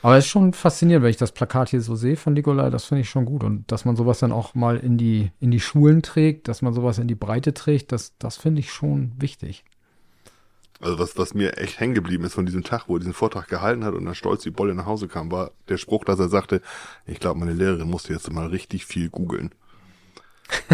Aber 0.00 0.16
es 0.16 0.24
ist 0.24 0.30
schon 0.30 0.52
faszinierend, 0.52 1.02
wenn 1.02 1.10
ich 1.10 1.16
das 1.16 1.32
Plakat 1.32 1.70
hier 1.70 1.80
so 1.80 1.96
sehe 1.96 2.16
von 2.16 2.32
Nikolai, 2.32 2.70
das 2.70 2.84
finde 2.84 3.00
ich 3.00 3.10
schon 3.10 3.24
gut. 3.24 3.42
Und 3.42 3.70
dass 3.72 3.84
man 3.84 3.96
sowas 3.96 4.20
dann 4.20 4.32
auch 4.32 4.54
mal 4.54 4.76
in 4.76 4.96
die, 4.96 5.32
in 5.40 5.50
die 5.50 5.60
Schulen 5.60 6.02
trägt, 6.02 6.48
dass 6.48 6.62
man 6.62 6.72
sowas 6.72 6.98
in 6.98 7.08
die 7.08 7.16
Breite 7.16 7.52
trägt, 7.52 7.90
das, 7.92 8.16
das 8.18 8.36
finde 8.36 8.60
ich 8.60 8.70
schon 8.70 9.12
wichtig. 9.18 9.64
Also 10.80 10.98
was, 10.98 11.18
was 11.18 11.34
mir 11.34 11.58
echt 11.58 11.80
hängen 11.80 11.94
geblieben 11.94 12.24
ist 12.24 12.34
von 12.34 12.46
diesem 12.46 12.62
Tag, 12.62 12.88
wo 12.88 12.96
er 12.96 13.00
diesen 13.00 13.14
Vortrag 13.14 13.48
gehalten 13.48 13.84
hat 13.84 13.94
und 13.94 14.04
dann 14.04 14.14
stolz 14.14 14.44
wie 14.46 14.50
Bolle 14.50 14.74
nach 14.74 14.86
Hause 14.86 15.08
kam, 15.08 15.32
war 15.32 15.50
der 15.68 15.76
Spruch, 15.76 16.04
dass 16.04 16.20
er 16.20 16.28
sagte, 16.28 16.62
ich 17.06 17.18
glaube, 17.18 17.40
meine 17.40 17.52
Lehrerin 17.52 17.90
musste 17.90 18.12
jetzt 18.12 18.30
mal 18.32 18.46
richtig 18.46 18.86
viel 18.86 19.10
googeln. 19.10 19.52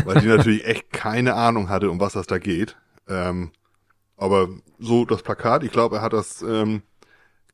Weil 0.05 0.21
die 0.21 0.27
natürlich 0.29 0.67
echt 0.67 0.93
keine 0.93 1.35
Ahnung 1.35 1.71
hatte, 1.71 1.91
um 1.91 2.01
was 2.01 2.13
das 2.13 2.27
da 2.27 2.39
geht. 2.39 2.77
Ähm, 3.09 3.53
aber 4.17 4.49
so 4.79 5.07
das 5.07 5.23
Plakat, 5.23 5.65
ich 5.65 5.73
glaube, 5.73 5.97
er 5.97 6.03
hat 6.03 6.13
das 6.13 6.43
ähm, 6.43 6.83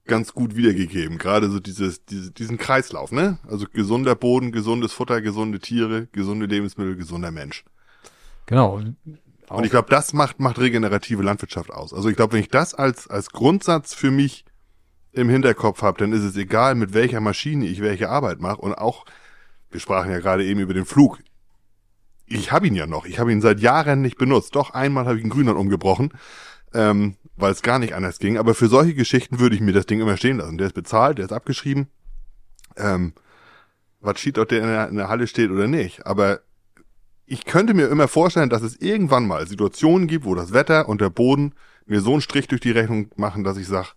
ganz 0.07 0.35
gut 0.35 0.57
wiedergegeben. 0.57 1.19
Gerade 1.19 1.51
so 1.51 1.61
dieses, 1.61 2.05
diese, 2.05 2.33
diesen 2.33 2.59
Kreislauf, 2.59 3.13
ne? 3.13 3.39
Also 3.49 3.67
gesunder 3.73 4.17
Boden, 4.17 4.51
gesundes 4.51 4.93
Futter, 4.93 5.23
gesunde 5.23 5.61
Tiere, 5.61 6.09
gesunde 6.13 6.47
Lebensmittel, 6.47 6.97
gesunder 6.97 7.31
Mensch. 7.31 7.65
Genau. 8.47 8.81
Und 9.51 9.65
ich 9.65 9.71
glaube, 9.71 9.89
das 9.91 10.13
macht, 10.13 10.39
macht 10.39 10.61
regenerative 10.61 11.23
Landwirtschaft 11.23 11.71
aus. 11.71 11.93
Also 11.93 12.09
ich 12.09 12.17
glaube, 12.17 12.35
wenn 12.35 12.41
ich 12.41 12.49
das 12.49 12.73
als, 12.73 13.09
als 13.09 13.31
Grundsatz 13.31 13.95
für 13.95 14.13
mich 14.13 14.45
im 15.13 15.29
Hinterkopf 15.29 15.83
habe, 15.83 15.99
dann 15.99 16.13
ist 16.13 16.23
es 16.23 16.37
egal, 16.37 16.77
mit 16.77 16.95
welcher 16.95 17.21
Maschine 17.21 17.67
ich 17.67 17.81
welche 17.81 18.09
Arbeit 18.09 18.41
mache. 18.41 18.61
Und 18.61 18.75
auch, 18.75 19.05
wir 19.71 19.81
sprachen 19.81 20.11
ja 20.13 20.21
gerade 20.21 20.45
eben 20.45 20.61
über 20.61 20.73
den 20.73 20.85
Flug. 20.85 21.19
Ich 22.27 22.53
habe 22.53 22.69
ihn 22.69 22.77
ja 22.77 22.87
noch. 22.87 23.07
Ich 23.07 23.19
habe 23.19 23.33
ihn 23.33 23.41
seit 23.41 23.59
Jahren 23.59 24.03
nicht 24.03 24.19
benutzt. 24.19 24.55
Doch 24.55 24.71
einmal 24.71 25.07
habe 25.07 25.17
ich 25.17 25.25
einen 25.25 25.33
Grünern 25.33 25.57
umgebrochen, 25.57 26.13
ähm, 26.73 27.17
weil 27.35 27.51
es 27.51 27.63
gar 27.63 27.81
nicht 27.81 27.97
anders 27.97 28.21
ging. 28.21 28.39
Aber 28.39 28.55
für 28.55 28.69
solche 28.69 28.95
Geschichten 28.95 29.41
würde 29.41 29.57
ich 29.57 29.61
mir 29.61 29.73
das 29.73 29.87
Ding 29.87 30.01
immer 30.01 30.17
stehen 30.17 30.37
lassen. 30.37 30.59
Der 30.59 30.69
ist 30.69 30.75
bezahlt, 30.75 31.19
der 31.19 31.25
ist 31.25 31.33
abgeschrieben. 31.33 31.89
Ähm, 32.77 33.15
was 34.01 34.21
steht, 34.21 34.39
ob 34.39 34.49
der 34.49 34.61
in 34.61 34.69
der, 34.69 34.89
in 34.91 34.97
der 34.97 35.09
Halle 35.09 35.27
steht 35.27 35.51
oder 35.51 35.67
nicht. 35.67 36.07
Aber 36.07 36.41
ich 37.31 37.45
könnte 37.45 37.75
mir 37.75 37.87
immer 37.89 38.09
vorstellen, 38.09 38.51
dass 38.51 38.63
es 38.63 38.77
irgendwann 38.81 39.29
mal 39.29 39.47
Situationen 39.47 40.09
gibt, 40.09 40.25
wo 40.25 40.35
das 40.35 40.53
Wetter 40.53 40.89
und 40.89 41.01
der 41.01 41.11
Boden 41.11 41.55
mir 41.87 42.01
so 42.01 42.11
einen 42.13 42.23
Strich 42.23 42.49
durch 42.49 42.61
die 42.61 42.73
Rechnung 42.73 43.09
machen, 43.15 43.45
dass 43.45 43.57
ich 43.57 43.69
sage, 43.69 43.91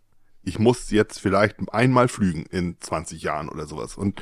ich 0.43 0.59
muss 0.59 0.91
jetzt 0.91 1.19
vielleicht 1.19 1.55
einmal 1.73 2.09
flügen 2.09 2.45
in 2.51 2.77
20 2.79 3.23
Jahren 3.23 3.49
oder 3.49 3.65
sowas. 3.65 3.97
Und 3.97 4.21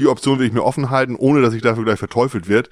die 0.00 0.08
Option 0.08 0.40
will 0.40 0.48
ich 0.48 0.52
mir 0.52 0.64
offen 0.64 0.90
halten, 0.90 1.14
ohne 1.14 1.42
dass 1.42 1.54
ich 1.54 1.62
dafür 1.62 1.84
gleich 1.84 2.00
verteufelt 2.00 2.48
wird 2.48 2.70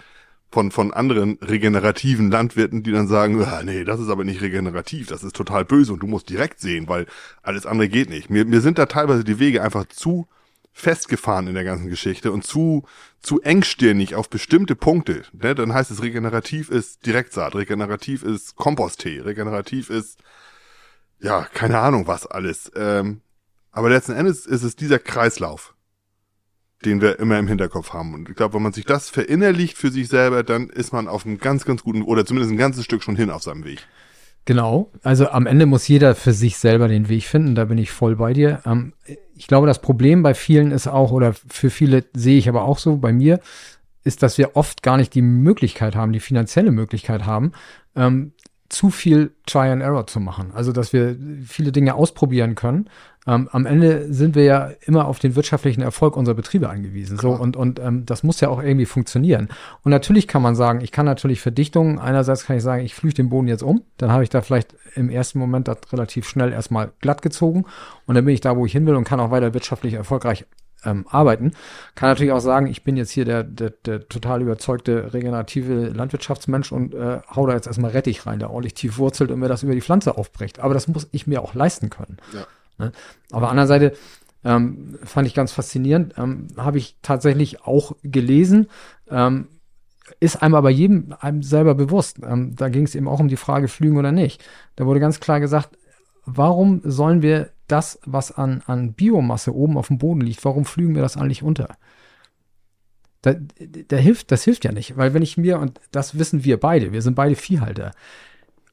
von, 0.51 0.73
von 0.73 0.93
anderen 0.93 1.39
regenerativen 1.41 2.29
Landwirten, 2.29 2.83
die 2.83 2.91
dann 2.91 3.07
sagen, 3.07 3.41
ah, 3.45 3.63
nee, 3.63 3.85
das 3.85 4.01
ist 4.01 4.09
aber 4.09 4.25
nicht 4.25 4.43
regenerativ, 4.43 5.07
das 5.07 5.23
ist 5.23 5.37
total 5.37 5.65
böse 5.65 5.93
und 5.93 6.01
du 6.01 6.09
musst 6.09 6.29
direkt 6.29 6.59
sehen, 6.59 6.89
weil 6.89 7.07
alles 7.41 7.67
andere 7.67 7.89
geht 7.89 8.11
nicht. 8.11 8.31
Mir, 8.31 8.45
mir 8.45 8.61
sind 8.61 8.79
da 8.79 8.87
teilweise 8.87 9.23
die 9.23 9.39
Wege 9.39 9.63
einfach 9.63 9.87
zu 9.87 10.27
festgefahren 10.73 11.47
in 11.47 11.55
der 11.55 11.65
ganzen 11.65 11.89
Geschichte 11.89 12.33
und 12.33 12.45
zu, 12.45 12.85
zu 13.21 13.41
engstirnig 13.43 14.15
auf 14.15 14.31
bestimmte 14.31 14.75
Punkte. 14.75 15.23
Ne? 15.33 15.55
Dann 15.55 15.75
heißt 15.75 15.91
es, 15.91 16.03
regenerativ 16.03 16.71
ist 16.71 17.07
Direktsaat, 17.07 17.55
regenerativ 17.55 18.23
ist 18.23 18.57
Komposttee, 18.57 19.21
regenerativ 19.21 19.91
ist, 19.91 20.19
ja, 21.21 21.47
keine 21.53 21.79
Ahnung 21.79 22.07
was 22.07 22.27
alles. 22.27 22.73
Ähm, 22.75 23.21
aber 23.71 23.91
letzten 23.91 24.13
Endes 24.13 24.47
ist 24.47 24.63
es 24.63 24.75
dieser 24.75 24.99
Kreislauf, 24.99 25.75
den 26.85 27.01
wir 27.01 27.19
immer 27.19 27.39
im 27.39 27.49
Hinterkopf 27.49 27.93
haben. 27.93 28.15
Und 28.15 28.29
ich 28.29 28.35
glaube, 28.35 28.55
wenn 28.55 28.63
man 28.63 28.73
sich 28.73 28.87
das 28.87 29.09
verinnerlicht 29.11 29.77
für 29.77 29.91
sich 29.91 30.09
selber, 30.09 30.43
dann 30.43 30.69
ist 30.69 30.93
man 30.93 31.07
auf 31.07 31.25
einem 31.25 31.39
ganz, 31.39 31.65
ganz 31.65 31.83
guten, 31.83 32.03
oder 32.03 32.27
zumindest 32.27 32.53
ein 32.53 32.59
ganzes 32.59 32.85
Stück 32.85 33.03
schon 33.03 33.17
hin 33.17 33.31
auf 33.31 33.43
seinem 33.43 33.65
Weg. 33.65 33.87
Genau. 34.45 34.91
Also 35.03 35.29
am 35.29 35.47
Ende 35.47 35.67
muss 35.67 35.87
jeder 35.87 36.15
für 36.15 36.33
sich 36.33 36.57
selber 36.57 36.89
den 36.89 37.09
Weg 37.09 37.25
finden. 37.25 37.55
Da 37.55 37.67
bin 37.67 37.79
ich 37.79 37.91
voll 37.91 38.17
bei 38.17 38.33
dir. 38.33 38.61
Ähm, 38.67 38.93
ich 39.37 39.47
glaube, 39.47 39.67
das 39.67 39.81
Problem 39.81 40.23
bei 40.23 40.35
vielen 40.35 40.73
ist 40.73 40.89
auch, 40.89 41.13
oder 41.13 41.33
für 41.33 41.71
viele 41.71 42.05
sehe 42.13 42.39
ich 42.39 42.49
aber 42.49 42.63
auch 42.63 42.79
so, 42.79 42.97
bei 42.97 43.13
mir, 43.13 43.41
ist, 44.05 44.23
dass 44.23 44.39
wir 44.39 44.57
oft 44.57 44.83
gar 44.83 44.97
nicht 44.97 45.15
die 45.15 45.23
Möglichkeit 45.23 45.95
haben, 45.95 46.13
die 46.13 46.21
finanzielle 46.21 46.73
Möglichkeit 46.73 47.25
haben, 47.25 47.53
ähm, 47.95 48.33
zu 48.73 48.91
viel 48.91 49.33
Try 49.47 49.69
and 49.69 49.83
Error 49.83 50.07
zu 50.07 50.19
machen. 50.19 50.51
Also, 50.55 50.73
dass 50.73 50.93
wir 50.93 51.17
viele 51.47 51.73
Dinge 51.73 51.95
ausprobieren 51.95 52.55
können. 52.55 52.89
Ähm, 53.27 53.49
am 53.53 53.67
Ende 53.67 54.13
sind 54.13 54.35
wir 54.35 54.45
ja 54.45 54.71
immer 54.85 55.07
auf 55.07 55.19
den 55.21 55.37
wirtschaftlichen 55.37 55.83
Erfolg 55.83 56.17
unserer 56.17 56.35
Betriebe 56.35 56.69
angewiesen. 56.69 57.19
So 57.19 57.31
und 57.31 57.57
und 57.57 57.79
ähm, 57.79 58.05
das 58.05 58.23
muss 58.25 58.41
ja 58.41 58.49
auch 58.49 58.61
irgendwie 58.63 58.87
funktionieren. 58.87 59.49
Und 59.85 59.91
natürlich 59.91 60.27
kann 60.27 60.43
man 60.43 60.57
sagen, 60.57 60.81
ich 60.81 60.91
kann 60.91 61.07
natürlich 61.07 61.41
Verdichtungen. 61.41 61.99
Einerseits 61.99 62.47
kann 62.47 62.57
ich 62.57 62.63
sagen, 62.63 62.85
ich 62.85 62.95
flüchte 62.95 63.23
den 63.23 63.29
Boden 63.29 63.47
jetzt 63.47 63.63
um. 63.63 63.83
Dann 63.99 64.11
habe 64.11 64.25
ich 64.25 64.31
da 64.31 64.41
vielleicht 64.41 64.75
im 64.97 65.09
ersten 65.09 65.39
Moment 65.39 65.69
das 65.69 65.79
relativ 65.93 66.27
schnell 66.27 66.53
erstmal 66.53 66.93
glatt 67.01 67.23
gezogen 67.23 67.65
und 68.07 68.15
dann 68.15 68.25
bin 68.25 68.35
ich 68.35 68.41
da, 68.41 68.57
wo 68.57 68.67
ich 68.67 68.73
hin 68.73 68.87
will 68.87 68.97
und 68.97 69.05
kann 69.05 69.21
auch 69.21 69.31
weiter 69.31 69.55
wirtschaftlich 69.55 69.95
erfolgreich 69.95 70.45
ähm, 70.85 71.07
arbeiten. 71.09 71.53
Kann 71.95 72.09
natürlich 72.09 72.33
auch 72.33 72.41
sagen, 72.41 72.67
ich 72.67 72.85
bin 72.85 72.97
jetzt 72.97 73.11
hier 73.11 73.25
der, 73.25 73.43
der, 73.45 73.71
der 73.71 74.09
total 74.09 74.43
überzeugte 74.43 75.13
regenerative 75.13 75.89
Landwirtschaftsmensch 75.89 76.73
und 76.73 76.95
äh, 76.95 77.21
hau 77.35 77.47
da 77.47 77.55
jetzt 77.55 77.67
erstmal 77.67 77.93
Rettich 77.93 78.27
rein, 78.27 78.39
der 78.39 78.51
ordentlich 78.51 78.75
tief 78.75 78.99
wurzelt 78.99 79.31
und 79.31 79.41
mir 79.41 79.49
das 79.49 79.63
über 79.63 79.75
die 79.75 79.81
Pflanze 79.81 80.17
aufbricht. 80.17 80.61
Aber 80.61 80.75
das 80.75 80.89
muss 80.89 81.09
ich 81.13 81.27
mir 81.27 81.43
auch 81.43 81.55
leisten 81.55 81.91
können. 81.91 82.19
Ja. 82.33 82.47
Ne? 82.79 82.93
Aber 83.31 83.51
andererseits 83.51 83.99
ähm, 84.45 84.99
fand 85.05 85.27
ich 85.27 85.35
ganz 85.35 85.53
faszinierend, 85.53 86.15
ähm, 86.19 86.49
habe 86.57 86.79
ich 86.79 86.97
tatsächlich 87.03 87.65
auch 87.65 87.95
gelesen, 88.03 88.69
ähm, 89.09 89.49
ist 90.21 90.43
einem 90.43 90.55
aber 90.55 90.71
jedem 90.71 91.15
einem 91.21 91.43
selber 91.43 91.75
bewusst. 91.75 92.19
Ähm, 92.23 92.55
da 92.57 92.69
ging 92.69 92.85
es 92.85 92.95
eben 92.95 93.09
auch 93.09 93.21
um 93.21 93.29
die 93.29 93.37
Frage, 93.37 93.69
flügen 93.69 93.99
oder 93.99 94.13
nicht. 94.13 94.45
Da 94.77 94.87
wurde 94.87 95.01
ganz 95.01 95.21
klar 95.21 95.41
gesagt, 95.41 95.79
warum 96.25 96.81
sollen 96.85 97.23
wir 97.23 97.51
das, 97.69 97.99
was 98.05 98.33
an, 98.33 98.63
an 98.67 98.93
Biomasse 98.93 99.55
oben 99.55 99.79
auf 99.79 99.89
dem 99.89 99.99
Boden 99.99 100.21
liegt, 100.21 100.45
warum 100.45 100.65
flügen 100.65 100.95
wir 100.95 101.03
das 101.03 101.17
eigentlich 101.17 101.43
unter? 101.43 101.77
Da, 103.23 103.35
da 103.35 103.97
hilft, 103.97 104.33
das 104.33 104.43
hilft 104.43 104.65
ja 104.65 104.73
nicht, 104.73 104.97
weil 104.97 105.15
wenn 105.15 105.23
ich 105.23 105.37
mir, 105.37 105.61
und 105.61 105.81
das 105.93 106.19
wissen 106.19 106.45
wir 106.45 106.59
beide, 106.59 106.93
wir 106.93 107.03
sind 107.03 107.15
beide 107.15 107.37
Viehhalter, 107.37 107.93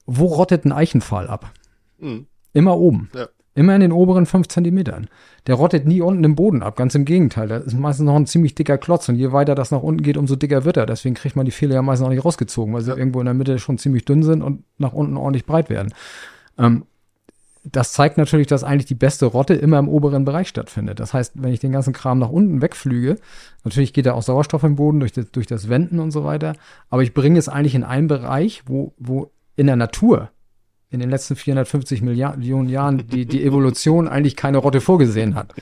wo 0.05 0.25
rottet 0.25 0.65
ein 0.65 0.71
Eichenpfahl 0.71 1.27
ab? 1.27 1.51
Mhm. 1.99 2.25
Immer 2.53 2.77
oben. 2.77 3.09
Ja. 3.13 3.27
Immer 3.55 3.75
in 3.75 3.81
den 3.81 3.91
oberen 3.91 4.25
fünf 4.25 4.47
Zentimetern. 4.47 5.07
Der 5.45 5.55
rottet 5.55 5.85
nie 5.85 6.01
unten 6.01 6.23
im 6.23 6.35
Boden 6.35 6.63
ab, 6.63 6.77
ganz 6.77 6.95
im 6.95 7.03
Gegenteil. 7.03 7.47
Da 7.47 7.57
ist 7.57 7.73
meistens 7.73 8.05
noch 8.05 8.15
ein 8.15 8.25
ziemlich 8.25 8.55
dicker 8.55 8.77
Klotz 8.77 9.09
und 9.09 9.15
je 9.15 9.31
weiter 9.31 9.53
das 9.53 9.71
nach 9.71 9.83
unten 9.83 10.01
geht, 10.01 10.17
umso 10.17 10.35
dicker 10.35 10.65
wird 10.65 10.77
er. 10.77 10.85
Deswegen 10.85 11.15
kriegt 11.15 11.35
man 11.35 11.45
die 11.45 11.51
Fehler 11.51 11.75
ja 11.75 11.81
meistens 11.81 12.05
auch 12.05 12.11
nicht 12.11 12.23
rausgezogen, 12.23 12.73
weil 12.73 12.81
sie 12.81 12.91
ja. 12.91 12.97
irgendwo 12.97 13.19
in 13.19 13.25
der 13.25 13.33
Mitte 13.33 13.59
schon 13.59 13.77
ziemlich 13.77 14.05
dünn 14.05 14.23
sind 14.23 14.41
und 14.41 14.63
nach 14.77 14.93
unten 14.93 15.17
ordentlich 15.17 15.45
breit 15.45 15.69
werden. 15.69 15.93
Ähm, 16.57 16.85
das 17.71 17.93
zeigt 17.93 18.17
natürlich, 18.17 18.47
dass 18.47 18.63
eigentlich 18.63 18.85
die 18.85 18.95
beste 18.95 19.25
Rotte 19.25 19.53
immer 19.53 19.79
im 19.79 19.89
oberen 19.89 20.25
Bereich 20.25 20.47
stattfindet. 20.47 20.99
Das 20.99 21.13
heißt, 21.13 21.33
wenn 21.35 21.53
ich 21.53 21.59
den 21.59 21.71
ganzen 21.71 21.93
Kram 21.93 22.19
nach 22.19 22.29
unten 22.29 22.61
wegflüge, 22.61 23.17
natürlich 23.63 23.93
geht 23.93 24.05
da 24.05 24.13
auch 24.13 24.23
Sauerstoff 24.23 24.63
im 24.63 24.75
Boden 24.75 24.99
durch 24.99 25.11
das, 25.11 25.31
durch 25.31 25.47
das 25.47 25.69
Wenden 25.69 25.99
und 25.99 26.11
so 26.11 26.23
weiter, 26.23 26.53
aber 26.89 27.03
ich 27.03 27.13
bringe 27.13 27.37
es 27.37 27.49
eigentlich 27.49 27.75
in 27.75 27.83
einen 27.83 28.07
Bereich, 28.07 28.63
wo, 28.65 28.93
wo 28.97 29.31
in 29.55 29.67
der 29.67 29.75
Natur 29.75 30.29
in 30.89 30.99
den 30.99 31.09
letzten 31.09 31.35
450 31.35 32.01
Millionen 32.01 32.69
Jahren 32.69 33.07
die, 33.07 33.25
die 33.25 33.43
Evolution 33.43 34.07
eigentlich 34.07 34.35
keine 34.35 34.57
Rotte 34.57 34.81
vorgesehen 34.81 35.35
hat. 35.35 35.53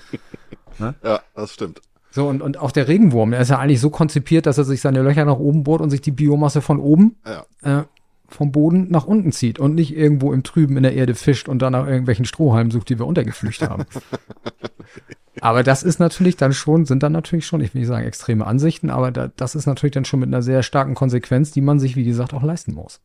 Ne? 0.79 0.95
Ja, 1.03 1.21
das 1.33 1.53
stimmt. 1.53 1.81
So, 2.11 2.27
und, 2.27 2.41
und 2.41 2.57
auch 2.57 2.71
der 2.71 2.87
Regenwurm, 2.87 3.31
der 3.31 3.41
ist 3.41 3.49
ja 3.49 3.59
eigentlich 3.59 3.81
so 3.81 3.89
konzipiert, 3.89 4.45
dass 4.45 4.57
er 4.57 4.63
sich 4.63 4.81
seine 4.81 5.01
Löcher 5.01 5.25
nach 5.25 5.37
oben 5.37 5.63
bohrt 5.63 5.81
und 5.81 5.89
sich 5.89 6.01
die 6.01 6.11
Biomasse 6.11 6.61
von 6.61 6.79
oben 6.79 7.17
ja. 7.25 7.79
äh, 7.79 7.83
vom 8.27 8.51
Boden 8.51 8.87
nach 8.89 9.05
unten 9.05 9.31
zieht 9.31 9.59
und 9.59 9.75
nicht 9.75 9.95
irgendwo 9.95 10.33
im 10.33 10.43
Trüben 10.43 10.77
in 10.77 10.83
der 10.83 10.93
Erde 10.93 11.15
fischt 11.15 11.47
und 11.47 11.61
dann 11.61 11.73
nach 11.73 11.87
irgendwelchen 11.87 12.25
Strohhalmen 12.25 12.71
sucht, 12.71 12.89
die 12.89 12.99
wir 12.99 13.07
untergeflücht 13.07 13.61
haben. 13.61 13.85
aber 15.41 15.63
das 15.63 15.83
ist 15.83 15.99
natürlich 15.99 16.35
dann 16.35 16.53
schon, 16.53 16.85
sind 16.85 17.03
dann 17.03 17.13
natürlich 17.13 17.45
schon, 17.45 17.61
ich 17.61 17.73
will 17.73 17.79
nicht 17.79 17.87
sagen 17.87 18.05
extreme 18.05 18.45
Ansichten, 18.45 18.89
aber 18.89 19.11
da, 19.11 19.31
das 19.35 19.55
ist 19.55 19.65
natürlich 19.65 19.93
dann 19.93 20.05
schon 20.05 20.19
mit 20.19 20.27
einer 20.27 20.41
sehr 20.41 20.63
starken 20.63 20.95
Konsequenz, 20.95 21.51
die 21.51 21.61
man 21.61 21.79
sich, 21.79 21.95
wie 21.95 22.03
gesagt, 22.03 22.33
auch 22.33 22.43
leisten 22.43 22.73
muss. 22.73 22.99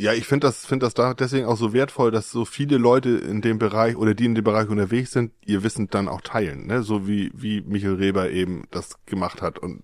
Ja, 0.00 0.12
ich 0.12 0.26
finde 0.26 0.46
das, 0.46 0.64
finde 0.64 0.86
das 0.86 0.94
da 0.94 1.12
deswegen 1.12 1.46
auch 1.46 1.56
so 1.56 1.72
wertvoll, 1.72 2.12
dass 2.12 2.30
so 2.30 2.44
viele 2.44 2.78
Leute 2.78 3.10
in 3.10 3.40
dem 3.40 3.58
Bereich 3.58 3.96
oder 3.96 4.14
die 4.14 4.26
in 4.26 4.36
dem 4.36 4.44
Bereich 4.44 4.68
unterwegs 4.68 5.10
sind, 5.10 5.32
ihr 5.44 5.64
Wissen 5.64 5.88
dann 5.90 6.06
auch 6.06 6.20
teilen, 6.20 6.68
ne? 6.68 6.84
So 6.84 7.08
wie, 7.08 7.32
wie 7.34 7.62
Michael 7.62 7.94
Reber 7.94 8.30
eben 8.30 8.68
das 8.70 9.04
gemacht 9.06 9.42
hat 9.42 9.58
und 9.58 9.82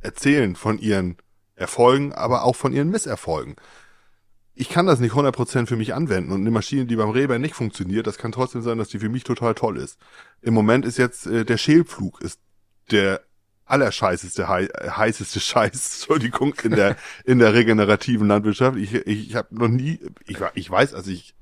erzählen 0.00 0.56
von 0.56 0.78
ihren 0.78 1.16
Erfolgen, 1.56 2.12
aber 2.12 2.44
auch 2.44 2.54
von 2.54 2.72
ihren 2.72 2.90
Misserfolgen. 2.90 3.56
Ich 4.54 4.68
kann 4.68 4.86
das 4.86 5.00
nicht 5.00 5.14
100% 5.14 5.66
für 5.66 5.76
mich 5.76 5.94
anwenden 5.94 6.32
und 6.32 6.40
eine 6.40 6.50
Maschine, 6.50 6.86
die 6.86 6.96
beim 6.96 7.10
Reber 7.10 7.38
nicht 7.38 7.54
funktioniert, 7.54 8.06
das 8.06 8.18
kann 8.18 8.32
trotzdem 8.32 8.62
sein, 8.62 8.78
dass 8.78 8.88
die 8.88 8.98
für 8.98 9.08
mich 9.08 9.24
total 9.24 9.54
toll 9.54 9.76
ist. 9.76 9.98
Im 10.40 10.54
Moment 10.54 10.86
ist 10.86 10.96
jetzt 10.96 11.26
äh, 11.26 11.44
der 11.44 11.58
Schälpflug 11.58 12.20
ist 12.22 12.40
der 12.90 13.22
allerscheißeste, 13.66 14.48
hei 14.48 14.66
heißeste 14.66 15.40
Scheiß, 15.40 15.98
Entschuldigung, 15.98 16.54
in 16.62 16.70
der, 16.70 16.96
in 17.24 17.38
der 17.38 17.52
regenerativen 17.52 18.28
Landwirtschaft. 18.28 18.78
Ich, 18.78 18.94
ich, 18.94 19.30
ich 19.30 19.34
habe 19.34 19.54
noch 19.54 19.68
nie, 19.68 20.00
ich, 20.26 20.40
war, 20.40 20.52
ich 20.54 20.70
weiß, 20.70 20.94
als 20.94 21.06
ich 21.08 21.34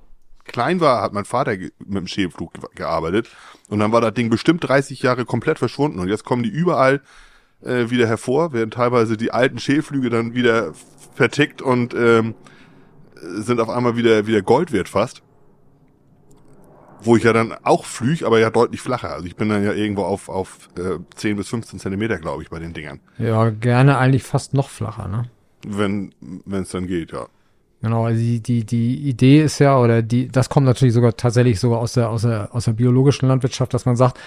klein 0.45 0.81
war, 0.81 1.03
hat 1.03 1.13
mein 1.13 1.25
Vater 1.25 1.53
mit 1.57 1.73
dem 1.81 2.07
Schälpflug 2.07 2.53
gearbeitet 2.75 3.31
und 3.69 3.79
dann 3.79 3.93
war 3.93 4.01
das 4.01 4.15
Ding 4.15 4.29
bestimmt 4.31 4.67
30 4.67 5.03
Jahre 5.03 5.25
komplett 5.25 5.59
verschwunden 5.59 5.99
und 5.99 6.09
jetzt 6.09 6.25
kommen 6.25 6.43
die 6.43 6.51
überall 6.51 7.01
äh, 7.65 7.91
wieder 7.91 8.07
hervor, 8.07 8.53
werden 8.53 8.71
teilweise 8.71 9.17
die 9.17 9.33
alten 9.33 9.59
Schälflüge 9.59 10.11
dann 10.11 10.35
wieder 10.35 10.73
vertickt 11.15 11.63
und 11.63 11.95
ähm, 11.95 12.35
sind 13.15 13.61
auf 13.61 13.69
einmal 13.69 13.97
wieder, 13.97 14.27
wieder 14.27 14.43
Gold 14.43 14.73
wert 14.73 14.89
fast 14.89 15.23
wo 17.05 17.17
ich 17.17 17.25
ja 17.25 17.33
dann 17.33 17.55
auch 17.63 17.85
flüge, 17.85 18.27
aber 18.27 18.41
ja 18.41 18.51
deutlich 18.51 18.81
flacher. 18.81 19.13
Also 19.13 19.27
ich 19.27 19.37
bin 19.37 19.49
dann 19.49 19.65
ja 19.65 19.73
irgendwo 19.73 20.03
auf, 20.03 20.29
auf 20.29 20.69
äh, 20.79 20.99
10 21.15 21.37
bis 21.37 21.49
15 21.49 21.79
Zentimeter, 21.79 22.19
glaube 22.19 22.43
ich, 22.43 22.51
bei 22.51 22.59
den 22.59 22.73
Dingern. 22.73 23.01
Ja, 23.19 23.51
gerne 23.51 23.99
eigentlich 23.99 24.23
fast 24.23 24.55
noch 24.55 24.69
flacher, 24.69 25.09
ne? 25.09 25.25
Wenn 25.67 26.15
wenn 26.21 26.63
es 26.63 26.71
dann 26.71 26.87
geht, 26.87 27.13
ja. 27.13 27.27
Genau, 27.81 28.07
also 28.07 28.19
die, 28.19 28.41
die, 28.41 28.65
die 28.65 28.97
Idee 29.09 29.43
ist 29.43 29.59
ja, 29.59 29.79
oder 29.79 30.01
die, 30.01 30.29
das 30.29 30.49
kommt 30.49 30.67
natürlich 30.67 30.95
sogar 30.95 31.17
tatsächlich 31.17 31.61
sogar 31.61 31.81
aus 31.81 31.93
der, 31.93 32.09
aus 32.09 32.23
der, 32.23 32.55
aus 32.55 32.65
der 32.65 32.73
biologischen 32.73 33.29
Landwirtschaft, 33.29 33.75
dass 33.75 33.85
man 33.85 33.97
sagt, 33.97 34.19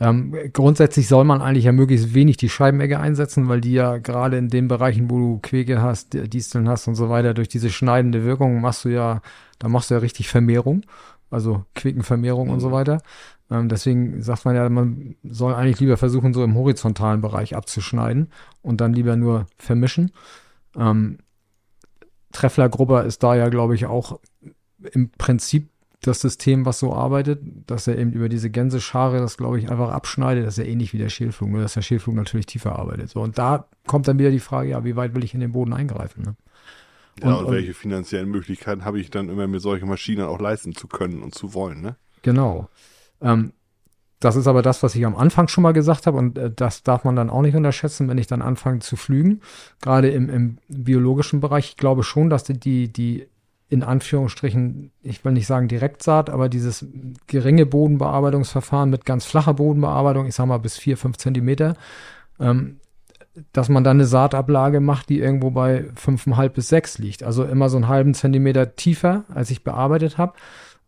ähm, 0.00 0.34
grundsätzlich 0.52 1.08
soll 1.08 1.24
man 1.24 1.42
eigentlich 1.42 1.64
ja 1.64 1.72
möglichst 1.72 2.14
wenig 2.14 2.36
die 2.38 2.48
Scheibenegge 2.48 2.98
einsetzen, 2.98 3.48
weil 3.48 3.60
die 3.60 3.72
ja 3.72 3.98
gerade 3.98 4.38
in 4.38 4.48
den 4.48 4.66
Bereichen, 4.66 5.10
wo 5.10 5.18
du 5.18 5.38
Queke 5.42 5.82
hast, 5.82 6.14
Disteln 6.14 6.68
hast 6.68 6.88
und 6.88 6.94
so 6.94 7.08
weiter, 7.08 7.34
durch 7.34 7.48
diese 7.48 7.70
schneidende 7.70 8.24
Wirkung 8.24 8.60
machst 8.60 8.84
du 8.84 8.88
ja, 8.88 9.20
da 9.58 9.68
machst 9.68 9.90
du 9.90 9.94
ja 9.94 10.00
richtig 10.00 10.28
Vermehrung 10.28 10.82
also 11.30 11.64
Quickenvermehrung 11.74 12.48
mhm. 12.48 12.54
und 12.54 12.60
so 12.60 12.68
mhm. 12.68 12.72
weiter. 12.72 13.02
Ähm, 13.50 13.68
deswegen 13.68 14.22
sagt 14.22 14.44
man 14.44 14.56
ja, 14.56 14.68
man 14.68 15.16
soll 15.22 15.54
eigentlich 15.54 15.80
lieber 15.80 15.96
versuchen, 15.96 16.34
so 16.34 16.44
im 16.44 16.54
horizontalen 16.54 17.20
Bereich 17.20 17.56
abzuschneiden 17.56 18.30
und 18.62 18.80
dann 18.80 18.92
lieber 18.92 19.16
nur 19.16 19.46
vermischen. 19.56 20.12
Ähm, 20.76 21.18
Treffler 22.32 22.68
Grubber 22.68 23.04
ist 23.04 23.22
da 23.22 23.34
ja, 23.34 23.48
glaube 23.48 23.74
ich, 23.74 23.86
auch 23.86 24.20
im 24.92 25.10
Prinzip 25.10 25.68
das 26.02 26.20
System, 26.20 26.64
was 26.64 26.78
so 26.78 26.94
arbeitet, 26.94 27.42
dass 27.66 27.86
er 27.86 27.98
eben 27.98 28.12
über 28.12 28.28
diese 28.28 28.48
Gänseschare 28.48 29.18
das, 29.18 29.36
glaube 29.36 29.58
ich, 29.58 29.70
einfach 29.70 29.90
abschneidet. 29.90 30.46
Das 30.46 30.56
ist 30.56 30.64
ja 30.64 30.70
ähnlich 30.70 30.94
wie 30.94 30.98
der 30.98 31.10
Schälflug, 31.10 31.50
nur 31.50 31.60
dass 31.60 31.74
der 31.74 31.82
Schälflug 31.82 32.14
natürlich 32.14 32.46
tiefer 32.46 32.78
arbeitet. 32.78 33.10
So, 33.10 33.20
und 33.20 33.36
da 33.36 33.68
kommt 33.86 34.08
dann 34.08 34.18
wieder 34.18 34.30
die 34.30 34.38
Frage, 34.38 34.70
ja, 34.70 34.84
wie 34.84 34.96
weit 34.96 35.14
will 35.14 35.24
ich 35.24 35.34
in 35.34 35.40
den 35.40 35.52
Boden 35.52 35.74
eingreifen? 35.74 36.22
Ne? 36.22 36.36
Ja, 37.22 37.34
und, 37.34 37.46
und 37.46 37.52
welche 37.52 37.74
finanziellen 37.74 38.30
Möglichkeiten 38.30 38.84
habe 38.84 38.98
ich 38.98 39.10
dann 39.10 39.28
immer, 39.28 39.46
mir 39.46 39.60
solche 39.60 39.84
Maschinen 39.84 40.24
auch 40.24 40.40
leisten 40.40 40.74
zu 40.74 40.88
können 40.88 41.22
und 41.22 41.34
zu 41.34 41.52
wollen, 41.52 41.82
ne? 41.82 41.96
Genau. 42.22 42.68
Ähm, 43.20 43.52
das 44.20 44.36
ist 44.36 44.46
aber 44.46 44.60
das, 44.60 44.82
was 44.82 44.94
ich 44.94 45.04
am 45.06 45.16
Anfang 45.16 45.48
schon 45.48 45.62
mal 45.62 45.72
gesagt 45.72 46.06
habe 46.06 46.18
und 46.18 46.36
äh, 46.36 46.50
das 46.54 46.82
darf 46.82 47.04
man 47.04 47.16
dann 47.16 47.30
auch 47.30 47.40
nicht 47.42 47.56
unterschätzen, 47.56 48.08
wenn 48.08 48.18
ich 48.18 48.26
dann 48.26 48.42
anfange 48.42 48.80
zu 48.80 48.96
flügen. 48.96 49.40
Gerade 49.80 50.10
im, 50.10 50.28
im 50.28 50.58
biologischen 50.68 51.40
Bereich, 51.40 51.70
ich 51.70 51.76
glaube 51.76 52.04
schon, 52.04 52.28
dass 52.28 52.44
die, 52.44 52.58
die, 52.58 52.92
die 52.92 53.26
in 53.70 53.84
Anführungsstrichen, 53.84 54.90
ich 55.00 55.24
will 55.24 55.32
nicht 55.32 55.46
sagen 55.46 55.68
Direktsaat, 55.68 56.28
aber 56.28 56.48
dieses 56.48 56.84
geringe 57.28 57.66
Bodenbearbeitungsverfahren 57.66 58.90
mit 58.90 59.06
ganz 59.06 59.24
flacher 59.24 59.54
Bodenbearbeitung, 59.54 60.26
ich 60.26 60.34
sag 60.34 60.46
mal 60.46 60.58
bis 60.58 60.76
vier, 60.76 60.96
fünf 60.96 61.18
Zentimeter, 61.18 61.74
ähm, 62.40 62.80
dass 63.52 63.68
man 63.68 63.84
dann 63.84 63.98
eine 63.98 64.06
Saatablage 64.06 64.80
macht, 64.80 65.08
die 65.08 65.20
irgendwo 65.20 65.52
bei 65.52 65.84
fünfeinhalb 65.94 66.54
bis 66.54 66.68
sechs 66.68 66.98
liegt. 66.98 67.22
Also 67.22 67.44
immer 67.44 67.68
so 67.68 67.76
einen 67.76 67.86
halben 67.86 68.12
Zentimeter 68.12 68.74
tiefer, 68.74 69.22
als 69.32 69.52
ich 69.52 69.62
bearbeitet 69.62 70.18
habe. 70.18 70.32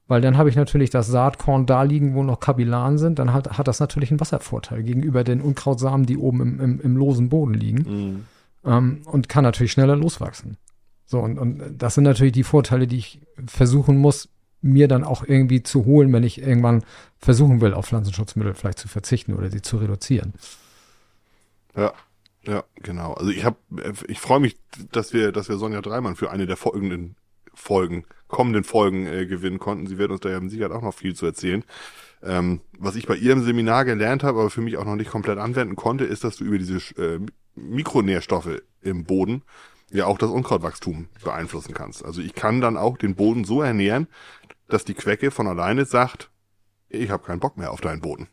Weil 0.09 0.20
dann 0.20 0.37
habe 0.37 0.49
ich 0.49 0.57
natürlich 0.57 0.91
das 0.91 1.07
Saatkorn 1.07 1.64
da 1.66 1.85
liegen, 1.85 2.14
wo 2.14 2.24
noch 2.24 2.41
Kapillaren 2.41 2.99
sind. 2.99 3.20
Dann 3.20 3.33
hat, 3.33 3.57
hat 3.57 3.68
das 3.68 3.78
natürlich 3.78 4.11
einen 4.11 4.18
Wasservorteil 4.18 4.83
gegenüber 4.83 5.22
den 5.22 5.41
Unkrautsamen, 5.41 6.05
die 6.05 6.18
oben 6.18 6.41
im, 6.41 6.61
im, 6.61 6.80
im 6.80 6.97
losen 6.97 7.28
Boden 7.28 7.55
liegen. 7.55 7.83
Mhm. 7.89 8.24
Ähm, 8.64 9.03
und 9.07 9.28
kann 9.28 9.45
natürlich 9.45 9.72
schneller 9.72 9.95
loswachsen. 9.95 10.57
So, 11.12 11.20
und, 11.20 11.38
und 11.38 11.76
das 11.76 11.94
sind 11.94 12.04
natürlich 12.04 12.32
die 12.32 12.42
Vorteile, 12.42 12.86
die 12.86 12.96
ich 12.96 13.20
versuchen 13.46 13.98
muss, 13.98 14.30
mir 14.62 14.88
dann 14.88 15.04
auch 15.04 15.22
irgendwie 15.22 15.62
zu 15.62 15.84
holen, 15.84 16.10
wenn 16.10 16.22
ich 16.22 16.40
irgendwann 16.40 16.84
versuchen 17.18 17.60
will, 17.60 17.74
auf 17.74 17.88
Pflanzenschutzmittel 17.88 18.54
vielleicht 18.54 18.78
zu 18.78 18.88
verzichten 18.88 19.34
oder 19.34 19.50
sie 19.50 19.60
zu 19.60 19.76
reduzieren. 19.76 20.32
Ja, 21.76 21.92
ja, 22.44 22.64
genau. 22.76 23.12
Also 23.12 23.30
ich 23.30 23.44
habe, 23.44 23.58
ich 24.08 24.20
freue 24.20 24.40
mich, 24.40 24.56
dass 24.90 25.12
wir, 25.12 25.32
dass 25.32 25.50
wir 25.50 25.58
Sonja 25.58 25.82
Dreimann 25.82 26.16
für 26.16 26.30
eine 26.30 26.46
der 26.46 26.56
folgenden 26.56 27.16
Folgen, 27.52 28.04
kommenden 28.28 28.64
Folgen 28.64 29.04
äh, 29.04 29.26
gewinnen 29.26 29.58
konnten. 29.58 29.88
Sie 29.88 29.98
wird 29.98 30.12
uns 30.12 30.20
da 30.20 30.30
ja 30.30 30.40
Sicherheit 30.48 30.72
auch 30.72 30.80
noch 30.80 30.94
viel 30.94 31.14
zu 31.14 31.26
erzählen. 31.26 31.62
Ähm, 32.22 32.62
was 32.78 32.96
ich 32.96 33.06
bei 33.06 33.16
ihrem 33.16 33.44
Seminar 33.44 33.84
gelernt 33.84 34.22
habe, 34.22 34.40
aber 34.40 34.48
für 34.48 34.62
mich 34.62 34.78
auch 34.78 34.86
noch 34.86 34.96
nicht 34.96 35.10
komplett 35.10 35.36
anwenden 35.36 35.76
konnte, 35.76 36.04
ist, 36.04 36.24
dass 36.24 36.36
du 36.36 36.44
über 36.44 36.56
diese 36.56 36.78
äh, 36.96 37.20
Mikronährstoffe 37.54 38.62
im 38.80 39.04
Boden 39.04 39.42
ja 39.93 40.07
auch 40.07 40.18
das 40.18 40.30
Unkrautwachstum 40.30 41.09
beeinflussen 41.22 41.74
kannst. 41.74 42.05
Also 42.05 42.20
ich 42.20 42.34
kann 42.34 42.61
dann 42.61 42.76
auch 42.76 42.99
den 42.99 43.14
Boden 43.14 43.45
so 43.45 43.62
ernähren, 43.62 44.09
dass 44.68 44.84
die 44.84 44.95
Quecke 44.95 45.30
von 45.30 45.47
alleine 45.47 45.84
sagt, 45.84 46.30
ich 46.88 47.11
habe 47.11 47.24
keinen 47.24 47.40
Bock 47.40 47.57
mehr 47.57 47.70
auf 47.70 47.80
deinen 47.80 48.01
Boden 48.01 48.28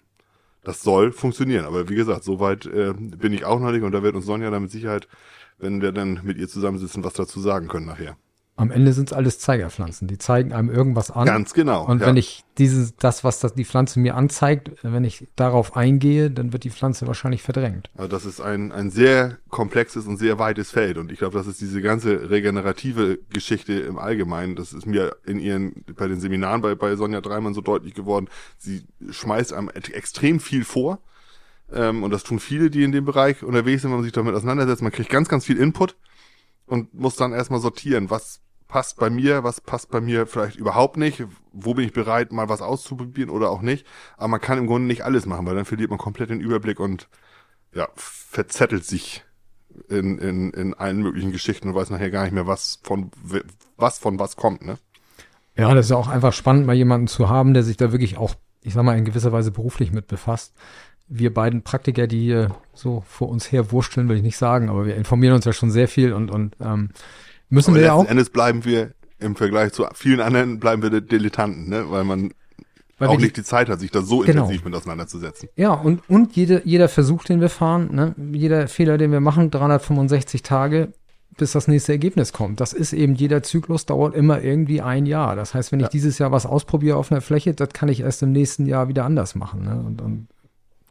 das 0.64 0.82
soll 0.82 1.12
funktionieren. 1.12 1.66
Aber 1.66 1.90
wie 1.90 1.96
gesagt, 1.96 2.24
soweit 2.24 2.66
äh, 2.66 2.94
bin 2.94 3.34
ich 3.34 3.46
auch 3.46 3.60
noch 3.60 3.72
nicht 3.72 3.84
und 3.84 3.92
da 3.92 4.04
wird 4.04 4.16
uns 4.16 4.26
Sonja 4.26 4.50
dann 4.50 4.64
mit 4.64 4.72
Sicherheit, 4.72 5.08
wenn 5.58 5.82
wir 5.82 5.92
dann 5.92 6.22
mit 6.24 6.38
ihr 6.38 6.48
zusammensitzen, 6.48 7.04
was 7.04 7.14
dazu 7.14 7.40
sagen 7.40 7.68
können 7.68 7.86
nachher. 7.86 8.18
Am 8.60 8.72
Ende 8.72 8.92
sind 8.92 9.10
es 9.10 9.14
alles 9.14 9.40
Zeigerpflanzen. 9.40 10.10
Die 10.10 10.18
zeigen 10.18 10.52
einem 10.52 10.70
irgendwas 10.70 11.12
an. 11.12 11.26
Ganz 11.26 11.54
genau. 11.54 11.86
Und 11.86 12.02
ja. 12.02 12.08
wenn 12.08 12.18
ich 12.18 12.44
dieses, 12.58 12.94
das, 12.98 13.24
was 13.24 13.40
das, 13.40 13.54
die 13.54 13.64
Pflanze 13.64 14.02
mir 14.02 14.16
anzeigt, 14.16 14.72
wenn 14.82 15.06
ich 15.06 15.30
darauf 15.38 15.78
eingehe, 15.78 16.30
dann 16.30 16.52
wird 16.52 16.66
die 16.66 16.70
Pflanze 16.70 17.08
wahrscheinlich 17.08 17.42
verdrängt. 17.42 17.90
Also 17.96 18.10
das 18.10 18.26
ist 18.26 18.42
ein, 18.42 18.74
ein 18.74 18.92
sehr 18.92 19.38
komplexes 19.48 20.08
und 20.08 20.18
sehr 20.18 20.40
weites 20.40 20.72
Feld. 20.72 20.98
Und 20.98 21.10
ich 21.10 21.20
glaube, 21.20 21.38
das 21.38 21.48
ist 21.48 21.62
diese 21.62 21.82
ganze 21.82 22.30
regenerative 22.30 23.20
Geschichte 23.32 23.80
im 23.80 23.98
Allgemeinen. 23.98 24.58
Das 24.58 24.74
ist 24.74 24.86
mir 24.86 25.16
in 25.26 25.40
ihren, 25.40 25.86
bei 25.96 26.10
den 26.10 26.20
Seminaren 26.20 26.62
bei, 26.62 26.76
bei 26.76 26.98
Sonja 26.98 27.22
Dreimann 27.22 27.54
so 27.54 27.62
deutlich 27.62 27.94
geworden. 27.94 28.28
Sie 28.58 28.84
schmeißt 29.10 29.54
einem 29.54 29.70
extrem 29.70 30.42
viel 30.42 30.66
vor. 30.66 31.00
Ähm, 31.72 32.04
und 32.04 32.12
das 32.12 32.24
tun 32.24 32.42
viele, 32.42 32.70
die 32.70 32.84
in 32.84 32.92
dem 32.92 33.06
Bereich 33.06 33.42
unterwegs 33.42 33.84
sind, 33.84 33.92
wenn 33.92 34.00
man 34.00 34.04
sich 34.04 34.12
damit 34.12 34.36
auseinandersetzt. 34.36 34.82
Man 34.82 34.92
kriegt 34.92 35.10
ganz, 35.10 35.30
ganz 35.30 35.46
viel 35.46 35.56
Input 35.56 35.96
und 36.66 36.94
muss 36.94 37.16
dann 37.16 37.32
erstmal 37.32 37.62
sortieren, 37.62 38.10
was 38.10 38.42
passt 38.70 38.98
bei 38.98 39.10
mir, 39.10 39.44
was 39.44 39.60
passt 39.60 39.90
bei 39.90 40.00
mir 40.00 40.28
vielleicht 40.28 40.56
überhaupt 40.56 40.96
nicht, 40.96 41.26
wo 41.52 41.74
bin 41.74 41.86
ich 41.86 41.92
bereit, 41.92 42.32
mal 42.32 42.48
was 42.48 42.62
auszuprobieren 42.62 43.30
oder 43.30 43.50
auch 43.50 43.62
nicht. 43.62 43.86
Aber 44.16 44.30
man 44.30 44.40
kann 44.40 44.60
im 44.60 44.68
Grunde 44.68 44.88
nicht 44.88 45.04
alles 45.04 45.26
machen, 45.26 45.46
weil 45.46 45.56
dann 45.56 45.66
verliert 45.66 45.90
man 45.90 46.00
komplett 46.00 46.30
den 46.30 46.40
Überblick 46.40 46.80
und 46.80 47.10
ja, 47.74 47.90
verzettelt 47.96 48.86
sich 48.86 49.26
in, 49.90 50.20
in, 50.20 50.52
in 50.52 50.74
allen 50.76 51.02
möglichen 51.02 51.32
Geschichten 51.32 51.68
und 51.68 51.76
weiß 51.76 51.90
nachher 51.90 52.12
gar 52.12 52.24
nicht 52.24 52.32
mehr, 52.32 52.48
was 52.48 52.80
von 52.84 53.12
was 53.76 54.00
von 54.00 54.20
was 54.20 54.36
kommt, 54.36 54.66
ne? 54.66 54.78
Ja, 55.56 55.74
das 55.74 55.88
ist 55.88 55.90
ja 55.90 55.98
auch 55.98 56.08
einfach 56.08 56.32
spannend, 56.32 56.66
mal 56.66 56.76
jemanden 56.76 57.08
zu 57.08 57.28
haben, 57.28 57.54
der 57.54 57.64
sich 57.64 57.76
da 57.76 57.92
wirklich 57.92 58.18
auch, 58.18 58.36
ich 58.62 58.74
sag 58.74 58.84
mal, 58.84 58.98
in 58.98 59.04
gewisser 59.04 59.32
Weise 59.32 59.52
beruflich 59.52 59.92
mit 59.92 60.08
befasst. 60.08 60.54
Wir 61.08 61.34
beiden 61.34 61.64
Praktiker, 61.64 62.08
die 62.08 62.22
hier 62.22 62.56
so 62.74 63.04
vor 63.08 63.30
uns 63.30 63.52
her 63.52 63.72
wursteln, 63.72 64.08
will 64.08 64.18
ich 64.18 64.24
nicht 64.24 64.38
sagen, 64.38 64.70
aber 64.70 64.86
wir 64.86 64.96
informieren 64.96 65.34
uns 65.34 65.46
ja 65.46 65.54
schon 65.54 65.72
sehr 65.72 65.88
viel 65.88 66.14
und, 66.14 66.32
und 66.32 66.56
ähm, 66.62 66.92
Müssen 67.50 67.72
Aber 67.72 67.80
wir 67.80 67.86
ja 67.86 67.94
auch. 67.94 68.06
Endes 68.06 68.30
bleiben 68.30 68.66
wir 68.66 68.94
im 69.20 69.36
Vergleich 69.36 69.74
zu 69.74 69.86
vielen 69.94 70.22
anderen 70.22 70.60
bleiben 70.60 70.82
wir 70.82 71.02
Dilettanten, 71.02 71.70
ne? 71.70 71.90
weil 71.90 72.04
man 72.04 72.32
weil 72.98 73.10
auch 73.10 73.18
nicht 73.18 73.38
die 73.38 73.44
Zeit 73.44 73.70
hat, 73.70 73.80
sich 73.80 73.92
da 73.92 74.02
so 74.02 74.20
genau. 74.20 74.44
intensiv 74.44 74.66
mit 74.66 74.76
auseinanderzusetzen. 74.76 75.50
Ja, 75.56 75.72
und, 75.72 76.02
und 76.10 76.36
jede, 76.36 76.62
jeder 76.66 76.90
Versuch, 76.90 77.24
den 77.24 77.40
wir 77.40 77.50
fahren, 77.50 77.90
ne? 77.94 78.16
jeder 78.34 78.68
Fehler, 78.68 78.98
den 78.98 79.12
wir 79.12 79.22
machen, 79.22 79.52
365 79.52 80.44
Tage, 80.44 80.90
bis 81.38 81.54
das 81.54 81.70
nächste 81.70 81.94
Ergebnis 81.94 82.34
kommt. 82.34 82.60
Das 82.60 82.74
ist 82.74 82.92
eben, 82.92 83.16
jeder 83.16 83.42
Zyklus 83.42 83.86
dauert 83.86 84.16
immer 84.16 84.42
irgendwie 84.42 84.82
ein 84.82 85.06
Jahr. 85.06 85.38
Das 85.38 85.54
heißt, 85.54 85.72
wenn 85.72 85.80
ja. 85.80 85.86
ich 85.86 85.92
dieses 85.92 86.20
Jahr 86.20 86.34
was 86.34 86.46
ausprobiere 86.46 86.98
auf 86.98 87.12
einer 87.12 87.22
Fläche, 87.22 87.54
das 87.54 87.70
kann 87.70 87.88
ich 87.88 88.02
erst 88.02 88.22
im 88.22 88.34
nächsten 88.34 88.66
Jahr 88.66 88.90
wieder 88.90 89.06
anders 89.06 89.36
machen. 89.36 89.64
Ne? 89.64 89.82
Und, 89.86 90.02
und, 90.02 90.28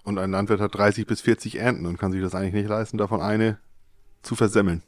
und 0.04 0.18
ein 0.18 0.30
Landwirt 0.30 0.60
hat 0.60 0.74
30 0.74 1.06
bis 1.06 1.20
40 1.20 1.60
Ernten 1.60 1.84
und 1.84 1.98
kann 1.98 2.12
sich 2.12 2.22
das 2.22 2.34
eigentlich 2.34 2.54
nicht 2.54 2.68
leisten, 2.68 2.96
davon 2.96 3.20
eine 3.20 3.58
zu 4.22 4.34
versemmeln. 4.34 4.82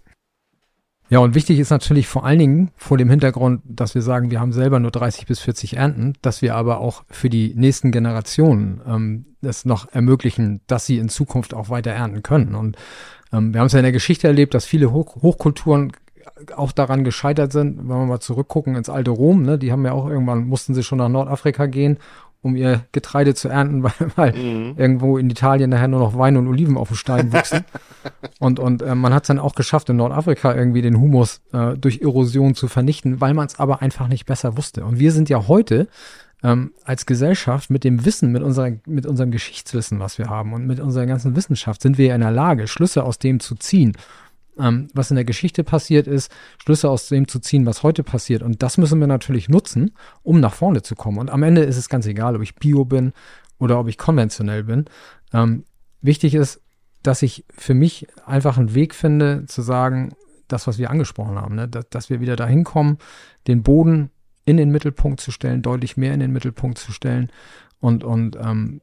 Ja, 1.11 1.19
und 1.19 1.35
wichtig 1.35 1.59
ist 1.59 1.71
natürlich 1.71 2.07
vor 2.07 2.25
allen 2.25 2.39
Dingen 2.39 2.71
vor 2.77 2.97
dem 2.97 3.11
Hintergrund, 3.11 3.63
dass 3.65 3.97
wir 3.97 4.03
sagen, 4.03 4.31
wir 4.31 4.39
haben 4.39 4.53
selber 4.53 4.79
nur 4.79 4.93
30 4.93 5.27
bis 5.27 5.41
40 5.41 5.77
Ernten, 5.77 6.13
dass 6.23 6.41
wir 6.41 6.55
aber 6.55 6.79
auch 6.79 7.03
für 7.09 7.29
die 7.29 7.53
nächsten 7.57 7.91
Generationen 7.91 8.81
ähm, 8.87 9.25
das 9.43 9.65
noch 9.65 9.93
ermöglichen, 9.93 10.61
dass 10.69 10.87
sie 10.87 10.99
in 10.99 11.09
Zukunft 11.09 11.53
auch 11.53 11.69
weiter 11.69 11.91
ernten 11.91 12.23
können. 12.23 12.55
Und 12.55 12.77
ähm, 13.33 13.53
wir 13.53 13.59
haben 13.59 13.67
es 13.67 13.73
ja 13.73 13.81
in 13.81 13.85
der 13.85 13.93
Geschichte 13.93 14.29
erlebt, 14.29 14.55
dass 14.55 14.65
viele 14.65 14.93
Hoch 14.93 15.17
Hochkulturen 15.21 15.91
auch 16.55 16.71
daran 16.71 17.03
gescheitert 17.03 17.51
sind, 17.51 17.79
wenn 17.79 17.89
wir 17.89 18.07
mal 18.07 18.21
zurückgucken 18.21 18.77
ins 18.77 18.89
alte 18.89 19.11
Rom, 19.11 19.43
ne, 19.43 19.59
die 19.59 19.73
haben 19.73 19.85
ja 19.85 19.93
auch 19.93 20.09
irgendwann, 20.09 20.47
mussten 20.47 20.75
sie 20.75 20.85
schon 20.85 20.99
nach 20.99 21.09
Nordafrika 21.09 21.67
gehen, 21.67 21.99
um 22.43 22.57
ihr 22.57 22.85
Getreide 22.93 23.35
zu 23.35 23.49
ernten, 23.49 23.83
weil, 23.85 23.93
weil 24.17 24.33
mhm. 24.33 24.75
irgendwo 24.77 25.19
in 25.19 25.31
Italien 25.31 25.71
nachher 25.71 25.89
nur 25.89 26.01
noch 26.01 26.17
Wein 26.17 26.37
und 26.37 26.49
Oliven 26.49 26.77
auf 26.77 26.89
dem 26.89 26.97
Stein 26.97 27.33
wuchsen. 27.33 27.65
und 28.39 28.59
und 28.59 28.83
äh, 28.83 28.95
man 28.95 29.13
hat 29.13 29.25
es 29.25 29.29
dann 29.29 29.39
auch 29.39 29.55
geschafft, 29.55 29.89
in 29.91 29.97
Nordafrika 29.97 30.55
irgendwie 30.55 30.83
den 30.83 31.01
Humus 31.01 31.41
äh, 31.53 31.77
durch 31.77 32.01
Erosion 32.01 32.55
zu 32.55 32.69
vernichten, 32.69 33.21
weil 33.21 33.35
man 33.35 33.47
es 33.47 33.59
aber 33.59 33.83
einfach 33.83 34.09
nicht 34.09 34.27
besser 34.27 34.57
wusste. 34.57 34.85
Und 34.85 34.99
wir 34.99 35.13
sind 35.13 35.29
ja 35.29 35.49
heute 35.49 35.89
ähm, 36.43 36.73
als 36.85 37.07
Gesellschaft 37.07 37.71
mit 37.71 37.85
dem 37.85 38.05
Wissen, 38.05 38.33
mit, 38.33 38.43
unserer, 38.43 38.73
mit 38.87 39.07
unserem 39.07 39.31
Geschichtswissen, 39.31 40.01
was 40.01 40.19
wir 40.19 40.29
haben 40.29 40.53
und 40.53 40.67
mit 40.67 40.81
unserer 40.81 41.07
ganzen 41.07 41.37
Wissenschaft, 41.37 41.83
sind 41.83 41.99
wir 41.99 42.07
ja 42.07 42.15
in 42.15 42.21
der 42.21 42.31
Lage, 42.31 42.67
Schlüsse 42.67 43.05
aus 43.05 43.19
dem 43.19 43.41
zu 43.41 43.55
ziehen, 43.55 43.97
ähm, 44.61 44.89
was 44.95 45.11
in 45.11 45.17
der 45.17 45.25
Geschichte 45.25 45.65
passiert 45.65 46.07
ist, 46.07 46.31
Schlüsse 46.63 46.91
aus 46.91 47.09
dem 47.09 47.29
zu 47.29 47.39
ziehen, 47.39 47.67
was 47.67 47.83
heute 47.83 48.03
passiert. 48.03 48.43
Und 48.43 48.63
das 48.63 48.79
müssen 48.79 49.01
wir 49.01 49.07
natürlich 49.07 49.49
nutzen, 49.49 49.93
um 50.23 50.41
nach 50.41 50.55
vorne 50.55 50.83
zu 50.83 50.95
kommen. 50.95 51.19
Und 51.19 51.31
am 51.31 51.43
Ende 51.43 51.63
ist 51.63 51.77
es 51.77 51.89
ganz 51.89 52.07
egal, 52.07 52.37
ob 52.37 52.43
ich 52.43 52.55
Bio 52.55 52.85
bin 52.85 53.13
oder 53.59 53.79
ob 53.79 53.89
ich 53.89 53.99
konventionell 53.99 54.65
bin. 54.65 54.85
Ähm, 55.33 55.65
wichtig 56.03 56.35
ist, 56.35 56.61
dass 57.03 57.23
ich 57.23 57.45
für 57.57 57.75
mich 57.75 58.07
einfach 58.27 58.59
einen 58.59 58.75
Weg 58.75 58.95
finde, 58.95 59.45
zu 59.47 59.63
sagen, 59.63 60.15
das, 60.49 60.67
was 60.67 60.79
wir 60.79 60.91
angesprochen 60.91 61.37
haben, 61.37 61.55
ne? 61.55 61.69
dass, 61.69 61.89
dass 61.89 62.11
wir 62.11 62.21
wieder 62.21 62.37
dahin 62.37 62.65
kommen, 62.65 62.99
den 63.47 63.63
Boden 63.63 64.11
in 64.45 64.57
den 64.57 64.71
Mittelpunkt 64.71 65.21
zu 65.21 65.31
stellen, 65.31 65.63
deutlich 65.63 65.97
mehr 65.97 66.13
in 66.13 66.21
den 66.21 66.33
Mittelpunkt 66.33 66.79
zu 66.79 66.93
stellen 66.93 67.31
und, 67.79 68.05
und 68.05 68.37
ähm, 68.37 68.81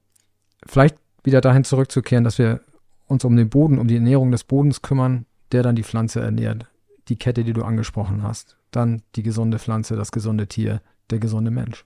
vielleicht 0.65 0.95
wieder 1.23 1.41
dahin 1.41 1.63
zurückzukehren, 1.63 2.23
dass 2.23 2.37
wir 2.37 2.61
uns 3.07 3.23
um 3.25 3.35
den 3.35 3.49
Boden, 3.49 3.79
um 3.79 3.87
die 3.87 3.95
Ernährung 3.95 4.31
des 4.31 4.43
Bodens 4.43 4.81
kümmern, 4.81 5.25
der 5.51 5.63
dann 5.63 5.75
die 5.75 5.83
Pflanze 5.83 6.19
ernährt. 6.19 6.65
Die 7.07 7.17
Kette, 7.17 7.43
die 7.43 7.53
du 7.53 7.63
angesprochen 7.63 8.23
hast. 8.23 8.57
Dann 8.71 9.01
die 9.15 9.23
gesunde 9.23 9.59
Pflanze, 9.59 9.95
das 9.95 10.11
gesunde 10.11 10.47
Tier, 10.47 10.81
der 11.09 11.19
gesunde 11.19 11.51
Mensch. 11.51 11.85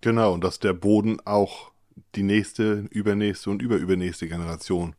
Genau, 0.00 0.34
und 0.34 0.44
dass 0.44 0.58
der 0.58 0.72
Boden 0.72 1.18
auch 1.24 1.72
die 2.14 2.22
nächste, 2.22 2.84
übernächste 2.90 3.50
und 3.50 3.62
überübernächste 3.62 4.28
Generation, 4.28 4.94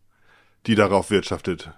die 0.66 0.76
darauf 0.76 1.12
wirtschaftet, 1.12 1.72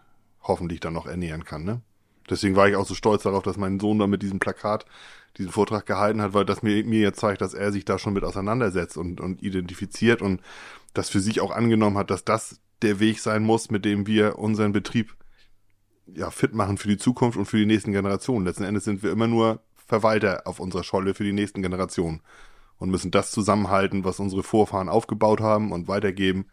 hoffentlich 0.43 0.80
dann 0.80 0.93
noch 0.93 1.07
ernähren 1.07 1.43
kann. 1.43 1.63
Ne? 1.63 1.82
Deswegen 2.30 2.55
war 2.55 2.67
ich 2.67 2.76
auch 2.76 2.86
so 2.86 2.93
stolz 2.93 3.23
darauf, 3.23 3.43
dass 3.43 3.57
mein 3.57 3.80
Sohn 3.80 3.99
da 3.99 4.07
mit 4.07 4.21
diesem 4.21 4.39
Plakat 4.39 4.86
diesen 5.38 5.51
Vortrag 5.51 5.86
gehalten 5.86 6.21
hat, 6.21 6.34
weil 6.34 6.45
das 6.45 6.63
mir, 6.63 6.84
mir 6.86 7.01
jetzt 7.01 7.19
zeigt, 7.19 7.41
dass 7.41 7.53
er 7.53 7.71
sich 7.71 7.86
da 7.86 7.99
schon 7.99 8.13
mit 8.13 8.23
auseinandersetzt 8.23 8.97
und, 8.97 9.19
und 9.19 9.43
identifiziert 9.43 10.21
und 10.21 10.41
das 10.93 11.09
für 11.09 11.19
sich 11.19 11.41
auch 11.41 11.51
angenommen 11.51 11.97
hat, 11.97 12.09
dass 12.09 12.23
das 12.23 12.59
der 12.82 12.99
Weg 12.99 13.19
sein 13.19 13.43
muss, 13.43 13.69
mit 13.69 13.86
dem 13.86 14.07
wir 14.07 14.39
unseren 14.39 14.71
Betrieb 14.71 15.15
ja, 16.08 16.30
fit 16.30 16.53
machen 16.53 16.78
für 16.78 16.88
die 16.88 16.97
Zukunft 16.97 17.38
und 17.38 17.45
für 17.45 17.58
die 17.58 17.66
nächsten 17.66 17.91
Generationen. 17.91 18.45
Letzten 18.45 18.64
Endes 18.64 18.84
sind 18.84 19.03
wir 19.03 19.12
immer 19.12 19.28
nur 19.28 19.62
Verwalter 19.76 20.43
auf 20.45 20.60
unserer 20.60 20.84
Scholle 20.84 21.14
für 21.14 21.24
die 21.24 21.34
nächsten 21.34 21.62
Generationen 21.62 22.22
und 22.78 22.89
müssen 22.89 23.12
das 23.12 23.32
zusammenhalten, 23.32 24.03
was 24.03 24.20
unsere 24.20 24.43
Vorfahren 24.43 24.89
aufgebaut 24.89 25.39
haben 25.41 25.72
und 25.72 25.88
weitergeben 25.88 26.47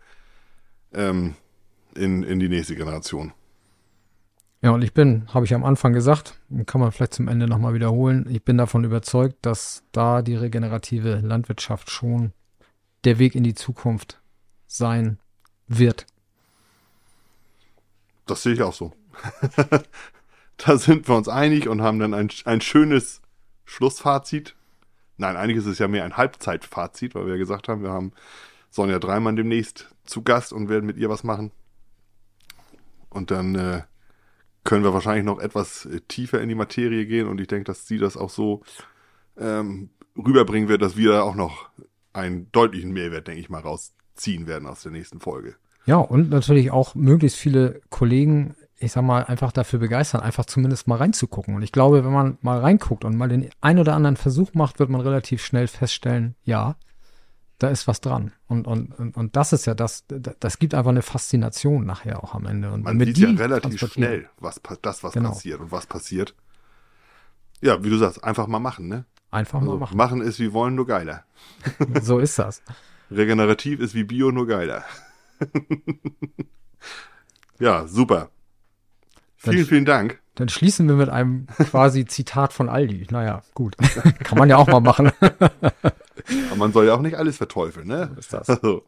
ähm, 0.92 1.34
in, 1.94 2.22
in 2.22 2.38
die 2.38 2.48
nächste 2.48 2.76
Generation. 2.76 3.32
Ja, 4.62 4.70
und 4.70 4.82
ich 4.82 4.94
bin, 4.94 5.26
habe 5.34 5.44
ich 5.44 5.54
am 5.54 5.64
Anfang 5.64 5.92
gesagt, 5.92 6.40
kann 6.66 6.80
man 6.80 6.92
vielleicht 6.92 7.14
zum 7.14 7.26
Ende 7.26 7.48
nochmal 7.48 7.74
wiederholen, 7.74 8.26
ich 8.30 8.44
bin 8.44 8.58
davon 8.58 8.84
überzeugt, 8.84 9.38
dass 9.42 9.82
da 9.90 10.22
die 10.22 10.36
regenerative 10.36 11.16
Landwirtschaft 11.16 11.90
schon 11.90 12.32
der 13.04 13.18
Weg 13.18 13.34
in 13.34 13.42
die 13.42 13.54
Zukunft 13.54 14.20
sein 14.68 15.18
wird. 15.66 16.06
Das 18.26 18.44
sehe 18.44 18.52
ich 18.52 18.62
auch 18.62 18.72
so. 18.72 18.92
da 20.56 20.76
sind 20.76 21.08
wir 21.08 21.16
uns 21.16 21.28
einig 21.28 21.68
und 21.68 21.82
haben 21.82 21.98
dann 21.98 22.14
ein, 22.14 22.30
ein 22.44 22.60
schönes 22.60 23.22
Schlussfazit. 23.64 24.54
Nein, 25.16 25.36
eigentlich 25.36 25.58
ist 25.58 25.66
es 25.66 25.78
ja 25.78 25.88
mehr 25.88 26.04
ein 26.04 26.16
Halbzeitfazit, 26.16 27.14
weil 27.14 27.26
wir 27.26 27.34
ja 27.34 27.38
gesagt 27.38 27.68
haben, 27.68 27.82
wir 27.82 27.90
haben 27.90 28.12
Sonja 28.70 28.98
Dreimann 28.98 29.36
demnächst 29.36 29.94
zu 30.04 30.22
Gast 30.22 30.52
und 30.52 30.68
werden 30.68 30.86
mit 30.86 30.96
ihr 30.96 31.08
was 31.08 31.24
machen. 31.24 31.52
Und 33.10 33.30
dann 33.30 33.54
äh, 33.54 33.82
können 34.64 34.84
wir 34.84 34.94
wahrscheinlich 34.94 35.24
noch 35.24 35.38
etwas 35.38 35.86
äh, 35.86 36.00
tiefer 36.00 36.40
in 36.40 36.48
die 36.48 36.54
Materie 36.54 37.06
gehen 37.06 37.28
und 37.28 37.40
ich 37.40 37.48
denke, 37.48 37.64
dass 37.64 37.86
sie 37.86 37.98
das 37.98 38.16
auch 38.16 38.30
so 38.30 38.62
ähm, 39.38 39.90
rüberbringen 40.16 40.68
wird, 40.68 40.82
dass 40.82 40.96
wir 40.96 41.12
da 41.12 41.22
auch 41.22 41.34
noch 41.34 41.70
einen 42.12 42.50
deutlichen 42.52 42.92
Mehrwert, 42.92 43.26
denke 43.26 43.40
ich 43.40 43.50
mal, 43.50 43.60
rausziehen 43.60 44.46
werden 44.46 44.66
aus 44.68 44.82
der 44.82 44.92
nächsten 44.92 45.20
Folge. 45.20 45.56
Ja, 45.84 45.96
und 45.96 46.30
natürlich 46.30 46.70
auch 46.70 46.94
möglichst 46.94 47.38
viele 47.38 47.80
Kollegen 47.90 48.54
ich 48.82 48.92
sag 48.92 49.02
mal, 49.02 49.24
einfach 49.24 49.52
dafür 49.52 49.78
begeistern, 49.78 50.20
einfach 50.20 50.44
zumindest 50.44 50.88
mal 50.88 50.96
reinzugucken. 50.96 51.54
Und 51.54 51.62
ich 51.62 51.72
glaube, 51.72 52.04
wenn 52.04 52.12
man 52.12 52.38
mal 52.42 52.58
reinguckt 52.58 53.04
und 53.04 53.16
mal 53.16 53.28
den 53.28 53.48
ein 53.60 53.78
oder 53.78 53.94
anderen 53.94 54.16
Versuch 54.16 54.54
macht, 54.54 54.80
wird 54.80 54.90
man 54.90 55.00
relativ 55.00 55.44
schnell 55.44 55.68
feststellen, 55.68 56.34
ja, 56.44 56.76
da 57.58 57.68
ist 57.68 57.86
was 57.86 58.00
dran. 58.00 58.32
Und, 58.48 58.66
und, 58.66 58.98
und, 58.98 59.16
und 59.16 59.36
das 59.36 59.52
ist 59.52 59.66
ja 59.66 59.74
das, 59.74 60.04
das 60.08 60.58
gibt 60.58 60.74
einfach 60.74 60.90
eine 60.90 61.02
Faszination 61.02 61.86
nachher 61.86 62.24
auch 62.24 62.34
am 62.34 62.46
Ende. 62.46 62.72
Und 62.72 62.82
man 62.82 62.98
sieht 62.98 63.18
ja 63.18 63.30
relativ 63.30 63.80
schnell, 63.92 64.28
was 64.38 64.60
das, 64.82 65.04
was 65.04 65.12
genau. 65.12 65.28
passiert 65.28 65.60
und 65.60 65.70
was 65.70 65.86
passiert. 65.86 66.34
Ja, 67.60 67.84
wie 67.84 67.90
du 67.90 67.98
sagst, 67.98 68.24
einfach 68.24 68.48
mal 68.48 68.58
machen, 68.58 68.88
ne? 68.88 69.04
Einfach 69.30 69.60
also 69.60 69.72
mal 69.72 69.78
machen. 69.78 69.96
Machen 69.96 70.20
ist 70.20 70.40
wie 70.40 70.52
wollen, 70.52 70.74
nur 70.74 70.88
geiler. 70.88 71.22
so 72.02 72.18
ist 72.18 72.38
das. 72.38 72.62
Regenerativ 73.12 73.78
ist 73.78 73.94
wie 73.94 74.02
Bio, 74.02 74.32
nur 74.32 74.48
geiler. 74.48 74.84
ja, 77.60 77.86
super. 77.86 78.30
Vielen, 79.42 79.56
dann, 79.56 79.66
vielen 79.66 79.84
Dank. 79.84 80.20
Dann 80.36 80.48
schließen 80.48 80.88
wir 80.88 80.94
mit 80.94 81.08
einem 81.08 81.46
quasi 81.70 82.04
Zitat 82.06 82.52
von 82.52 82.68
Aldi. 82.68 83.08
Naja, 83.10 83.42
gut. 83.54 83.76
Kann 84.24 84.38
man 84.38 84.48
ja 84.48 84.56
auch 84.56 84.68
mal 84.68 84.80
machen. 84.80 85.10
Aber 85.20 86.56
man 86.56 86.72
soll 86.72 86.86
ja 86.86 86.94
auch 86.94 87.00
nicht 87.00 87.16
alles 87.16 87.38
verteufeln, 87.38 87.88
ne? 87.88 88.10
So 88.14 88.20
ist 88.20 88.32
das. 88.32 88.48
Also. 88.48 88.84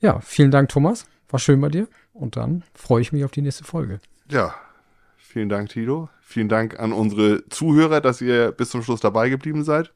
Ja, 0.00 0.20
vielen 0.20 0.50
Dank, 0.50 0.68
Thomas. 0.68 1.06
War 1.30 1.38
schön 1.38 1.60
bei 1.60 1.70
dir. 1.70 1.88
Und 2.12 2.36
dann 2.36 2.62
freue 2.74 3.00
ich 3.00 3.12
mich 3.12 3.24
auf 3.24 3.30
die 3.30 3.40
nächste 3.40 3.64
Folge. 3.64 4.00
Ja, 4.28 4.54
vielen 5.16 5.48
Dank, 5.48 5.70
Tito. 5.70 6.10
Vielen 6.20 6.50
Dank 6.50 6.78
an 6.78 6.92
unsere 6.92 7.48
Zuhörer, 7.48 8.02
dass 8.02 8.20
ihr 8.20 8.52
bis 8.52 8.70
zum 8.70 8.82
Schluss 8.82 9.00
dabei 9.00 9.30
geblieben 9.30 9.64
seid. 9.64 9.92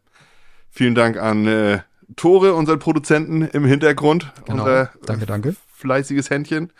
Vielen 0.70 0.94
Dank 0.94 1.18
an 1.18 1.46
äh, 1.46 1.80
Tore, 2.16 2.54
unseren 2.54 2.78
Produzenten 2.78 3.42
im 3.42 3.64
Hintergrund. 3.66 4.32
Genau. 4.46 4.62
Unser 4.62 4.90
danke, 5.04 5.26
danke. 5.26 5.56
Fleißiges 5.74 6.30
Händchen. 6.30 6.72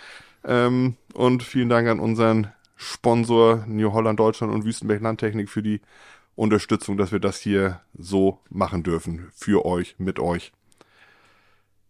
Ähm, 0.47 0.97
und 1.12 1.42
vielen 1.42 1.68
Dank 1.68 1.88
an 1.88 2.01
unseren 2.01 2.53
Sponsor 2.76 3.64
New 3.66 3.92
Holland 3.92 4.20
Deutschland 4.20 4.55
und 4.55 4.64
Wüstenberg 4.64 5.03
Landtechnik 5.03 5.51
für 5.51 5.62
die 5.62 5.80
Unterstützung, 6.36 6.97
dass 6.97 7.12
wir 7.12 7.18
das 7.18 7.40
hier 7.40 7.80
so 7.94 8.40
machen 8.49 8.82
dürfen. 8.82 9.28
Für 9.34 9.64
euch, 9.66 9.97
mit 9.99 10.18
euch. 10.18 10.53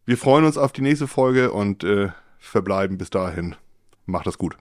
Wir 0.05 0.17
freuen 0.17 0.45
uns 0.45 0.57
auf 0.57 0.73
die 0.73 0.83
nächste 0.83 1.09
Folge 1.09 1.53
und 1.53 1.85
äh, 1.85 2.11
verbleiben 2.39 2.97
bis 2.97 3.11
dahin. 3.11 3.57
Macht 4.07 4.27
das 4.27 4.39
gut. 4.39 4.57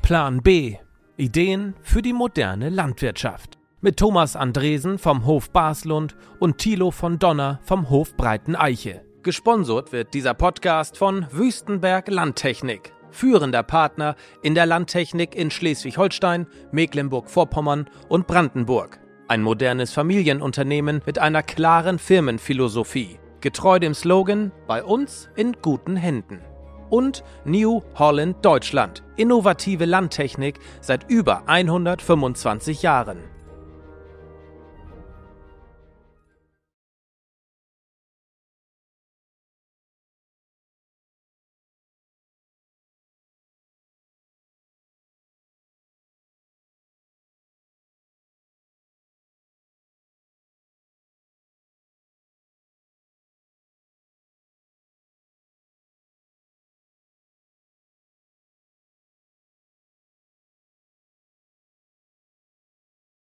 Plan 0.00 0.42
B. 0.42 0.76
Ideen 1.18 1.74
für 1.82 2.02
die 2.02 2.14
moderne 2.14 2.70
Landwirtschaft. 2.70 3.58
Mit 3.82 3.98
Thomas 3.98 4.36
Andresen 4.36 4.98
vom 4.98 5.26
Hof 5.26 5.50
Baslund 5.50 6.16
und 6.38 6.58
Thilo 6.58 6.90
von 6.90 7.18
Donner 7.18 7.60
vom 7.64 7.90
Hof 7.90 8.16
Breiten 8.16 8.56
Eiche. 8.56 9.04
Gesponsert 9.22 9.92
wird 9.92 10.14
dieser 10.14 10.34
Podcast 10.34 10.98
von 10.98 11.26
Wüstenberg 11.30 12.08
Landtechnik, 12.08 12.92
führender 13.12 13.62
Partner 13.62 14.16
in 14.42 14.56
der 14.56 14.66
Landtechnik 14.66 15.36
in 15.36 15.52
Schleswig-Holstein, 15.52 16.48
Mecklenburg-Vorpommern 16.72 17.88
und 18.08 18.26
Brandenburg. 18.26 18.98
Ein 19.28 19.42
modernes 19.42 19.92
Familienunternehmen 19.92 21.02
mit 21.06 21.20
einer 21.20 21.44
klaren 21.44 22.00
Firmenphilosophie, 22.00 23.20
getreu 23.40 23.78
dem 23.78 23.94
Slogan 23.94 24.50
Bei 24.66 24.82
uns 24.82 25.28
in 25.36 25.52
guten 25.62 25.94
Händen. 25.94 26.40
Und 26.90 27.22
New 27.44 27.80
Holland 27.94 28.44
Deutschland, 28.44 29.04
innovative 29.16 29.84
Landtechnik 29.84 30.58
seit 30.80 31.08
über 31.08 31.44
125 31.46 32.82
Jahren. 32.82 33.31